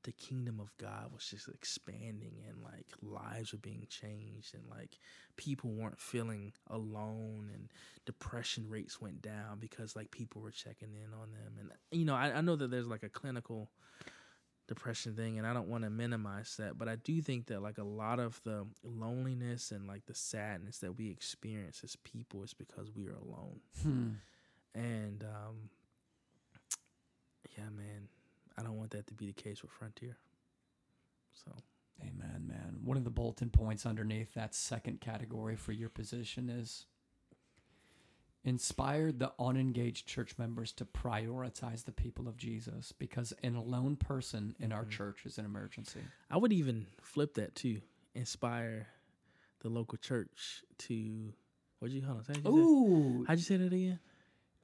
the 0.03 0.11
kingdom 0.11 0.59
of 0.59 0.75
God 0.77 1.11
was 1.13 1.25
just 1.25 1.47
expanding, 1.47 2.43
and 2.47 2.63
like 2.63 2.87
lives 3.01 3.51
were 3.51 3.59
being 3.59 3.85
changed, 3.89 4.53
and 4.53 4.63
like 4.69 4.97
people 5.37 5.71
weren't 5.71 5.99
feeling 5.99 6.53
alone, 6.67 7.49
and 7.53 7.69
depression 8.05 8.69
rates 8.69 8.99
went 9.01 9.21
down 9.21 9.59
because 9.59 9.95
like 9.95 10.11
people 10.11 10.41
were 10.41 10.51
checking 10.51 10.93
in 10.93 11.13
on 11.13 11.31
them, 11.31 11.53
and 11.59 11.71
you 11.91 12.05
know, 12.05 12.15
I, 12.15 12.37
I 12.37 12.41
know 12.41 12.55
that 12.55 12.71
there's 12.71 12.87
like 12.87 13.03
a 13.03 13.09
clinical 13.09 13.69
depression 14.67 15.15
thing 15.15 15.37
and 15.37 15.45
I 15.45 15.53
don't 15.53 15.67
want 15.67 15.83
to 15.83 15.89
minimize 15.89 16.55
that 16.57 16.77
but 16.77 16.87
I 16.87 16.95
do 16.95 17.21
think 17.21 17.47
that 17.47 17.61
like 17.61 17.77
a 17.77 17.83
lot 17.83 18.19
of 18.19 18.39
the 18.45 18.65
loneliness 18.85 19.71
and 19.71 19.85
like 19.85 20.05
the 20.05 20.15
sadness 20.15 20.77
that 20.77 20.97
we 20.97 21.09
experience 21.09 21.81
as 21.83 21.97
people 21.97 22.41
is 22.43 22.53
because 22.53 22.89
we 22.95 23.05
are 23.07 23.15
alone. 23.15 23.59
Hmm. 23.83 24.09
and 24.73 25.23
um 25.25 25.69
yeah 27.57 27.65
man 27.65 28.07
I 28.61 28.63
don't 28.63 28.77
want 28.77 28.91
that 28.91 29.07
to 29.07 29.13
be 29.15 29.25
the 29.25 29.33
case 29.33 29.63
with 29.63 29.71
Frontier 29.71 30.17
so 31.33 31.51
Amen, 32.01 32.45
man. 32.47 32.77
One 32.83 32.97
of 32.97 33.03
the 33.03 33.09
bulletin 33.11 33.49
points 33.51 33.85
underneath 33.85 34.33
that 34.35 34.53
second 34.55 35.01
category 35.01 35.55
for 35.55 35.71
your 35.71 35.89
position 35.89 36.49
is 36.49 36.85
inspired 38.43 39.19
the 39.19 39.31
unengaged 39.39 40.07
church 40.07 40.35
members 40.37 40.71
to 40.73 40.85
prioritize 40.85 41.85
the 41.85 41.91
people 41.91 42.27
of 42.27 42.37
Jesus 42.37 42.91
because 42.91 43.33
an 43.43 43.55
alone 43.55 43.95
person 43.95 44.55
in 44.59 44.71
our 44.71 44.85
Mhm. 44.85 44.89
church 44.89 45.25
is 45.27 45.37
an 45.37 45.45
emergency. 45.45 46.01
I 46.29 46.37
would 46.37 46.51
even 46.53 46.87
flip 47.01 47.35
that 47.35 47.53
too 47.55 47.81
inspire 48.15 48.87
the 49.59 49.69
local 49.69 49.97
church 49.99 50.63
to 50.79 51.33
what'd 51.79 51.95
you 51.95 52.01
hold 52.03 52.17
on, 52.17 52.23
say- 52.25 52.33
how'd 52.41 52.53
you 52.55 52.63
say, 52.63 52.67
Ooh. 52.67 53.25
how'd 53.25 53.37
you 53.37 53.43
say 53.43 53.57
that 53.57 53.71
again 53.73 53.99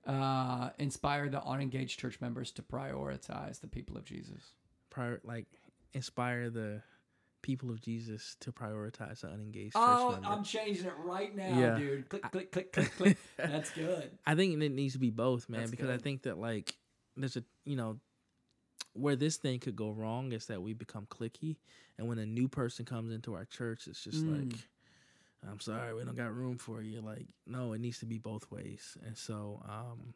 Uh, 0.07 0.69
inspire 0.79 1.27
the 1.29 1.43
unengaged 1.43 1.99
church 1.99 2.19
members 2.21 2.51
to 2.51 2.61
prioritize 2.61 3.59
the 3.59 3.67
people 3.67 3.97
of 3.97 4.05
Jesus. 4.05 4.53
prior 4.89 5.19
like 5.23 5.45
inspire 5.93 6.49
the 6.49 6.81
people 7.41 7.69
of 7.69 7.79
Jesus 7.81 8.35
to 8.39 8.51
prioritize 8.51 9.19
the 9.21 9.27
unengaged 9.27 9.73
Oh. 9.75 10.17
I'm 10.23 10.43
changing 10.43 10.85
it 10.85 10.93
right 10.97 11.35
now, 11.35 11.59
Yeah. 11.59 11.77
dude. 11.77 12.09
Click, 12.09 12.23
click, 12.31 12.51
click, 12.51 12.71
click, 12.73 12.95
click. 12.97 13.17
That's 13.37 13.69
good. 13.71 14.09
I 14.25 14.35
think 14.35 14.61
it 14.61 14.69
needs 14.71 14.93
to 14.93 14.99
be 14.99 15.09
both, 15.11 15.47
man, 15.49 15.61
That's 15.61 15.71
because 15.71 15.89
I 15.89 15.97
think 15.97 16.23
that 16.23 16.37
like 16.37 16.75
there's 17.15 17.37
a 17.37 17.43
you 17.65 17.75
know 17.75 17.99
where 18.93 19.15
this 19.15 19.37
thing 19.37 19.59
could 19.59 19.75
go 19.75 19.91
wrong 19.91 20.31
is 20.31 20.47
that 20.47 20.61
we 20.61 20.73
become 20.73 21.05
cliquey, 21.05 21.57
and 21.97 22.07
when 22.07 22.17
a 22.17 22.25
new 22.25 22.47
person 22.47 22.83
comes 22.85 23.11
into 23.13 23.33
our 23.35 23.45
church, 23.45 23.87
it's 23.87 24.03
just 24.03 24.25
Mm. 24.25 24.51
like, 24.51 24.59
I'm 25.49 25.59
sorry, 25.59 25.93
we 25.93 26.03
don't 26.03 26.15
got 26.15 26.33
room 26.33 26.57
for 26.57 26.81
you. 26.81 27.01
Like, 27.01 27.25
no, 27.45 27.73
it 27.73 27.81
needs 27.81 27.99
to 27.99 28.05
be 28.05 28.17
both 28.17 28.49
ways, 28.51 28.97
and 29.05 29.17
so 29.17 29.61
um, 29.67 30.13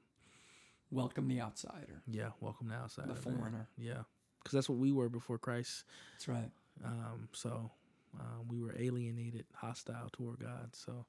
Welcome 0.89 1.27
the 1.29 1.39
outsider, 1.41 2.01
yeah, 2.07 2.29
welcome 2.41 2.69
to 2.69 2.75
outside, 2.75 3.07
the 3.07 3.15
foreigner. 3.15 3.67
yeah, 3.77 4.03
because 4.43 4.53
that's 4.53 4.67
what 4.69 4.77
we 4.77 4.91
were 4.91 5.07
before 5.09 5.37
Christ. 5.37 5.85
That's 6.13 6.27
right. 6.27 6.51
Um, 6.83 7.29
so 7.31 7.71
uh, 8.19 8.41
we 8.49 8.59
were 8.59 8.75
alienated, 8.77 9.45
hostile 9.53 10.09
toward 10.11 10.39
God. 10.39 10.73
So, 10.73 11.05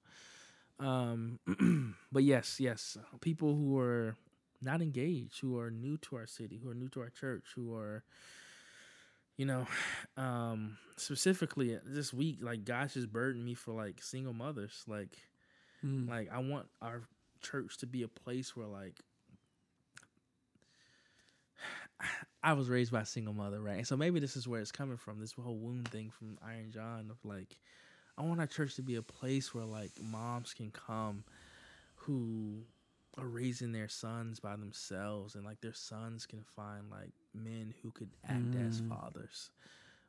um, 0.79 1.41
but 2.13 2.23
yes, 2.23 2.61
yes, 2.61 2.97
people 3.21 3.57
who 3.57 3.77
are 3.79 4.17
not 4.61 4.81
engaged, 4.83 5.41
who 5.41 5.59
are 5.59 5.71
new 5.71 5.97
to 5.99 6.17
our 6.17 6.27
city, 6.29 6.61
who 6.63 6.71
are 6.71 6.75
new 6.75 6.89
to 6.91 7.01
our 7.01 7.11
church, 7.11 7.47
who 7.57 7.75
are, 7.75 8.05
you 9.43 9.47
know, 9.47 9.67
um, 10.17 10.79
specifically 10.97 11.77
this 11.85 12.15
week, 12.15 12.39
like 12.41 12.65
God's 12.65 12.95
just 12.95 13.13
burdened 13.13 13.45
me 13.45 13.55
for 13.55 13.73
like 13.75 14.01
single 14.03 14.33
mothers. 14.33 14.85
Like, 14.87 15.19
Mm. 15.85 16.09
like 16.09 16.29
I 16.33 16.39
want 16.39 16.69
our 16.81 17.03
church 17.41 17.79
to 17.79 17.87
be 17.87 18.05
a 18.05 18.09
place 18.09 18.55
where 18.55 18.69
like 18.69 19.01
I 22.45 22.53
was 22.53 22.69
raised 22.69 22.93
by 22.93 23.01
a 23.01 23.05
single 23.05 23.35
mother, 23.35 23.61
right? 23.61 23.79
And 23.79 23.87
so 23.87 23.97
maybe 23.97 24.21
this 24.21 24.37
is 24.37 24.47
where 24.47 24.61
it's 24.61 24.71
coming 24.71 24.97
from, 24.97 25.19
this 25.19 25.33
whole 25.33 25.59
wound 25.59 25.89
thing 25.89 26.13
from 26.17 26.39
Iron 26.47 26.71
John 26.71 27.11
of 27.11 27.17
like 27.25 27.57
I 28.17 28.23
want 28.23 28.39
our 28.39 28.47
church 28.47 28.77
to 28.77 28.83
be 28.83 28.95
a 28.95 29.03
place 29.03 29.53
where 29.53 29.65
like 29.65 29.91
moms 30.01 30.55
can 30.55 30.71
come 30.71 31.25
who 31.97 32.63
are 33.19 33.27
raising 33.27 33.73
their 33.73 33.89
sons 33.89 34.41
by 34.41 34.57
themselves 34.57 35.35
and 35.35 35.45
like 35.45 35.61
their 35.61 35.73
sons 35.75 36.27
can 36.27 36.43
find 36.43 36.91
like 36.91 37.13
men 37.35 37.75
who 37.83 37.91
could 37.91 38.11
act 38.27 38.57
as 38.57 38.81
Mm. 38.81 38.89
fathers 38.89 39.51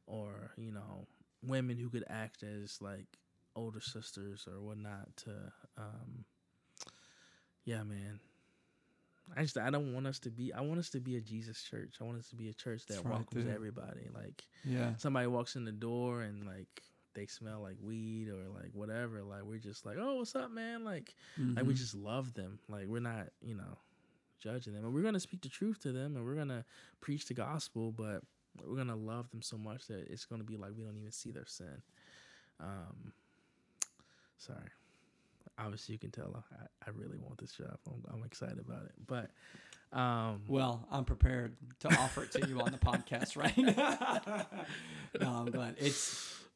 or 0.07 0.51
you 0.57 0.71
know 0.71 1.07
women 1.43 1.77
who 1.77 1.89
could 1.89 2.05
act 2.09 2.43
as 2.43 2.81
like 2.81 3.07
older 3.55 3.81
sisters 3.81 4.47
or 4.51 4.61
whatnot 4.61 5.15
to 5.17 5.31
um 5.77 6.25
yeah 7.65 7.83
man 7.83 8.19
i 9.35 9.41
just 9.41 9.57
i 9.57 9.69
don't 9.69 9.93
want 9.93 10.07
us 10.07 10.19
to 10.19 10.29
be 10.29 10.53
i 10.53 10.61
want 10.61 10.79
us 10.79 10.89
to 10.89 10.99
be 10.99 11.15
a 11.17 11.21
jesus 11.21 11.63
church 11.63 11.95
i 12.01 12.03
want 12.03 12.17
us 12.17 12.29
to 12.29 12.35
be 12.35 12.49
a 12.49 12.53
church 12.53 12.85
that 12.87 12.95
That's 12.95 13.05
right, 13.05 13.11
welcomes 13.11 13.45
dude. 13.45 13.47
everybody 13.47 14.09
like 14.13 14.43
Yeah. 14.63 14.93
somebody 14.97 15.27
walks 15.27 15.55
in 15.55 15.65
the 15.65 15.71
door 15.71 16.21
and 16.21 16.45
like 16.45 16.83
they 17.15 17.25
smell 17.25 17.61
like 17.61 17.75
weed 17.81 18.29
or 18.29 18.43
like 18.53 18.71
whatever 18.73 19.21
like 19.23 19.43
we're 19.43 19.57
just 19.57 19.85
like 19.85 19.97
oh 19.99 20.15
what's 20.15 20.35
up 20.35 20.51
man 20.51 20.83
like 20.83 21.15
like 21.55 21.65
we 21.65 21.73
Mhm. 21.73 21.77
just 21.77 21.95
love 21.95 22.33
them 22.33 22.59
like 22.69 22.87
we're 22.87 22.99
not 22.99 23.27
you 23.41 23.55
know 23.55 23.77
judging 24.39 24.73
them 24.73 24.83
and 24.85 24.93
we're 24.93 25.01
gonna 25.03 25.19
speak 25.19 25.41
the 25.41 25.49
truth 25.49 25.79
to 25.81 25.91
them 25.91 26.15
and 26.15 26.25
we're 26.25 26.35
gonna 26.35 26.65
preach 27.01 27.25
the 27.27 27.33
gospel 27.33 27.91
but 27.91 28.21
we're 28.65 28.75
gonna 28.77 28.95
love 28.95 29.29
them 29.31 29.41
so 29.41 29.57
much 29.57 29.87
that 29.87 30.07
it's 30.09 30.25
gonna 30.25 30.43
be 30.43 30.57
like 30.57 30.71
we 30.77 30.83
don't 30.83 30.97
even 30.97 31.11
see 31.11 31.31
their 31.31 31.45
sin 31.45 31.81
um 32.59 33.13
sorry 34.37 34.69
obviously 35.57 35.93
you 35.93 35.99
can 35.99 36.11
tell 36.11 36.43
i, 36.59 36.65
I 36.87 36.91
really 36.95 37.17
want 37.17 37.37
this 37.37 37.51
job 37.53 37.77
I'm, 37.87 38.03
I'm 38.13 38.23
excited 38.23 38.59
about 38.59 38.83
it 38.85 38.91
but 39.07 39.29
um 39.97 40.41
Well, 40.47 40.87
I'm 40.91 41.05
prepared 41.05 41.55
to 41.81 41.87
offer 41.89 42.23
it 42.23 42.31
to 42.31 42.47
you 42.47 42.59
on 42.61 42.71
the 42.71 42.77
podcast 42.91 43.37
right 43.37 43.55
now. 43.55 44.45
no, 45.21 45.29
I'm 45.29 45.51
glad. 45.51 45.75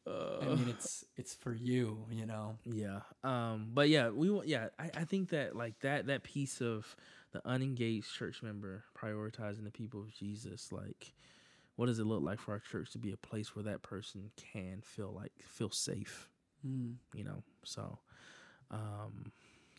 It's 0.08 0.45
I 0.45 0.51
uh, 0.51 0.55
mean 0.55 0.70
it's 0.70 1.05
it's 1.16 1.34
for 1.34 1.53
you, 1.53 2.05
you 2.12 2.26
know. 2.26 2.58
Yeah. 2.66 2.99
Um. 3.24 3.72
But 3.74 3.89
yeah, 3.89 4.10
we 4.10 4.30
want. 4.30 4.47
Yeah, 4.47 4.70
I, 4.80 4.89
I 4.95 5.03
think 5.03 5.30
that 5.30 5.55
like 5.55 5.80
that 5.82 6.08
that 6.08 6.24
piece 6.24 6.62
of 6.62 6.95
the 7.32 7.41
unengaged 7.45 8.14
church 8.14 8.41
member 8.41 8.84
prioritizing 8.97 9.64
the 9.64 9.72
people 9.72 10.01
of 10.01 10.14
Jesus, 10.14 10.72
like, 10.72 11.14
what 11.76 11.88
does 11.88 11.99
it 11.99 12.05
look 12.05 12.24
like 12.24 12.39
for 12.39 12.53
our 12.53 12.60
church 12.60 12.91
to 12.91 12.97
be 12.97 13.12
a 13.12 13.18
place 13.18 13.55
where 13.55 13.64
that 13.64 13.82
person 13.82 14.32
can 14.36 14.82
feel 14.82 15.12
like 15.14 15.34
feel 15.45 15.72
safe? 15.72 16.30
Mm. 16.66 16.95
You 17.14 17.24
know. 17.24 17.43
So, 17.64 17.99
um, 18.72 19.32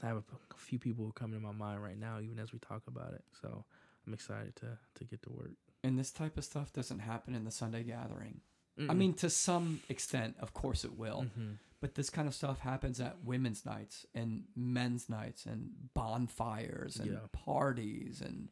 I 0.02 0.06
have 0.06 0.18
a 0.18 0.22
few 0.56 0.78
people 0.78 1.10
coming 1.12 1.40
to 1.40 1.46
my 1.46 1.52
mind 1.52 1.82
right 1.82 1.98
now, 1.98 2.20
even 2.20 2.38
as 2.38 2.52
we 2.52 2.58
talk 2.58 2.82
about 2.86 3.14
it. 3.14 3.24
So 3.40 3.64
I'm 4.06 4.14
excited 4.14 4.56
to 4.56 4.78
to 4.96 5.04
get 5.04 5.22
to 5.22 5.30
work. 5.30 5.52
And 5.84 5.98
this 5.98 6.10
type 6.10 6.36
of 6.36 6.44
stuff 6.44 6.72
doesn't 6.72 6.98
happen 6.98 7.34
in 7.34 7.44
the 7.44 7.50
Sunday 7.50 7.84
gathering. 7.84 8.40
I 8.78 8.82
Mm-mm. 8.82 8.96
mean, 8.96 9.14
to 9.14 9.28
some 9.30 9.80
extent, 9.88 10.36
of 10.40 10.52
course 10.54 10.84
it 10.84 10.96
will. 10.96 11.24
Mhm. 11.36 11.58
But 11.80 11.94
this 11.94 12.10
kind 12.10 12.26
of 12.28 12.34
stuff 12.34 12.58
happens 12.60 13.00
at 13.00 13.22
women's 13.24 13.64
nights 13.66 14.04
and 14.14 14.44
men's 14.56 15.08
nights 15.08 15.46
and 15.46 15.72
bonfires 15.94 16.96
and 16.98 17.12
Yeah. 17.12 17.26
parties 17.32 18.20
and 18.20 18.48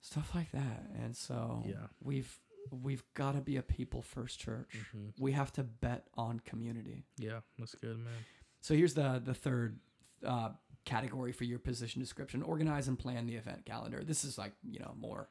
stuff 0.00 0.34
like 0.34 0.50
that. 0.52 0.88
And 0.94 1.16
so 1.16 1.64
Yeah. 1.66 1.88
we've 2.02 2.38
we've 2.72 3.04
got 3.14 3.32
to 3.36 3.40
be 3.40 3.56
a 3.56 3.62
people 3.62 4.02
first 4.02 4.40
church. 4.40 4.74
Mhm. 4.92 5.12
We 5.20 5.30
have 5.32 5.52
to 5.52 5.62
bet 5.62 6.08
on 6.14 6.40
community. 6.40 7.04
Yeah, 7.16 7.42
that's 7.58 7.76
good, 7.76 7.96
man. 7.98 8.24
So 8.60 8.74
here's 8.74 8.94
the 8.94 9.20
the 9.24 9.34
third 9.34 9.78
uh, 10.24 10.54
category 10.84 11.30
for 11.32 11.44
your 11.44 11.58
position 11.60 12.00
description: 12.00 12.42
organize 12.42 12.88
and 12.88 12.98
plan 12.98 13.26
the 13.26 13.36
event 13.36 13.66
calendar. 13.66 14.02
This 14.02 14.24
is 14.24 14.36
like 14.36 14.52
you 14.64 14.80
know 14.80 14.94
more. 14.98 15.28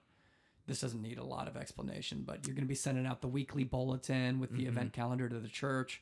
This 0.67 0.81
doesn't 0.81 1.01
need 1.01 1.17
a 1.19 1.23
lot 1.23 1.47
of 1.47 1.55
explanation, 1.55 2.23
but 2.25 2.45
you're 2.47 2.55
going 2.55 2.63
to 2.65 2.69
be 2.69 2.75
sending 2.75 3.05
out 3.05 3.21
the 3.21 3.27
weekly 3.27 3.63
bulletin 3.63 4.39
with 4.39 4.51
the 4.51 4.65
Mhm. 4.65 4.69
event 4.69 4.93
calendar 4.93 5.29
to 5.29 5.39
the 5.39 5.47
church. 5.47 6.01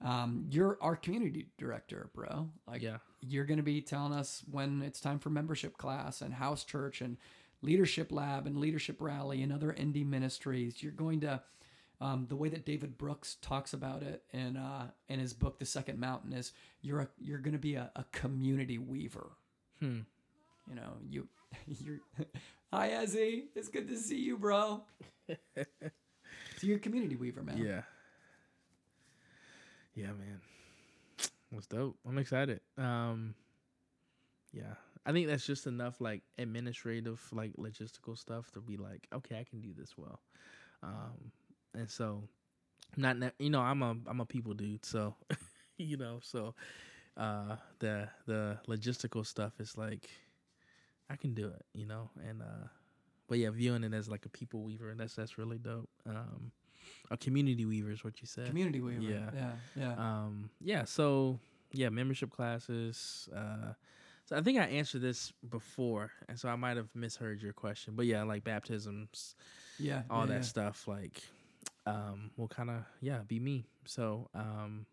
Um, 0.00 0.46
you're 0.50 0.78
our 0.80 0.94
community 0.94 1.46
director, 1.58 2.10
bro. 2.14 2.50
Like 2.66 2.82
yeah. 2.82 2.98
you're 3.20 3.46
going 3.46 3.56
to 3.56 3.62
be 3.62 3.80
telling 3.80 4.12
us 4.12 4.44
when 4.50 4.82
it's 4.82 5.00
time 5.00 5.18
for 5.18 5.30
membership 5.30 5.76
class 5.78 6.20
and 6.20 6.34
house 6.34 6.64
church 6.64 7.00
and 7.00 7.16
leadership 7.62 8.12
lab 8.12 8.46
and 8.46 8.58
leadership 8.58 9.00
rally 9.00 9.42
and 9.42 9.52
other 9.52 9.72
indie 9.72 10.06
ministries. 10.06 10.82
You're 10.82 10.92
going 10.92 11.20
to 11.22 11.42
um, 11.98 12.26
the 12.28 12.36
way 12.36 12.50
that 12.50 12.66
David 12.66 12.98
Brooks 12.98 13.36
talks 13.40 13.72
about 13.72 14.02
it 14.02 14.22
in 14.30 14.58
uh, 14.58 14.90
in 15.08 15.18
his 15.18 15.32
book, 15.32 15.58
The 15.58 15.64
Second 15.64 15.98
Mountain, 15.98 16.34
is 16.34 16.52
you're 16.82 17.00
a, 17.00 17.08
you're 17.18 17.38
going 17.38 17.54
to 17.54 17.58
be 17.58 17.74
a, 17.76 17.90
a 17.96 18.04
community 18.12 18.76
weaver. 18.76 19.30
Hmm. 19.80 20.00
You 20.68 20.74
know, 20.74 20.92
you 21.08 21.26
you're 21.66 22.00
hi 22.72 22.90
Ezzy, 22.90 23.44
it's 23.54 23.68
good 23.68 23.88
to 23.88 23.96
see 23.96 24.18
you, 24.18 24.36
bro. 24.36 24.82
so 25.28 25.36
you're 26.62 26.76
a 26.76 26.80
community 26.80 27.16
weaver, 27.16 27.42
man. 27.42 27.58
Yeah. 27.58 27.82
Yeah, 29.94 30.08
man. 30.08 30.40
That's 31.52 31.66
dope. 31.66 31.96
I'm 32.06 32.18
excited. 32.18 32.60
Um 32.76 33.34
yeah. 34.52 34.74
I 35.04 35.12
think 35.12 35.28
that's 35.28 35.46
just 35.46 35.66
enough 35.66 36.00
like 36.00 36.22
administrative 36.38 37.20
like 37.32 37.52
logistical 37.56 38.18
stuff 38.18 38.50
to 38.52 38.60
be 38.60 38.76
like, 38.76 39.06
okay, 39.14 39.38
I 39.38 39.44
can 39.44 39.60
do 39.60 39.72
this 39.76 39.96
well. 39.96 40.20
Um 40.82 41.32
and 41.74 41.88
so 41.90 42.24
not 42.96 43.18
ne- 43.18 43.32
you 43.38 43.50
know, 43.50 43.60
I'm 43.60 43.82
a 43.82 43.96
I'm 44.06 44.20
a 44.20 44.26
people 44.26 44.54
dude, 44.54 44.84
so 44.84 45.14
you 45.78 45.96
know, 45.96 46.18
so 46.22 46.54
uh 47.16 47.56
the 47.78 48.08
the 48.26 48.58
logistical 48.68 49.24
stuff 49.24 49.60
is 49.60 49.78
like 49.78 50.10
I 51.08 51.16
can 51.16 51.34
do 51.34 51.48
it, 51.48 51.64
you 51.72 51.86
know, 51.86 52.10
and 52.28 52.42
uh 52.42 52.68
but 53.28 53.38
yeah, 53.38 53.50
viewing 53.50 53.82
it 53.84 53.92
as 53.92 54.08
like 54.08 54.24
a 54.26 54.28
people 54.28 54.62
weaver, 54.62 54.94
that's 54.96 55.14
that's 55.14 55.38
really 55.38 55.58
dope. 55.58 55.88
Um 56.06 56.52
a 57.10 57.16
community 57.16 57.64
weaver 57.64 57.90
is 57.90 58.04
what 58.04 58.20
you 58.20 58.26
said. 58.26 58.46
Community 58.46 58.80
weaver. 58.80 59.00
Yeah. 59.00 59.30
Yeah. 59.34 59.52
Yeah. 59.76 59.92
Um, 59.92 60.50
yeah. 60.60 60.84
So 60.84 61.38
yeah, 61.72 61.88
membership 61.88 62.30
classes. 62.30 63.28
Uh, 63.34 63.72
so 64.24 64.36
I 64.36 64.42
think 64.42 64.58
I 64.58 64.64
answered 64.64 65.02
this 65.02 65.32
before, 65.48 66.10
and 66.28 66.38
so 66.38 66.48
I 66.48 66.56
might 66.56 66.76
have 66.76 66.88
misheard 66.94 67.42
your 67.42 67.52
question. 67.52 67.94
But 67.94 68.06
yeah, 68.06 68.24
like 68.24 68.42
baptisms, 68.42 69.36
yeah. 69.78 70.02
all 70.10 70.22
yeah, 70.22 70.26
that 70.26 70.34
yeah. 70.34 70.40
stuff. 70.40 70.88
Like, 70.88 71.22
um, 71.86 72.30
will 72.36 72.48
kind 72.48 72.70
of 72.70 72.82
yeah 73.00 73.20
be 73.26 73.38
me. 73.38 73.66
So 73.84 74.28
um, 74.34 74.86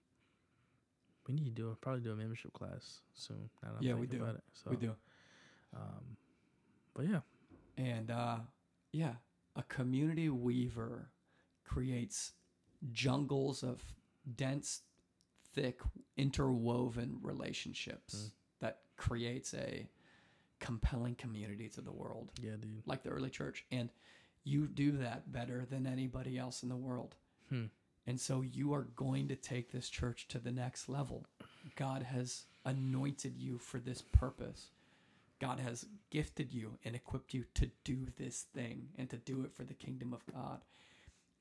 we 1.28 1.34
need 1.34 1.46
to 1.46 1.52
do 1.52 1.70
a, 1.70 1.76
probably 1.76 2.02
do 2.02 2.12
a 2.12 2.16
membership 2.16 2.54
class 2.54 3.02
soon. 3.16 3.50
Now 3.64 3.70
that 3.72 3.78
I'm 3.78 3.84
Yeah, 3.84 3.96
we 3.96 4.06
do. 4.06 4.18
About 4.18 4.36
it. 4.36 4.44
So, 4.54 4.70
We 4.70 4.78
do. 4.78 4.94
Um, 5.76 6.18
but 6.94 7.06
yeah, 7.08 7.22
And 7.78 8.12
uh, 8.12 8.38
yeah, 8.92 9.14
a 9.56 9.64
community 9.64 10.30
weaver 10.30 11.10
creates 11.66 12.34
jungles 12.92 13.64
of 13.64 13.82
dense, 14.36 14.82
thick, 15.54 15.80
interwoven 16.18 17.18
relationships 17.22 18.16
Mm. 18.16 18.32
that 18.60 18.80
creates 18.98 19.54
a 19.54 19.88
compelling 20.60 21.16
community 21.16 21.68
to 21.70 21.82
the 21.82 21.92
world, 21.92 22.32
yeah, 22.42 22.56
dude. 22.60 22.84
like 22.86 23.04
the 23.04 23.10
early 23.10 23.30
church. 23.30 23.66
And 23.72 23.90
you 24.44 24.68
do 24.68 24.92
that 24.98 25.32
better 25.32 25.66
than 25.70 25.88
anybody 25.88 26.38
else 26.38 26.64
in 26.64 26.70
the 26.70 26.76
world. 26.76 27.16
Hmm. 27.50 27.66
And 28.06 28.20
so 28.20 28.42
you 28.42 28.74
are 28.74 28.84
going 28.96 29.28
to 29.30 29.36
take 29.36 29.72
this 29.72 29.90
church 29.90 30.28
to 30.30 30.40
the 30.40 30.52
next 30.52 30.90
level. 30.90 31.26
God 31.76 32.04
has 32.04 32.44
anointed 32.66 33.38
you 33.38 33.58
for 33.58 33.80
this 33.80 34.02
purpose. 34.02 34.68
God 35.44 35.60
has 35.60 35.86
gifted 36.10 36.54
you 36.54 36.78
and 36.86 36.96
equipped 36.96 37.34
you 37.34 37.44
to 37.56 37.70
do 37.84 38.08
this 38.18 38.46
thing 38.54 38.88
and 38.98 39.10
to 39.10 39.18
do 39.18 39.44
it 39.44 39.54
for 39.54 39.64
the 39.66 39.74
kingdom 39.74 40.14
of 40.14 40.26
God. 40.34 40.62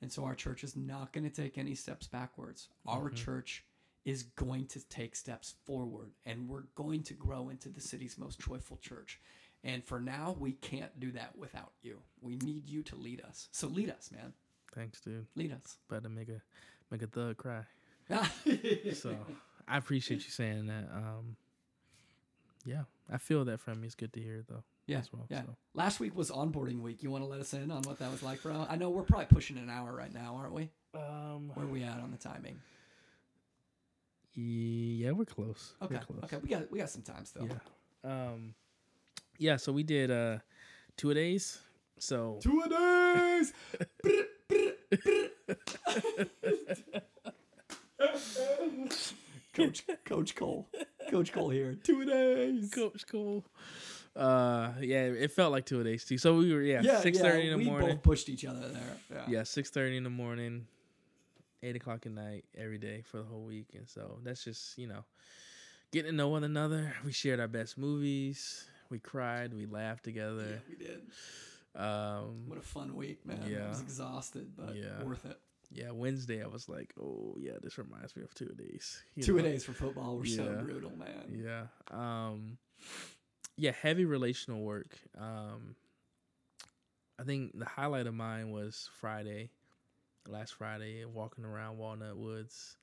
And 0.01 0.11
so 0.11 0.25
our 0.25 0.35
church 0.35 0.65
is 0.65 0.75
not 0.77 1.13
going 1.13 1.23
to 1.23 1.31
take 1.43 1.57
any 1.57 1.77
steps 1.77 2.09
backwards. 2.09 2.69
Our 2.85 3.11
Mhm. 3.11 3.15
church 3.17 3.65
is 4.05 4.25
going 4.25 4.67
to 4.67 4.81
take 4.89 5.15
steps 5.15 5.53
forward 5.65 6.11
and 6.25 6.49
we're 6.49 6.65
going 6.75 7.05
to 7.05 7.15
grow 7.15 7.49
into 7.49 7.69
the 7.69 7.81
city's 7.81 8.19
most 8.19 8.41
joyful 8.41 8.79
church. 8.79 9.21
And 9.63 9.85
for 9.85 10.01
now, 10.01 10.33
we 10.33 10.55
can't 10.55 10.99
do 10.99 11.13
that 11.13 11.39
without 11.39 11.73
you. 11.83 12.03
We 12.21 12.35
need 12.39 12.69
you 12.69 12.83
to 12.83 12.97
lead 12.97 13.21
us. 13.21 13.49
So 13.53 13.69
lead 13.69 13.91
us, 13.91 14.11
man. 14.11 14.33
Thanks, 14.75 15.01
dude. 15.01 15.29
Lead 15.37 15.53
us. 15.53 15.79
Better 15.89 16.09
make 16.09 16.29
a 16.29 16.43
make 16.91 17.03
a 17.03 17.07
thug 17.07 17.37
cry. 17.37 17.65
So 18.95 19.17
I 19.69 19.77
appreciate 19.77 20.25
you 20.25 20.31
saying 20.31 20.67
that. 20.67 20.91
Um, 20.93 21.37
yeah, 22.65 22.83
I 23.11 23.19
feel 23.19 23.45
that 23.47 23.61
from 23.61 23.81
you. 23.81 23.87
It's 23.87 23.95
good 23.95 24.13
to 24.15 24.21
hear 24.21 24.43
though. 24.49 24.63
Yeah, 24.87 25.03
well. 25.13 25.27
yeah. 25.31 25.43
So. 25.43 25.57
Last 25.75 26.01
week 26.01 26.17
was 26.17 26.31
onboarding 26.31 26.81
week. 26.81 27.03
You 27.03 27.11
want 27.11 27.23
to 27.25 27.29
let 27.29 27.41
us 27.41 27.55
in 27.55 27.71
on 27.71 27.83
what 27.83 27.99
that 28.01 28.11
was 28.11 28.23
like, 28.23 28.43
bro? 28.43 28.67
I 28.69 28.77
know 28.77 28.91
we're 28.91 29.03
probably 29.05 29.27
pushing 29.27 29.57
an 29.59 29.71
hour 29.71 29.95
right 29.95 30.13
now, 30.13 30.35
aren't 30.37 30.53
we? 30.55 30.71
Um, 30.95 31.51
Where 31.55 31.67
are 31.67 31.69
we 31.69 31.83
at 31.85 31.99
on 32.01 32.11
the 32.11 32.19
timing? 32.19 32.59
yeah, 34.35 35.13
we're 35.13 35.25
close. 35.25 35.75
Okay, 35.83 35.95
We're 35.95 36.01
close. 36.01 36.21
okay, 36.25 36.37
we 36.43 36.49
got 36.49 36.71
we 36.71 36.79
got 36.79 36.91
some 36.91 37.03
time 37.03 37.25
still. 37.25 37.49
Yeah. 37.49 37.59
Um, 38.11 38.55
yeah, 39.39 39.57
so 39.57 39.73
we 39.73 39.83
did 39.83 40.11
uh 40.11 40.39
two 40.97 41.11
a 41.11 41.15
days. 41.15 41.59
So 41.99 42.39
Two 42.43 42.63
a 42.65 42.69
days. 42.69 43.53
Coach 49.55 49.85
Coach 50.05 50.35
Cole. 50.35 50.69
Coach 51.13 51.31
Cole 51.33 51.51
here. 51.51 51.77
Two 51.83 52.05
days. 52.07 52.71
Coach 52.71 53.07
Cole. 53.07 53.45
Uh, 54.17 54.71
yeah, 54.81 55.05
it 55.05 55.31
felt 55.31 55.53
like 55.53 55.67
two 55.67 55.81
a 55.81 55.85
days 55.85 56.05
too. 56.05 56.17
So 56.19 56.37
we 56.39 56.53
were 56.53 56.63
yeah, 56.63 56.81
Yeah, 56.83 57.01
six 57.01 57.19
thirty 57.19 57.45
yeah, 57.45 57.45
in 57.45 57.51
the 57.53 57.57
we 57.59 57.65
morning. 57.71 57.89
both 57.91 58.03
pushed 58.03 58.29
each 58.31 58.45
other 58.47 58.67
there. 58.69 58.97
Yeah. 59.13 59.25
Yeah, 59.29 59.43
six 59.43 59.69
thirty 59.71 59.97
in 59.97 60.05
the 60.05 60.11
morning, 60.11 60.67
eight 61.63 61.77
o'clock 61.77 62.07
at 62.07 62.13
night 62.13 62.45
every 62.57 62.79
day 62.79 63.03
for 63.05 63.19
the 63.19 63.25
whole 63.25 63.43
week, 63.43 63.69
and 63.75 63.87
so 63.89 64.19
that's 64.23 64.43
just 64.45 64.77
you 64.79 64.87
know 64.87 65.05
getting 65.93 66.11
to 66.13 66.17
know 66.17 66.29
one 66.29 66.45
another. 66.45 66.95
We 67.05 67.13
shared 67.13 67.41
our 67.41 67.49
best 67.49 67.77
movies. 67.79 68.67
We 68.91 68.99
cried. 68.99 69.53
We 69.55 69.67
laughed 69.67 70.05
together. 70.05 70.47
Yeah, 70.49 70.57
we 70.69 70.77
did. 70.87 71.01
Um, 71.75 72.49
What 72.49 72.59
a 72.59 72.63
fun 72.63 72.95
week, 72.97 73.25
man. 73.25 73.41
I 73.45 73.49
Yeah. 73.49 73.69
was 73.71 73.81
exhausted, 73.81 74.53
but 74.57 74.77
Yeah. 74.77 75.03
worth 75.03 75.25
it. 75.25 75.39
Yeah, 75.75 75.91
Wednesday 75.91 76.43
I 76.43 76.47
was 76.47 76.69
like, 76.69 76.93
oh 77.01 77.37
yeah, 77.39 77.53
this 77.63 77.79
reminds 77.79 78.15
me 78.17 78.23
of 78.23 78.35
two 78.35 78.47
days. 78.57 79.03
you 79.15 79.23
Two 79.23 79.37
know? 79.37 79.43
days 79.43 79.65
for 79.65 79.73
football 79.73 80.19
were 80.19 80.27
so 80.27 80.61
brutal, 80.63 80.93
man. 80.97 81.33
Yeah. 81.33 81.67
Um 81.91 82.59
yeah, 83.57 83.73
heavy 83.73 84.05
relational 84.05 84.61
work. 84.63 84.99
Um 85.19 85.77
I 87.19 87.25
think 87.25 87.59
the 87.59 87.65
highlight 87.67 88.07
of 88.07 88.15
mine 88.15 88.51
was 88.51 88.89
Friday, 89.01 89.51
last 90.27 90.55
Friday, 90.55 91.05
walking 91.05 91.45
around 91.45 91.79
Walnut 91.79 92.17
Woods, 92.17 92.77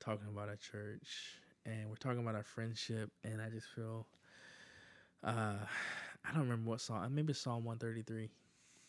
talking 0.00 0.28
about 0.28 0.48
our 0.48 0.56
church, 0.56 1.38
and 1.64 1.88
we're 1.88 1.96
talking 1.96 2.20
about 2.20 2.34
our 2.34 2.42
friendship, 2.42 3.10
and 3.24 3.40
I 3.40 3.48
just 3.48 3.68
feel 3.74 4.06
uh 5.24 5.56
I 6.24 6.30
don't 6.32 6.42
remember 6.42 6.70
what 6.70 6.80
song 6.80 7.12
maybe 7.14 7.32
Psalm 7.32 7.64
one 7.64 7.78
thirty 7.78 8.02
three 8.02 8.30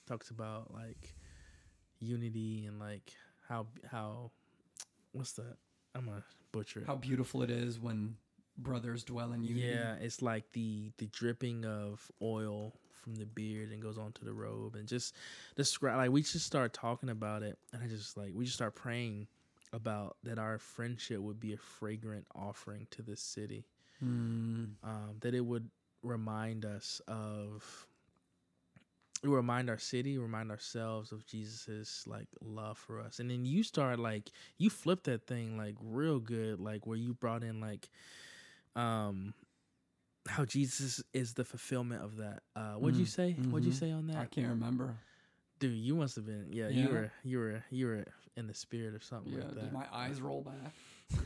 talks 0.08 0.30
about 0.30 0.74
like 0.74 1.16
unity 2.04 2.66
and 2.66 2.80
like 2.80 3.14
how 3.47 3.68
how 3.89 4.32
what's 5.12 5.34
that? 5.34 5.58
I'm 5.95 6.06
gonna 6.06 6.24
butcher 6.51 6.80
it. 6.82 6.88
How 6.88 6.95
beautiful 6.95 7.43
it 7.43 7.49
is 7.51 7.80
when 7.80 8.16
brothers 8.58 9.04
dwell 9.04 9.34
in 9.34 9.43
unity. 9.43 9.68
Yeah, 9.68 9.95
it's 9.95 10.22
like 10.22 10.51
the 10.54 10.91
the 10.97 11.08
dripping 11.08 11.66
of 11.66 12.10
oil 12.22 12.74
from 12.91 13.16
the 13.16 13.26
beard 13.26 13.72
and 13.72 13.82
goes 13.82 13.97
onto 13.97 14.24
the 14.24 14.32
robe 14.32 14.76
and 14.76 14.88
just 14.88 15.14
describe 15.58 15.97
like 15.97 16.12
we 16.12 16.22
just 16.22 16.45
start 16.45 16.72
talking 16.74 17.10
about 17.10 17.43
it 17.43 17.58
and 17.74 17.84
I 17.84 17.88
just 17.88 18.16
like 18.18 18.32
we 18.34 18.45
just 18.45 18.56
start 18.56 18.76
praying 18.76 19.28
about 19.74 20.16
that 20.24 20.39
our 20.39 20.58
friendship 20.58 21.20
would 21.20 21.39
be 21.39 21.54
a 21.54 21.58
fragrant 21.58 22.26
offering 22.36 22.88
to 22.91 23.01
this 23.01 23.20
city. 23.22 23.66
Mm, 24.04 24.76
Um, 24.84 25.16
that 25.22 25.34
it 25.34 25.41
would 25.45 25.70
remind 26.04 26.66
us 26.66 27.01
of 27.08 27.88
would 29.24 29.36
remind 29.36 29.70
our 29.70 29.78
city, 29.78 30.18
remind 30.18 30.52
ourselves 30.52 31.12
of 31.12 31.26
Jesus's 31.26 32.04
like 32.08 32.28
love 32.42 32.78
for 32.78 33.00
us. 33.00 33.20
And 33.20 33.30
then 33.30 33.46
you 33.46 33.64
start 33.64 34.00
like 34.00 34.32
you 34.58 34.70
flip 34.70 35.04
that 35.04 35.28
thing 35.28 35.58
like 35.58 35.76
real 35.82 36.20
good, 36.20 36.60
like 36.60 36.86
where 36.86 36.98
you 36.98 37.14
brought 37.14 37.44
in 37.44 37.60
like 37.62 37.90
um 38.76 39.34
how 40.28 40.46
Jesus 40.46 41.04
is 41.14 41.34
the 41.34 41.44
fulfillment 41.46 42.04
of 42.04 42.18
that. 42.18 42.44
Uh 42.56 42.74
what'd 42.74 42.98
you 42.98 43.06
Mm, 43.06 43.10
say? 43.10 43.38
What'd 43.50 43.66
you 43.66 43.72
mhm. 43.72 43.80
say 43.80 43.92
on 43.92 44.08
that? 44.08 44.18
I 44.18 44.26
can't 44.26 44.50
remember. 44.50 44.96
Dude, 45.60 45.74
you 45.78 45.96
must 45.96 46.16
have 46.16 46.26
been 46.26 46.48
yeah, 46.52 46.68
Yeah. 46.70 46.84
you 46.84 46.90
were 46.90 47.12
you 47.24 47.38
were 47.40 47.64
you 47.72 47.88
were 47.88 48.06
in 48.36 48.48
the 48.48 48.54
spirit 48.54 48.94
or 48.94 49.00
something 49.00 49.34
Yeah, 49.34 49.40
like 49.44 49.54
did 49.54 49.56
that. 49.56 49.74
my 49.74 49.86
eyes 49.94 50.22
roll 50.22 50.42
back? 50.42 50.74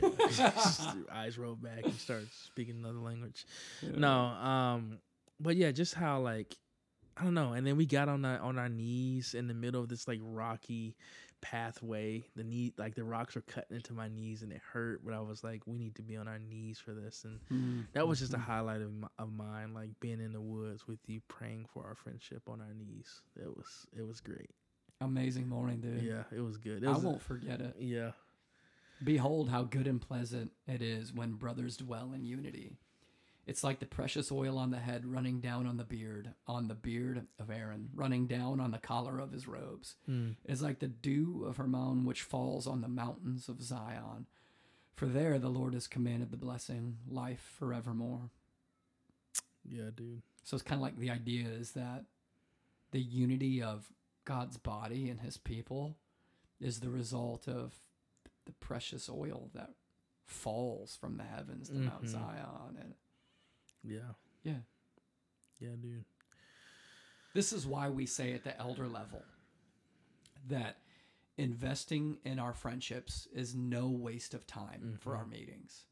Your 0.94 1.04
eyes 1.12 1.38
roll 1.38 1.54
back 1.56 1.84
and 1.88 1.98
start 2.00 2.22
speaking 2.44 2.76
another 2.76 2.98
language. 3.00 3.46
No, 3.96 4.10
um, 4.10 4.98
but 5.40 5.56
yeah, 5.56 5.70
just 5.72 5.94
how 5.94 6.20
like 6.20 6.56
I 7.18 7.24
don't 7.24 7.34
know. 7.34 7.52
And 7.52 7.66
then 7.66 7.76
we 7.76 7.86
got 7.86 8.08
on 8.08 8.24
our 8.24 8.38
on 8.40 8.58
our 8.58 8.68
knees 8.68 9.34
in 9.34 9.48
the 9.48 9.54
middle 9.54 9.82
of 9.82 9.88
this 9.88 10.06
like 10.06 10.20
rocky 10.22 10.96
pathway. 11.40 12.24
The 12.36 12.44
knee 12.44 12.72
like 12.78 12.94
the 12.94 13.04
rocks 13.04 13.34
were 13.34 13.40
cutting 13.42 13.76
into 13.76 13.92
my 13.92 14.08
knees 14.08 14.42
and 14.42 14.52
it 14.52 14.60
hurt. 14.72 15.04
But 15.04 15.14
I 15.14 15.20
was 15.20 15.42
like, 15.42 15.62
we 15.66 15.78
need 15.78 15.94
to 15.96 16.02
be 16.02 16.16
on 16.16 16.28
our 16.28 16.38
knees 16.38 16.78
for 16.78 16.92
this. 16.92 17.24
And 17.24 17.40
Mm, 17.52 17.86
that 17.92 18.06
was 18.06 18.20
just 18.20 18.34
a 18.34 18.38
mhm. 18.38 18.42
highlight 18.44 18.82
of 18.82 18.92
my, 18.92 19.08
of 19.18 19.32
mine, 19.32 19.74
like 19.74 19.90
being 20.00 20.20
in 20.20 20.32
the 20.32 20.40
woods 20.40 20.86
with 20.86 21.00
you, 21.06 21.20
praying 21.28 21.66
for 21.72 21.84
our 21.86 21.94
friendship 21.94 22.42
on 22.48 22.60
our 22.60 22.74
knees. 22.74 23.20
It 23.36 23.48
was 23.56 23.86
it 23.96 24.02
was 24.06 24.20
great. 24.20 24.50
amazing 25.00 25.48
morning, 25.48 25.80
dude. 25.80 26.02
Yeah, 26.02 26.24
it 26.36 26.40
was 26.40 26.56
good. 26.58 26.82
It 26.82 26.88
I 26.88 26.96
won't 26.96 27.22
forget 27.22 27.60
it. 27.60 27.76
Yeah, 27.78 28.12
Behold, 29.02 29.48
how 29.48 29.62
good 29.62 29.86
and 29.86 30.00
pleasant 30.00 30.50
it 30.66 30.82
is 30.82 31.12
when 31.12 31.32
brothers 31.34 31.76
dwell 31.76 32.12
in 32.12 32.24
unity. 32.24 32.78
It's 33.48 33.64
like 33.64 33.78
the 33.80 33.86
precious 33.86 34.30
oil 34.30 34.58
on 34.58 34.70
the 34.70 34.78
head 34.78 35.06
running 35.06 35.40
down 35.40 35.66
on 35.66 35.78
the 35.78 35.84
beard, 35.84 36.34
on 36.46 36.68
the 36.68 36.74
beard 36.74 37.26
of 37.38 37.50
Aaron, 37.50 37.88
running 37.94 38.26
down 38.26 38.60
on 38.60 38.70
the 38.72 38.78
collar 38.78 39.18
of 39.18 39.32
his 39.32 39.48
robes. 39.48 39.96
Mm, 40.08 40.36
It 40.44 40.52
is 40.52 40.62
like 40.62 40.80
the 40.80 40.86
dew 40.88 41.44
of 41.46 41.56
Hermon 41.56 42.04
which 42.04 42.22
falls 42.22 42.66
on 42.66 42.82
the 42.82 42.88
mountains 42.88 43.48
of 43.48 43.62
Zion. 43.62 44.26
For 44.94 45.06
there 45.06 45.38
the 45.38 45.48
Lord 45.48 45.72
has 45.74 45.86
commanded 45.86 46.30
the 46.30 46.36
blessing, 46.36 46.98
life 47.08 47.54
forevermore. 47.58 48.30
yeah, 49.64 49.90
dude. 49.94 50.22
So 50.44 50.54
it's 50.54 50.62
kind 50.62 50.78
of 50.78 50.82
like 50.82 50.98
the 50.98 51.10
idea 51.10 51.46
is 51.48 51.72
that 51.72 52.04
the 52.90 53.00
unity 53.00 53.62
of 53.62 53.90
God's 54.24 54.56
body 54.56 55.08
and 55.10 55.20
his 55.20 55.36
people 55.36 55.96
is 56.60 56.80
the 56.80 56.90
result 56.90 57.46
of 57.48 57.74
the 58.46 58.52
precious 58.52 59.08
oil 59.08 59.50
that 59.54 59.70
falls 60.26 60.96
from 60.96 61.16
the 61.16 61.24
heavens 61.24 61.68
to 61.68 61.74
Mount 61.76 62.04
Mhm. 62.04 62.08
Zion. 62.08 62.76
And 62.80 62.94
Yeah, 63.84 64.12
yeah, 64.42 64.60
yeah, 65.60 65.70
dude. 65.80 66.04
this 67.34 67.52
is 67.52 67.66
why 67.66 67.88
we 67.88 68.06
say 68.06 68.32
at 68.34 68.44
the 68.44 68.58
elder 68.58 68.86
level 68.88 69.22
that 70.48 70.78
investing 71.36 72.18
in 72.24 72.38
our 72.38 72.52
friendships 72.52 73.28
is 73.32 73.54
no 73.54 73.88
waste 73.88 74.34
of 74.34 74.46
time 74.46 74.96
for 75.00 75.16
our 75.16 75.26
meetings. 75.26 75.84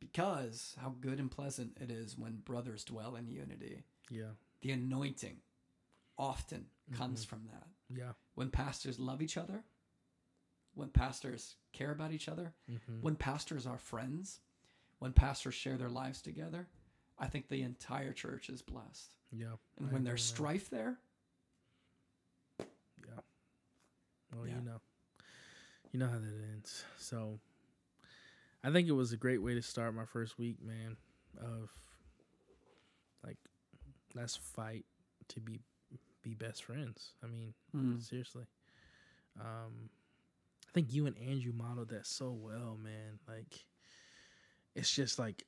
Because 0.00 0.74
how 0.80 0.94
good 1.00 1.18
and 1.20 1.30
pleasant 1.30 1.78
it 1.80 1.90
is 1.90 2.18
when 2.18 2.36
brothers 2.44 2.84
dwell 2.84 3.14
in 3.16 3.28
unity. 3.28 3.84
Yeah, 4.10 4.32
The 4.60 4.72
anointing 4.72 5.36
often 6.18 6.66
comes 6.92 7.24
from 7.24 7.44
that. 7.52 7.66
yeah. 7.96 8.12
when 8.34 8.50
pastors 8.50 8.98
love 8.98 9.22
each 9.22 9.36
other, 9.36 9.62
when 10.74 10.88
pastors 10.88 11.54
care 11.72 11.92
about 11.92 12.12
each 12.12 12.28
other, 12.28 12.52
hmm 12.68 13.00
when 13.00 13.14
pastors 13.16 13.66
are 13.66 13.78
friends, 13.78 14.40
when 14.98 15.12
pastors 15.12 15.54
share 15.54 15.76
their 15.78 15.88
lives 15.88 16.20
together, 16.20 16.66
I 17.22 17.26
think 17.28 17.48
the 17.48 17.62
entire 17.62 18.12
church 18.12 18.48
is 18.48 18.62
blessed. 18.62 19.14
Yeah. 19.30 19.54
And 19.78 19.88
I 19.88 19.92
when 19.92 20.04
there's 20.04 20.26
that. 20.28 20.34
strife 20.34 20.68
there, 20.70 20.98
Yeah. 22.58 23.20
Well, 24.34 24.46
Yeah. 24.46 24.56
you 24.56 24.62
know, 24.62 24.80
you 25.92 25.98
know 26.00 26.08
how 26.08 26.18
that 26.18 26.44
ends. 26.52 26.84
So, 26.98 27.38
I 28.64 28.70
think 28.72 28.88
it 28.88 28.92
was 28.92 29.12
a 29.12 29.16
great 29.16 29.38
way 29.42 29.54
to 29.54 29.62
start 29.62 29.94
my 29.94 30.04
first 30.04 30.36
week, 30.38 30.60
man. 30.62 30.96
Of 31.38 31.70
like, 33.24 33.38
let's 34.14 34.36
fight 34.36 34.84
to 35.28 35.40
be 35.40 35.60
be 36.22 36.34
best 36.34 36.62
friends. 36.64 37.14
I 37.22 37.26
mean, 37.26 37.52
Mm. 37.74 38.00
seriously. 38.00 38.46
Um, 39.40 39.90
I 40.68 40.72
think 40.72 40.92
you 40.92 41.06
and 41.06 41.18
Andrew 41.18 41.52
modeled 41.52 41.88
that 41.88 42.06
so 42.06 42.30
well, 42.32 42.76
man. 42.76 43.18
Like, 43.26 43.64
it's 44.76 44.94
just 44.94 45.18
like 45.18 45.44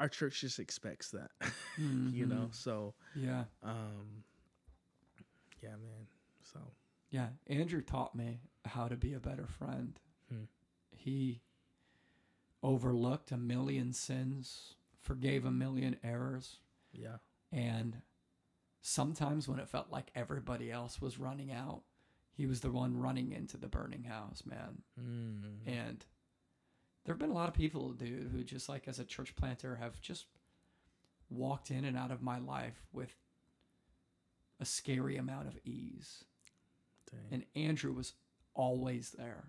our 0.00 0.08
church 0.08 0.40
just 0.40 0.58
expects 0.58 1.10
that, 1.12 1.30
you 1.78 2.26
know. 2.26 2.48
Mhm. 2.50 2.54
So, 2.54 2.94
yeah, 3.14 3.44
um, 3.62 4.24
yeah, 5.62 5.70
man. 5.70 6.06
So. 6.42 6.58
yeah. 7.10 7.28
Andrew 7.46 7.82
taught 7.82 8.14
me 8.16 8.40
how 8.64 8.88
to 8.88 8.96
be 8.96 9.12
a 9.14 9.20
better 9.20 9.46
friend. 9.46 9.98
Hmm. 10.28 10.44
He 10.90 11.42
overlooked 12.62 13.30
a 13.30 13.36
million 13.36 13.92
sins, 13.92 14.74
forgave 15.00 15.44
a 15.44 15.50
million 15.50 15.96
errors, 16.02 16.56
Yeah. 16.92 17.16
And 17.52 18.02
sometimes 18.82 19.48
when 19.48 19.58
it 19.58 19.68
felt 19.68 19.90
like 19.90 20.10
everybody 20.14 20.70
else 20.72 21.00
was 21.00 21.18
running 21.18 21.52
out, 21.52 21.82
he 22.32 22.46
was 22.46 22.60
the 22.60 22.70
one 22.70 22.96
running 22.96 23.32
into 23.32 23.56
the 23.56 23.68
burning 23.68 24.04
house, 24.04 24.42
man. 24.46 24.82
Mm. 25.00 25.66
And 25.66 26.04
there 27.04 27.14
have 27.14 27.18
been 27.18 27.30
a 27.30 27.34
lot 27.34 27.48
of 27.48 27.54
people, 27.54 27.92
dude, 27.92 28.30
who 28.32 28.42
just 28.44 28.68
like 28.68 28.86
as 28.88 28.98
a 28.98 29.04
church 29.04 29.34
planter 29.36 29.76
have 29.76 30.00
just 30.00 30.26
walked 31.30 31.70
in 31.70 31.84
and 31.84 31.96
out 31.96 32.10
of 32.10 32.22
my 32.22 32.38
life 32.38 32.82
with 32.92 33.14
a 34.60 34.64
scary 34.64 35.16
amount 35.16 35.48
of 35.48 35.58
ease. 35.64 36.24
Dang. 37.10 37.20
And 37.32 37.44
Andrew 37.64 37.92
was 37.92 38.12
always 38.54 39.10
there. 39.12 39.44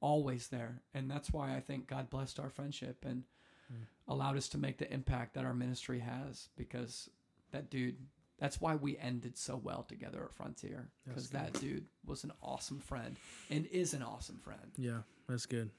Always 0.00 0.48
there. 0.48 0.82
And 0.92 1.10
that's 1.10 1.32
why 1.32 1.56
I 1.56 1.60
think 1.60 1.86
God 1.86 2.10
blessed 2.10 2.38
our 2.38 2.50
friendship 2.50 3.04
and 3.04 3.24
Hmm. 3.68 3.82
allowed 4.06 4.36
us 4.36 4.48
to 4.50 4.58
make 4.58 4.78
the 4.78 4.92
impact 4.92 5.34
that 5.34 5.44
our 5.44 5.54
ministry 5.54 5.98
has 5.98 6.50
because 6.56 7.10
that 7.50 7.68
dude, 7.68 7.96
that's 8.38 8.60
why 8.60 8.76
we 8.76 8.96
ended 8.98 9.36
so 9.36 9.56
well 9.56 9.82
together 9.82 10.22
at 10.24 10.32
Frontier 10.34 10.88
because 11.04 11.30
that 11.30 11.52
dude 11.54 11.86
was 12.04 12.22
an 12.22 12.30
awesome 12.40 12.78
friend 12.78 13.16
and 13.50 13.66
is 13.66 13.92
an 13.92 14.04
awesome 14.04 14.38
friend. 14.38 14.70
yeah, 14.76 15.00
that's 15.28 15.46
good. 15.46 15.70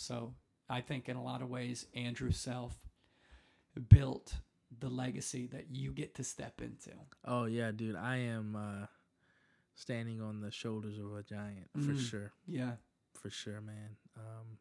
So 0.00 0.32
I 0.70 0.80
think 0.80 1.08
in 1.08 1.16
a 1.16 1.22
lot 1.22 1.42
of 1.42 1.50
ways, 1.50 1.86
Andrew 1.92 2.30
Self 2.30 2.72
built 3.88 4.32
the 4.78 4.88
legacy 4.88 5.48
that 5.48 5.66
you 5.72 5.90
get 5.90 6.14
to 6.14 6.24
step 6.24 6.60
into. 6.60 6.90
Oh 7.24 7.46
yeah, 7.46 7.72
dude. 7.72 7.96
I 7.96 8.18
am 8.18 8.54
uh 8.54 8.86
standing 9.74 10.20
on 10.20 10.40
the 10.40 10.52
shoulders 10.52 10.98
of 10.98 11.16
a 11.16 11.22
giant 11.24 11.68
for 11.74 11.92
Mm. 11.92 11.98
sure. 12.00 12.32
Yeah. 12.46 12.72
For 13.20 13.28
sure, 13.28 13.60
man. 13.60 13.96
Um 14.16 14.58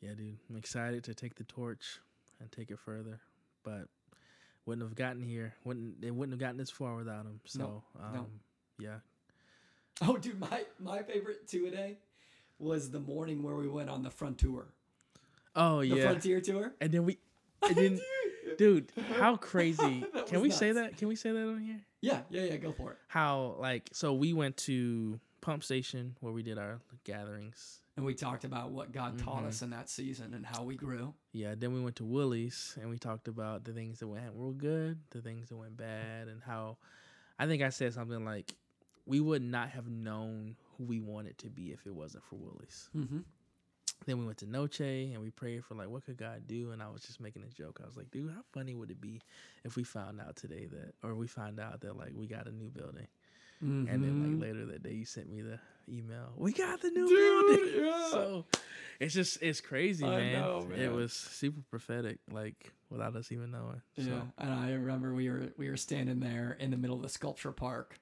Yeah, 0.00 0.14
dude. 0.14 0.38
I'm 0.50 0.56
excited 0.56 1.04
to 1.04 1.14
take 1.14 1.36
the 1.36 1.44
torch 1.44 2.00
and 2.40 2.50
take 2.50 2.72
it 2.72 2.80
further. 2.80 3.20
But 3.62 3.86
wouldn't 4.66 4.84
have 4.86 4.96
gotten 4.96 5.22
here. 5.22 5.54
Wouldn't 5.64 6.02
it 6.04 6.10
wouldn't 6.10 6.32
have 6.32 6.40
gotten 6.40 6.56
this 6.56 6.70
far 6.70 6.96
without 6.96 7.24
him. 7.24 7.40
So 7.46 7.84
um 8.00 8.12
no. 8.14 8.26
yeah. 8.80 8.98
Oh, 10.00 10.16
dude, 10.16 10.40
my 10.40 10.64
my 10.80 11.02
favorite 11.04 11.46
two 11.46 11.66
a 11.66 11.70
day 11.70 11.98
was 12.62 12.90
the 12.90 13.00
morning 13.00 13.42
where 13.42 13.56
we 13.56 13.68
went 13.68 13.90
on 13.90 14.02
the 14.02 14.10
front 14.10 14.38
tour, 14.38 14.66
Oh 15.54 15.80
the 15.80 15.86
yeah. 15.88 16.02
frontier 16.08 16.40
tour. 16.40 16.74
And 16.80 16.92
then 16.92 17.04
we 17.04 17.18
and 17.62 17.76
then 17.76 18.00
dude, 18.58 18.92
how 19.18 19.36
crazy. 19.36 20.04
Can 20.26 20.40
we 20.40 20.50
say 20.50 20.72
that? 20.72 20.96
Can 20.96 21.08
we 21.08 21.16
say 21.16 21.30
that 21.32 21.42
on 21.48 21.58
here? 21.60 21.80
Yeah, 22.00 22.20
yeah, 22.30 22.42
yeah. 22.44 22.56
Go 22.56 22.72
for 22.72 22.92
it. 22.92 22.98
How 23.08 23.56
like 23.58 23.90
so 23.92 24.12
we 24.14 24.32
went 24.32 24.56
to 24.58 25.20
Pump 25.40 25.64
Station 25.64 26.16
where 26.20 26.32
we 26.32 26.42
did 26.42 26.58
our 26.58 26.80
gatherings. 27.04 27.80
And 27.96 28.06
we 28.06 28.14
talked 28.14 28.44
about 28.44 28.70
what 28.70 28.90
God 28.90 29.18
taught 29.18 29.42
Mhm. 29.42 29.48
us 29.48 29.60
in 29.60 29.68
that 29.70 29.90
season 29.90 30.32
and 30.32 30.46
how 30.46 30.62
we 30.62 30.76
grew. 30.76 31.12
Yeah, 31.32 31.54
then 31.58 31.74
we 31.74 31.80
went 31.82 31.96
to 31.96 32.04
Woolies 32.06 32.78
and 32.80 32.88
we 32.88 32.96
talked 32.98 33.28
about 33.28 33.64
the 33.64 33.72
things 33.72 33.98
that 33.98 34.06
went 34.08 34.24
real 34.34 34.52
good, 34.52 34.98
the 35.10 35.20
things 35.20 35.50
that 35.50 35.56
went 35.56 35.76
bad, 35.76 36.28
and 36.28 36.42
how 36.42 36.78
I 37.38 37.46
think 37.46 37.62
I 37.62 37.68
said 37.68 37.92
something 37.92 38.24
like 38.24 38.54
we 39.04 39.20
would 39.20 39.42
not 39.42 39.68
have 39.70 39.88
known 39.90 40.56
who 40.82 40.88
we 40.88 41.00
wanted 41.00 41.38
to 41.38 41.48
be 41.48 41.72
if 41.72 41.86
it 41.86 41.94
wasn't 41.94 42.24
for 42.24 42.36
Willie's. 42.36 42.88
Mm-hmm. 42.96 43.18
Then 44.04 44.18
we 44.18 44.26
went 44.26 44.38
to 44.38 44.46
Noche 44.46 44.80
and 44.80 45.20
we 45.22 45.30
prayed 45.30 45.64
for 45.64 45.74
like 45.76 45.88
what 45.88 46.04
could 46.04 46.16
God 46.16 46.42
do, 46.48 46.72
and 46.72 46.82
I 46.82 46.88
was 46.88 47.02
just 47.02 47.20
making 47.20 47.44
a 47.44 47.48
joke. 47.54 47.80
I 47.82 47.86
was 47.86 47.96
like, 47.96 48.10
dude, 48.10 48.32
how 48.32 48.42
funny 48.52 48.74
would 48.74 48.90
it 48.90 49.00
be 49.00 49.20
if 49.64 49.76
we 49.76 49.84
found 49.84 50.20
out 50.20 50.34
today 50.34 50.66
that, 50.72 50.94
or 51.06 51.14
we 51.14 51.28
found 51.28 51.60
out 51.60 51.80
that 51.82 51.96
like 51.96 52.10
we 52.14 52.26
got 52.26 52.48
a 52.48 52.52
new 52.52 52.68
building, 52.68 53.06
and 53.60 53.86
then 53.86 54.00
Mm-hmm. 54.00 54.32
like 54.40 54.40
later 54.40 54.66
that 54.66 54.82
day 54.82 54.92
you 54.92 55.04
sent 55.04 55.30
me 55.30 55.40
the 55.40 55.58
email, 55.88 56.32
we 56.36 56.52
got 56.52 56.80
the 56.80 56.90
new 56.90 57.06
Dude, 57.08 57.46
building. 57.46 57.84
yeah. 57.84 58.08
So 58.10 58.44
it's 58.98 59.14
just 59.14 59.40
it's 59.40 59.60
crazy, 59.60 60.04
man. 60.04 60.32
know, 60.42 60.68
It 60.76 60.90
was 60.92 61.12
super 61.12 61.60
prophetic, 61.70 62.18
like 62.32 62.72
without 62.90 63.14
us 63.14 63.30
even 63.30 63.52
knowing. 63.52 63.82
So, 63.96 64.02
Yeah, 64.02 64.22
and 64.38 64.52
I 64.52 64.72
remember 64.72 65.14
we 65.14 65.30
were 65.30 65.52
we 65.56 65.68
were 65.70 65.76
standing 65.76 66.18
there 66.18 66.56
in 66.58 66.72
the 66.72 66.76
middle 66.76 66.96
of 66.96 67.02
the 67.02 67.08
sculpture 67.08 67.52
park, 67.52 68.00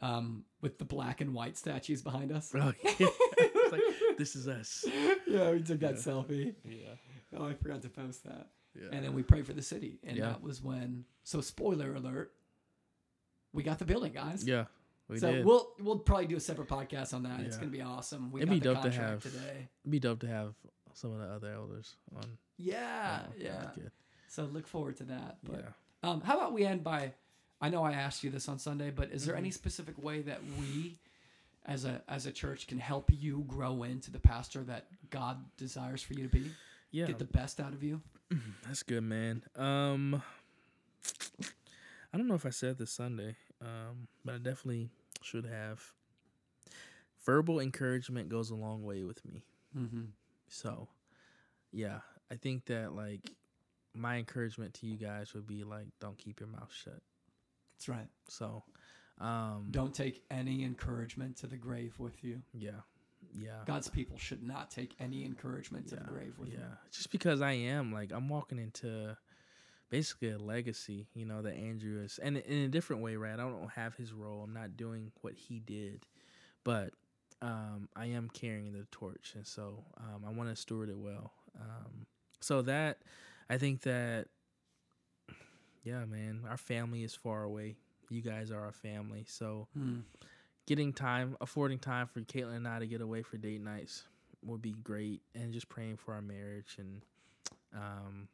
um, 0.00 0.44
with 0.60 0.78
the 0.78 0.84
black 0.84 1.20
and 1.20 1.34
white 1.34 1.56
statues 1.56 2.02
behind 2.02 2.32
us. 2.32 2.52
Oh, 2.54 2.72
yeah. 2.98 3.06
It's 3.38 3.72
like, 3.72 4.18
this 4.18 4.36
is 4.36 4.46
us. 4.46 4.84
yeah, 5.26 5.50
we 5.50 5.62
took 5.62 5.80
that 5.80 5.94
Yeah. 5.94 6.00
selfie. 6.00 6.54
Yeah. 6.64 6.88
Oh, 7.36 7.46
I 7.46 7.54
forgot 7.54 7.82
to 7.82 7.88
post 7.88 8.24
that. 8.24 8.48
Yeah. 8.74 8.88
And 8.92 9.04
then 9.04 9.14
we 9.14 9.22
prayed 9.22 9.46
for 9.46 9.52
the 9.54 9.62
city, 9.62 9.98
and 10.04 10.16
Yeah. 10.16 10.26
that 10.26 10.42
was 10.42 10.62
when. 10.62 11.04
So, 11.24 11.40
spoiler 11.40 11.94
alert, 11.94 12.32
we 13.52 13.62
got 13.62 13.78
the 13.78 13.84
building, 13.84 14.12
guys. 14.12 14.46
yeah. 14.46 14.66
We 15.08 15.18
so 15.18 15.30
did. 15.32 15.44
we'll 15.44 15.68
we'll 15.80 15.98
probably 15.98 16.26
do 16.26 16.36
a 16.36 16.40
separate 16.40 16.68
podcast 16.68 17.12
on 17.12 17.24
that. 17.24 17.40
It's 17.40 17.56
gonna 17.58 17.70
be 17.70 17.82
awesome. 17.82 18.30
We 18.32 18.40
It'd 18.40 18.48
got 18.48 18.54
be 18.54 18.58
the 18.60 18.74
dope 18.74 18.82
to 18.84 18.90
have- 18.92 19.22
today. 19.22 19.68
It'd 19.82 19.90
be 19.90 19.98
dope 20.00 20.20
to 20.20 20.26
have 20.28 20.54
some 20.94 21.12
of 21.12 21.18
the 21.20 21.26
other 21.26 21.52
elders 21.52 21.96
on. 22.16 22.24
Yeah, 22.56 23.20
uh, 23.26 23.32
yeah. 23.36 23.70
So 24.28 24.44
look 24.44 24.66
forward 24.66 24.96
to 24.98 25.04
that. 25.04 25.38
But 25.42 25.60
yeah. 25.60 26.08
Um, 26.10 26.20
how 26.22 26.36
about 26.38 26.52
we 26.54 26.64
end 26.64 26.82
by? 26.84 27.12
I 27.64 27.70
know 27.70 27.82
I 27.82 27.92
asked 27.92 28.22
you 28.24 28.30
this 28.30 28.48
on 28.48 28.58
Sunday, 28.58 28.90
but 28.90 29.10
is 29.10 29.24
there 29.24 29.34
Mm-hmm. 29.34 29.44
any 29.44 29.50
specific 29.50 30.02
way 30.02 30.20
that 30.22 30.40
we, 30.58 30.96
as 31.64 31.84
a 31.84 32.02
as 32.08 32.26
a 32.26 32.32
church, 32.32 32.66
can 32.66 32.78
help 32.78 33.10
you 33.12 33.44
grow 33.48 33.82
into 33.84 34.10
the 34.10 34.18
pastor 34.18 34.62
that 34.64 34.84
God 35.10 35.38
desires 35.56 36.02
for 36.02 36.12
you 36.14 36.24
to 36.24 36.28
be? 36.28 36.50
Yeah. 36.90 37.06
Get 37.06 37.18
the 37.18 37.24
best 37.24 37.60
out 37.60 37.72
of 37.72 37.82
you. 37.82 38.00
That's 38.66 38.82
good, 38.82 39.02
man. 39.02 39.42
Um, 39.56 40.22
I 42.12 42.16
don't 42.18 42.28
know 42.28 42.34
if 42.34 42.46
I 42.46 42.50
said 42.50 42.78
this 42.78 42.90
Sunday, 42.92 43.36
um, 43.60 44.08
but 44.24 44.34
I 44.34 44.38
definitely 44.38 44.90
should 45.22 45.46
have. 45.46 45.82
Verbal 47.24 47.60
encouragement 47.60 48.28
goes 48.28 48.50
a 48.50 48.54
long 48.54 48.84
way 48.84 49.02
with 49.02 49.24
me. 49.24 49.42
Mm-hmm. 49.76 50.02
So, 50.48 50.88
yeah, 51.72 52.00
I 52.30 52.34
think 52.36 52.66
that 52.66 52.94
like 52.94 53.22
my 53.94 54.16
encouragement 54.18 54.74
to 54.74 54.86
you 54.86 54.96
guys 54.96 55.32
would 55.34 55.46
be 55.46 55.64
like, 55.64 55.86
don't 56.00 56.18
keep 56.18 56.38
your 56.40 56.48
mouth 56.50 56.70
shut. 56.72 57.00
That's 57.86 57.98
right. 57.98 58.08
So, 58.28 58.62
um, 59.20 59.68
Don't 59.70 59.94
take 59.94 60.22
any 60.30 60.64
encouragement 60.64 61.36
to 61.38 61.46
the 61.46 61.56
grave 61.56 61.94
with 61.98 62.24
you. 62.24 62.42
yeah, 62.52 62.70
yeah, 63.34 63.62
God's 63.66 63.88
people 63.88 64.16
should 64.16 64.42
not 64.42 64.70
take 64.70 64.94
any 65.00 65.24
encouragement 65.24 65.88
to 65.88 65.96
yeah, 65.96 66.02
the 66.02 66.08
grave 66.08 66.34
with 66.38 66.50
yeah. 66.50 66.58
them. 66.58 66.78
Just 66.92 67.10
because 67.10 67.42
I 67.42 67.52
am 67.52 67.92
like 67.92 68.12
I'm 68.12 68.28
walking 68.28 68.58
into 68.58 69.16
basically 69.90 70.30
a 70.30 70.38
legacy, 70.38 71.08
you 71.14 71.26
know, 71.26 71.42
that 71.42 71.54
Andrew 71.54 72.02
is, 72.02 72.18
and 72.22 72.38
in 72.38 72.64
a 72.64 72.68
different 72.68 73.02
way, 73.02 73.16
right? 73.16 73.34
I 73.34 73.36
don't 73.36 73.70
have 73.74 73.94
his 73.96 74.12
role. 74.12 74.42
I'm 74.42 74.54
not 74.54 74.76
doing 74.76 75.12
what 75.20 75.34
he 75.34 75.60
did, 75.60 76.06
but 76.64 76.90
um, 77.42 77.88
I 77.94 78.06
am 78.06 78.30
carrying 78.30 78.72
the 78.72 78.86
torch, 78.90 79.32
and 79.34 79.46
so 79.46 79.84
um, 79.98 80.24
I 80.26 80.30
want 80.30 80.48
to 80.48 80.56
steward 80.56 80.88
it 80.88 80.96
well. 80.96 81.32
Um, 81.60 82.06
so 82.40 82.62
that 82.62 82.98
I 83.50 83.58
think 83.58 83.82
that, 83.82 84.28
yeah, 85.84 86.04
man, 86.04 86.42
our 86.48 86.56
family 86.56 87.04
is 87.04 87.14
far 87.14 87.42
away. 87.44 87.76
You 88.10 88.20
guys 88.22 88.50
are 88.50 88.60
our 88.60 88.72
family, 88.72 89.24
so 89.28 89.68
Hmm. 89.74 90.00
getting 90.66 90.92
time, 90.92 91.36
affording 91.40 91.78
time 91.78 92.06
for 92.06 92.20
Caitlin 92.20 92.56
and 92.56 92.68
I 92.68 92.78
to 92.80 92.86
get 92.86 93.00
away 93.00 93.22
for 93.22 93.36
date 93.38 93.60
nights 93.60 94.04
would 94.42 94.62
be 94.62 94.72
great, 94.72 95.22
and 95.34 95.52
just 95.52 95.68
praying 95.68 95.96
for 95.96 96.14
our 96.14 96.20
marriage 96.22 96.76
and, 96.78 97.02
um, 97.74 98.28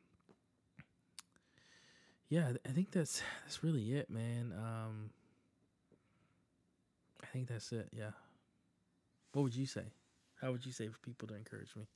yeah, 2.28 2.52
I 2.64 2.68
think 2.70 2.90
that's 2.92 3.22
that's 3.44 3.62
really 3.64 3.92
it, 3.94 4.08
man. 4.10 4.52
Um, 4.56 5.10
I 7.22 7.26
think 7.26 7.48
that's 7.48 7.72
it. 7.72 7.88
Yeah. 7.92 8.10
What 9.32 9.42
would 9.42 9.54
you 9.54 9.66
say? 9.66 9.84
How 10.40 10.52
would 10.52 10.64
you 10.64 10.72
say 10.72 10.88
for 10.88 10.98
people 10.98 11.28
to 11.28 11.34
encourage 11.34 11.74
me? 11.76 11.86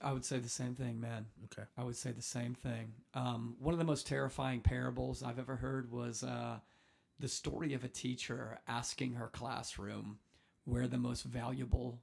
I 0.00 0.12
would 0.12 0.24
say 0.24 0.38
the 0.38 0.48
same 0.48 0.74
thing, 0.74 1.00
man. 1.00 1.26
Okay. 1.44 1.66
I 1.78 1.84
would 1.84 1.96
say 1.96 2.10
the 2.12 2.22
same 2.22 2.54
thing. 2.54 2.92
Um, 3.14 3.56
one 3.58 3.72
of 3.72 3.78
the 3.78 3.84
most 3.84 4.06
terrifying 4.06 4.60
parables 4.60 5.22
I've 5.22 5.38
ever 5.38 5.56
heard 5.56 5.90
was 5.90 6.22
uh, 6.22 6.58
the 7.18 7.28
story 7.28 7.74
of 7.74 7.84
a 7.84 7.88
teacher 7.88 8.58
asking 8.68 9.14
her 9.14 9.28
classroom 9.28 10.18
where 10.64 10.86
the 10.88 10.98
most 10.98 11.22
valuable 11.24 12.00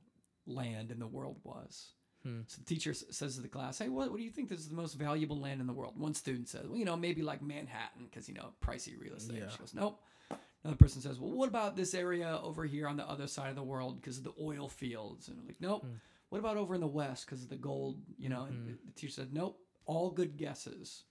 land 0.47 0.89
in 0.91 0.99
the 0.99 1.07
world 1.07 1.37
was. 1.43 1.89
Hmm. 2.23 2.41
So 2.47 2.57
the 2.59 2.65
teacher 2.65 2.91
s- 2.91 3.03
says 3.09 3.35
to 3.35 3.41
the 3.41 3.47
class, 3.47 3.79
"Hey, 3.79 3.89
what, 3.89 4.11
what 4.11 4.17
do 4.17 4.23
you 4.23 4.29
think 4.29 4.51
is 4.51 4.69
the 4.69 4.75
most 4.75 4.93
valuable 4.93 5.39
land 5.39 5.59
in 5.59 5.67
the 5.67 5.73
world?" 5.73 5.99
One 5.99 6.13
student 6.13 6.47
says, 6.49 6.67
"Well, 6.67 6.77
you 6.77 6.85
know, 6.85 6.95
maybe 6.95 7.23
like 7.23 7.41
Manhattan, 7.41 8.05
because 8.05 8.27
you 8.29 8.35
know, 8.35 8.53
pricey 8.63 8.99
real 8.99 9.13
estate." 9.15 9.39
Yeah. 9.39 9.49
She 9.49 9.57
goes, 9.57 9.73
"Nope." 9.73 9.99
Another 10.63 10.77
person 10.77 11.01
says, 11.01 11.19
"Well, 11.19 11.31
what 11.31 11.49
about 11.49 11.75
this 11.75 11.95
area 11.95 12.39
over 12.43 12.65
here 12.65 12.87
on 12.87 12.95
the 12.97 13.09
other 13.09 13.25
side 13.25 13.49
of 13.49 13.55
the 13.55 13.63
world 13.63 13.99
because 13.99 14.19
of 14.19 14.23
the 14.23 14.33
oil 14.39 14.69
fields?" 14.69 15.27
And 15.29 15.39
I'm 15.39 15.47
like, 15.47 15.59
"Nope." 15.59 15.81
Hmm. 15.83 15.93
What 16.31 16.39
about 16.39 16.55
over 16.55 16.73
in 16.73 16.79
the 16.79 16.87
west 16.87 17.25
because 17.25 17.43
of 17.43 17.49
the 17.49 17.57
gold? 17.57 17.99
You 18.17 18.29
know, 18.29 18.43
and 18.43 18.65
the, 18.65 18.77
the 18.85 18.93
teacher 18.93 19.11
said, 19.11 19.33
"Nope." 19.33 19.59
All 19.85 20.11
good 20.11 20.37
guesses, 20.37 21.03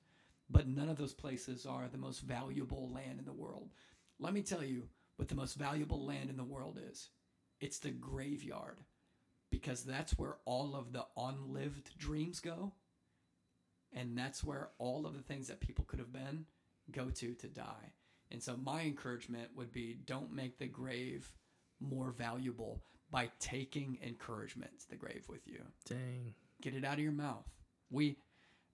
but 0.49 0.67
none 0.67 0.89
of 0.89 0.97
those 0.97 1.13
places 1.13 1.67
are 1.67 1.89
the 1.89 1.99
most 1.99 2.21
valuable 2.21 2.91
land 2.91 3.19
in 3.19 3.27
the 3.27 3.33
world. 3.33 3.69
Let 4.19 4.33
me 4.33 4.41
tell 4.41 4.65
you 4.65 4.89
what 5.17 5.29
the 5.29 5.35
most 5.35 5.57
valuable 5.57 6.07
land 6.07 6.31
in 6.31 6.39
the 6.39 6.45
world 6.45 6.81
is. 6.91 7.11
It's 7.61 7.79
the 7.79 7.91
graveyard 7.91 8.79
because 9.51 9.83
that's 9.83 10.19
where 10.19 10.39
all 10.47 10.75
of 10.75 10.93
the 10.93 11.05
unlived 11.19 11.99
dreams 11.99 12.41
go. 12.41 12.73
And 13.93 14.17
that's 14.17 14.43
where 14.43 14.71
all 14.79 15.05
of 15.05 15.15
the 15.15 15.23
things 15.23 15.49
that 15.49 15.61
people 15.61 15.85
could 15.85 15.99
have 15.99 16.13
been 16.13 16.47
go 16.93 17.11
to 17.11 17.35
to 17.35 17.47
die. 17.49 17.93
And 18.31 18.43
so 18.43 18.57
my 18.57 18.83
encouragement 18.83 19.51
would 19.55 19.73
be 19.73 19.99
don't 20.07 20.33
make 20.33 20.59
the 20.59 20.69
grave 20.69 21.31
more 21.81 22.13
valuable 22.13 22.83
by 23.11 23.31
taking 23.41 23.99
encouragement 24.03 24.79
to 24.81 24.89
the 24.91 24.97
grave 24.97 25.25
with 25.29 25.47
you. 25.47 25.63
Dang. 25.89 26.35
Get 26.63 26.75
it 26.75 26.85
out 26.85 26.95
of 26.95 27.01
your 27.01 27.13
mouth. 27.13 27.47
We, 27.91 28.17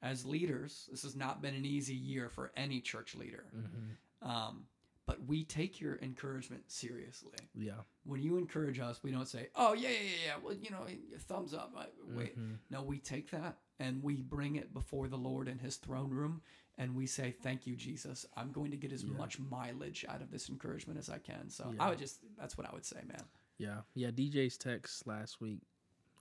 as 0.03 0.27
leaders, 0.27 0.89
this 0.91 1.03
has 1.03 1.17
not 1.17 1.41
been 1.41 1.55
an 1.55 1.65
easy 1.65 1.95
year 1.95 2.29
for 2.29 2.53
any 2.57 2.81
church 2.81 3.15
leader. 3.15 3.45
hmm 3.53 4.29
Um, 4.29 4.67
but 5.07 5.25
we 5.25 5.45
take 5.45 5.81
your 5.81 5.97
encouragement 6.03 6.65
seriously 6.69 7.39
Yeah. 7.55 7.83
when 8.03 8.23
you 8.25 8.39
encourage 8.39 8.81
us, 8.81 9.03
we 9.05 9.13
don't 9.13 9.29
say, 9.29 9.51
"Oh 9.55 9.73
yeah, 9.73 9.89
yeah, 9.91 10.01
yeah, 10.01 10.11
yeah." 10.27 10.37
Well, 10.43 10.55
you 10.55 10.71
know, 10.71 10.85
thumbs 11.21 11.55
up. 11.55 11.73
I- 11.77 11.91
Wait, 12.09 12.37
Mhm. 12.37 12.59
no, 12.71 12.83
we 12.83 12.99
take 12.99 13.31
that 13.31 13.57
and 13.79 14.03
we 14.03 14.21
bring 14.21 14.57
it 14.57 14.73
before 14.75 15.07
the 15.07 15.19
Lord 15.19 15.47
in 15.49 15.59
His 15.61 15.77
throne 15.77 16.11
room, 16.11 16.43
and 16.77 16.97
we 16.97 17.07
say, 17.07 17.31
"Thank 17.31 17.69
you, 17.69 17.77
Jesus. 17.77 18.27
I'm 18.37 18.51
going 18.51 18.73
to 18.73 18.77
get 18.77 18.91
as 18.93 19.05
Yeah. 19.05 19.13
much 19.13 19.39
mileage 19.39 20.05
out 20.09 20.23
of 20.23 20.31
this 20.33 20.49
encouragement 20.49 20.99
as 20.99 21.09
I 21.09 21.19
can." 21.21 21.51
So 21.51 21.71
Yeah. 21.71 21.85
I 21.85 21.91
would 21.91 21.99
just, 22.01 22.25
that's 22.37 22.59
what 22.59 22.67
I 22.69 22.73
would 22.75 22.85
say, 22.87 23.03
man. 23.05 23.29
Yeah. 23.59 23.79
Yeah. 23.95 24.11
DJ's 24.11 24.57
text 24.59 25.07
last 25.07 25.41
week. 25.41 25.61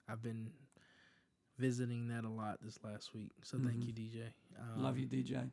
I've 0.08 0.22
been 0.22 0.50
visiting 1.58 2.08
that 2.10 2.24
a 2.26 2.30
lot 2.30 2.60
this 2.62 2.80
last 2.84 3.14
week. 3.14 3.32
So 3.44 3.58
thank 3.58 3.78
Mhm. 3.80 3.88
you, 3.88 3.94
DJ. 3.94 4.34
Um, 4.60 4.84
Love 4.84 4.98
you, 4.98 5.08
DJ. 5.08 5.52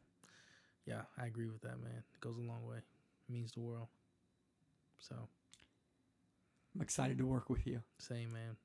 Yeah, 0.84 1.04
I 1.16 1.26
agree 1.26 1.46
with 1.48 1.60
that, 1.62 1.78
man. 1.80 2.02
It 2.14 2.20
goes 2.20 2.36
a 2.36 2.40
long 2.40 2.64
way. 2.66 2.78
It 2.78 2.84
means 3.32 3.52
the 3.52 3.60
world. 3.60 3.88
So, 4.98 5.28
I'm 6.74 6.80
excited 6.80 7.18
to 7.18 7.26
work 7.26 7.48
with 7.50 7.66
you. 7.66 7.82
same, 7.98 8.32
man. 8.32 8.56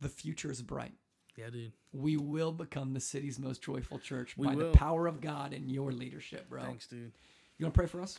The 0.00 0.08
future 0.08 0.50
is 0.50 0.60
bright. 0.62 0.94
Yeah, 1.36 1.50
dude. 1.50 1.72
We 1.92 2.16
will 2.16 2.52
become 2.52 2.92
the 2.94 3.00
city's 3.00 3.38
most 3.38 3.62
joyful 3.62 3.98
church 4.00 4.36
We 4.36 4.48
by 4.48 4.54
will. 4.56 4.72
the 4.72 4.78
power 4.78 5.06
of 5.06 5.20
God 5.20 5.52
and 5.52 5.70
your 5.70 5.92
leadership, 5.92 6.48
bro. 6.48 6.62
Thanks, 6.62 6.86
dude. 6.88 7.12
You 7.58 7.66
want 7.66 7.74
to 7.74 7.78
pray 7.78 7.86
for 7.86 8.00
us? 8.00 8.18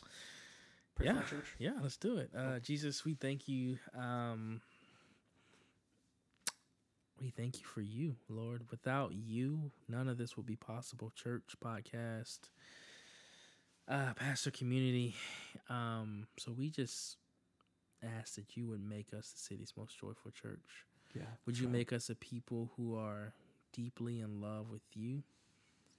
Yeah. 1.00 1.22
church. 1.22 1.54
Yeah, 1.58 1.72
let's 1.82 1.96
do 1.96 2.18
it. 2.18 2.30
Uh, 2.36 2.58
Jesus, 2.60 3.04
we 3.04 3.14
thank 3.14 3.48
you. 3.48 3.78
Um, 3.98 4.60
we 7.20 7.30
thank 7.30 7.60
you 7.60 7.66
for 7.66 7.80
you, 7.80 8.16
Lord. 8.28 8.62
Without 8.70 9.12
you, 9.12 9.70
none 9.88 10.08
of 10.08 10.18
this 10.18 10.36
would 10.36 10.46
be 10.46 10.56
possible. 10.56 11.12
Church, 11.14 11.56
podcast, 11.64 12.40
uh, 13.88 14.14
pastor 14.14 14.50
community. 14.50 15.14
Um, 15.68 16.26
so 16.38 16.52
we 16.52 16.70
just 16.70 17.16
ask 18.02 18.34
that 18.34 18.56
you 18.56 18.68
would 18.68 18.86
make 18.86 19.06
us 19.16 19.30
the 19.30 19.38
city's 19.38 19.72
most 19.76 19.98
joyful 19.98 20.30
church. 20.30 20.84
Yeah. 21.14 21.22
Would 21.46 21.58
you 21.58 21.66
try. 21.66 21.72
make 21.72 21.92
us 21.92 22.10
a 22.10 22.14
people 22.14 22.70
who 22.76 22.96
are 22.96 23.32
deeply 23.72 24.20
in 24.20 24.40
love 24.40 24.70
with 24.70 24.82
you? 24.94 25.22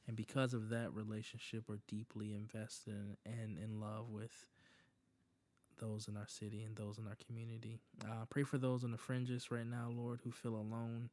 And 0.08 0.16
because 0.16 0.54
of 0.54 0.70
that 0.70 0.94
relationship, 0.94 1.70
are 1.70 1.80
deeply 1.88 2.34
invested 2.34 2.94
in, 2.94 3.18
and 3.26 3.58
in 3.58 3.80
love 3.80 4.10
with 4.10 4.46
those 5.78 6.08
in 6.08 6.18
our 6.18 6.28
city 6.28 6.64
and 6.64 6.76
those 6.76 6.98
in 6.98 7.08
our 7.08 7.18
community. 7.28 7.80
Uh, 8.04 8.26
pray 8.30 8.44
for 8.44 8.58
those 8.58 8.84
on 8.84 8.92
the 8.92 8.98
fringes 8.98 9.52
right 9.52 9.66
now, 9.66 9.90
Lord, 9.94 10.20
who 10.24 10.32
feel 10.32 10.56
alone. 10.56 11.10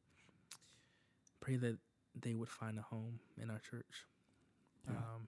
Pray 1.41 1.55
that 1.57 1.77
they 2.19 2.33
would 2.33 2.49
find 2.49 2.77
a 2.77 2.81
home 2.81 3.19
in 3.41 3.49
our 3.49 3.59
church. 3.59 4.05
Yeah. 4.87 4.95
Um, 4.95 5.27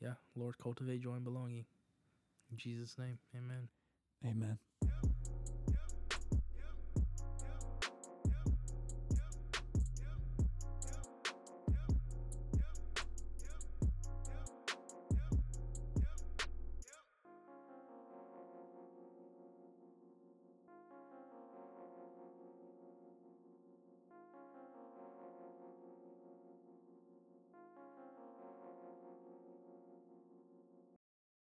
yeah, 0.00 0.14
Lord, 0.34 0.56
cultivate 0.58 1.02
joy 1.02 1.14
and 1.14 1.24
belonging. 1.24 1.66
In 2.50 2.56
Jesus' 2.56 2.96
name, 2.98 3.18
amen. 3.36 3.68
Amen. 4.24 4.58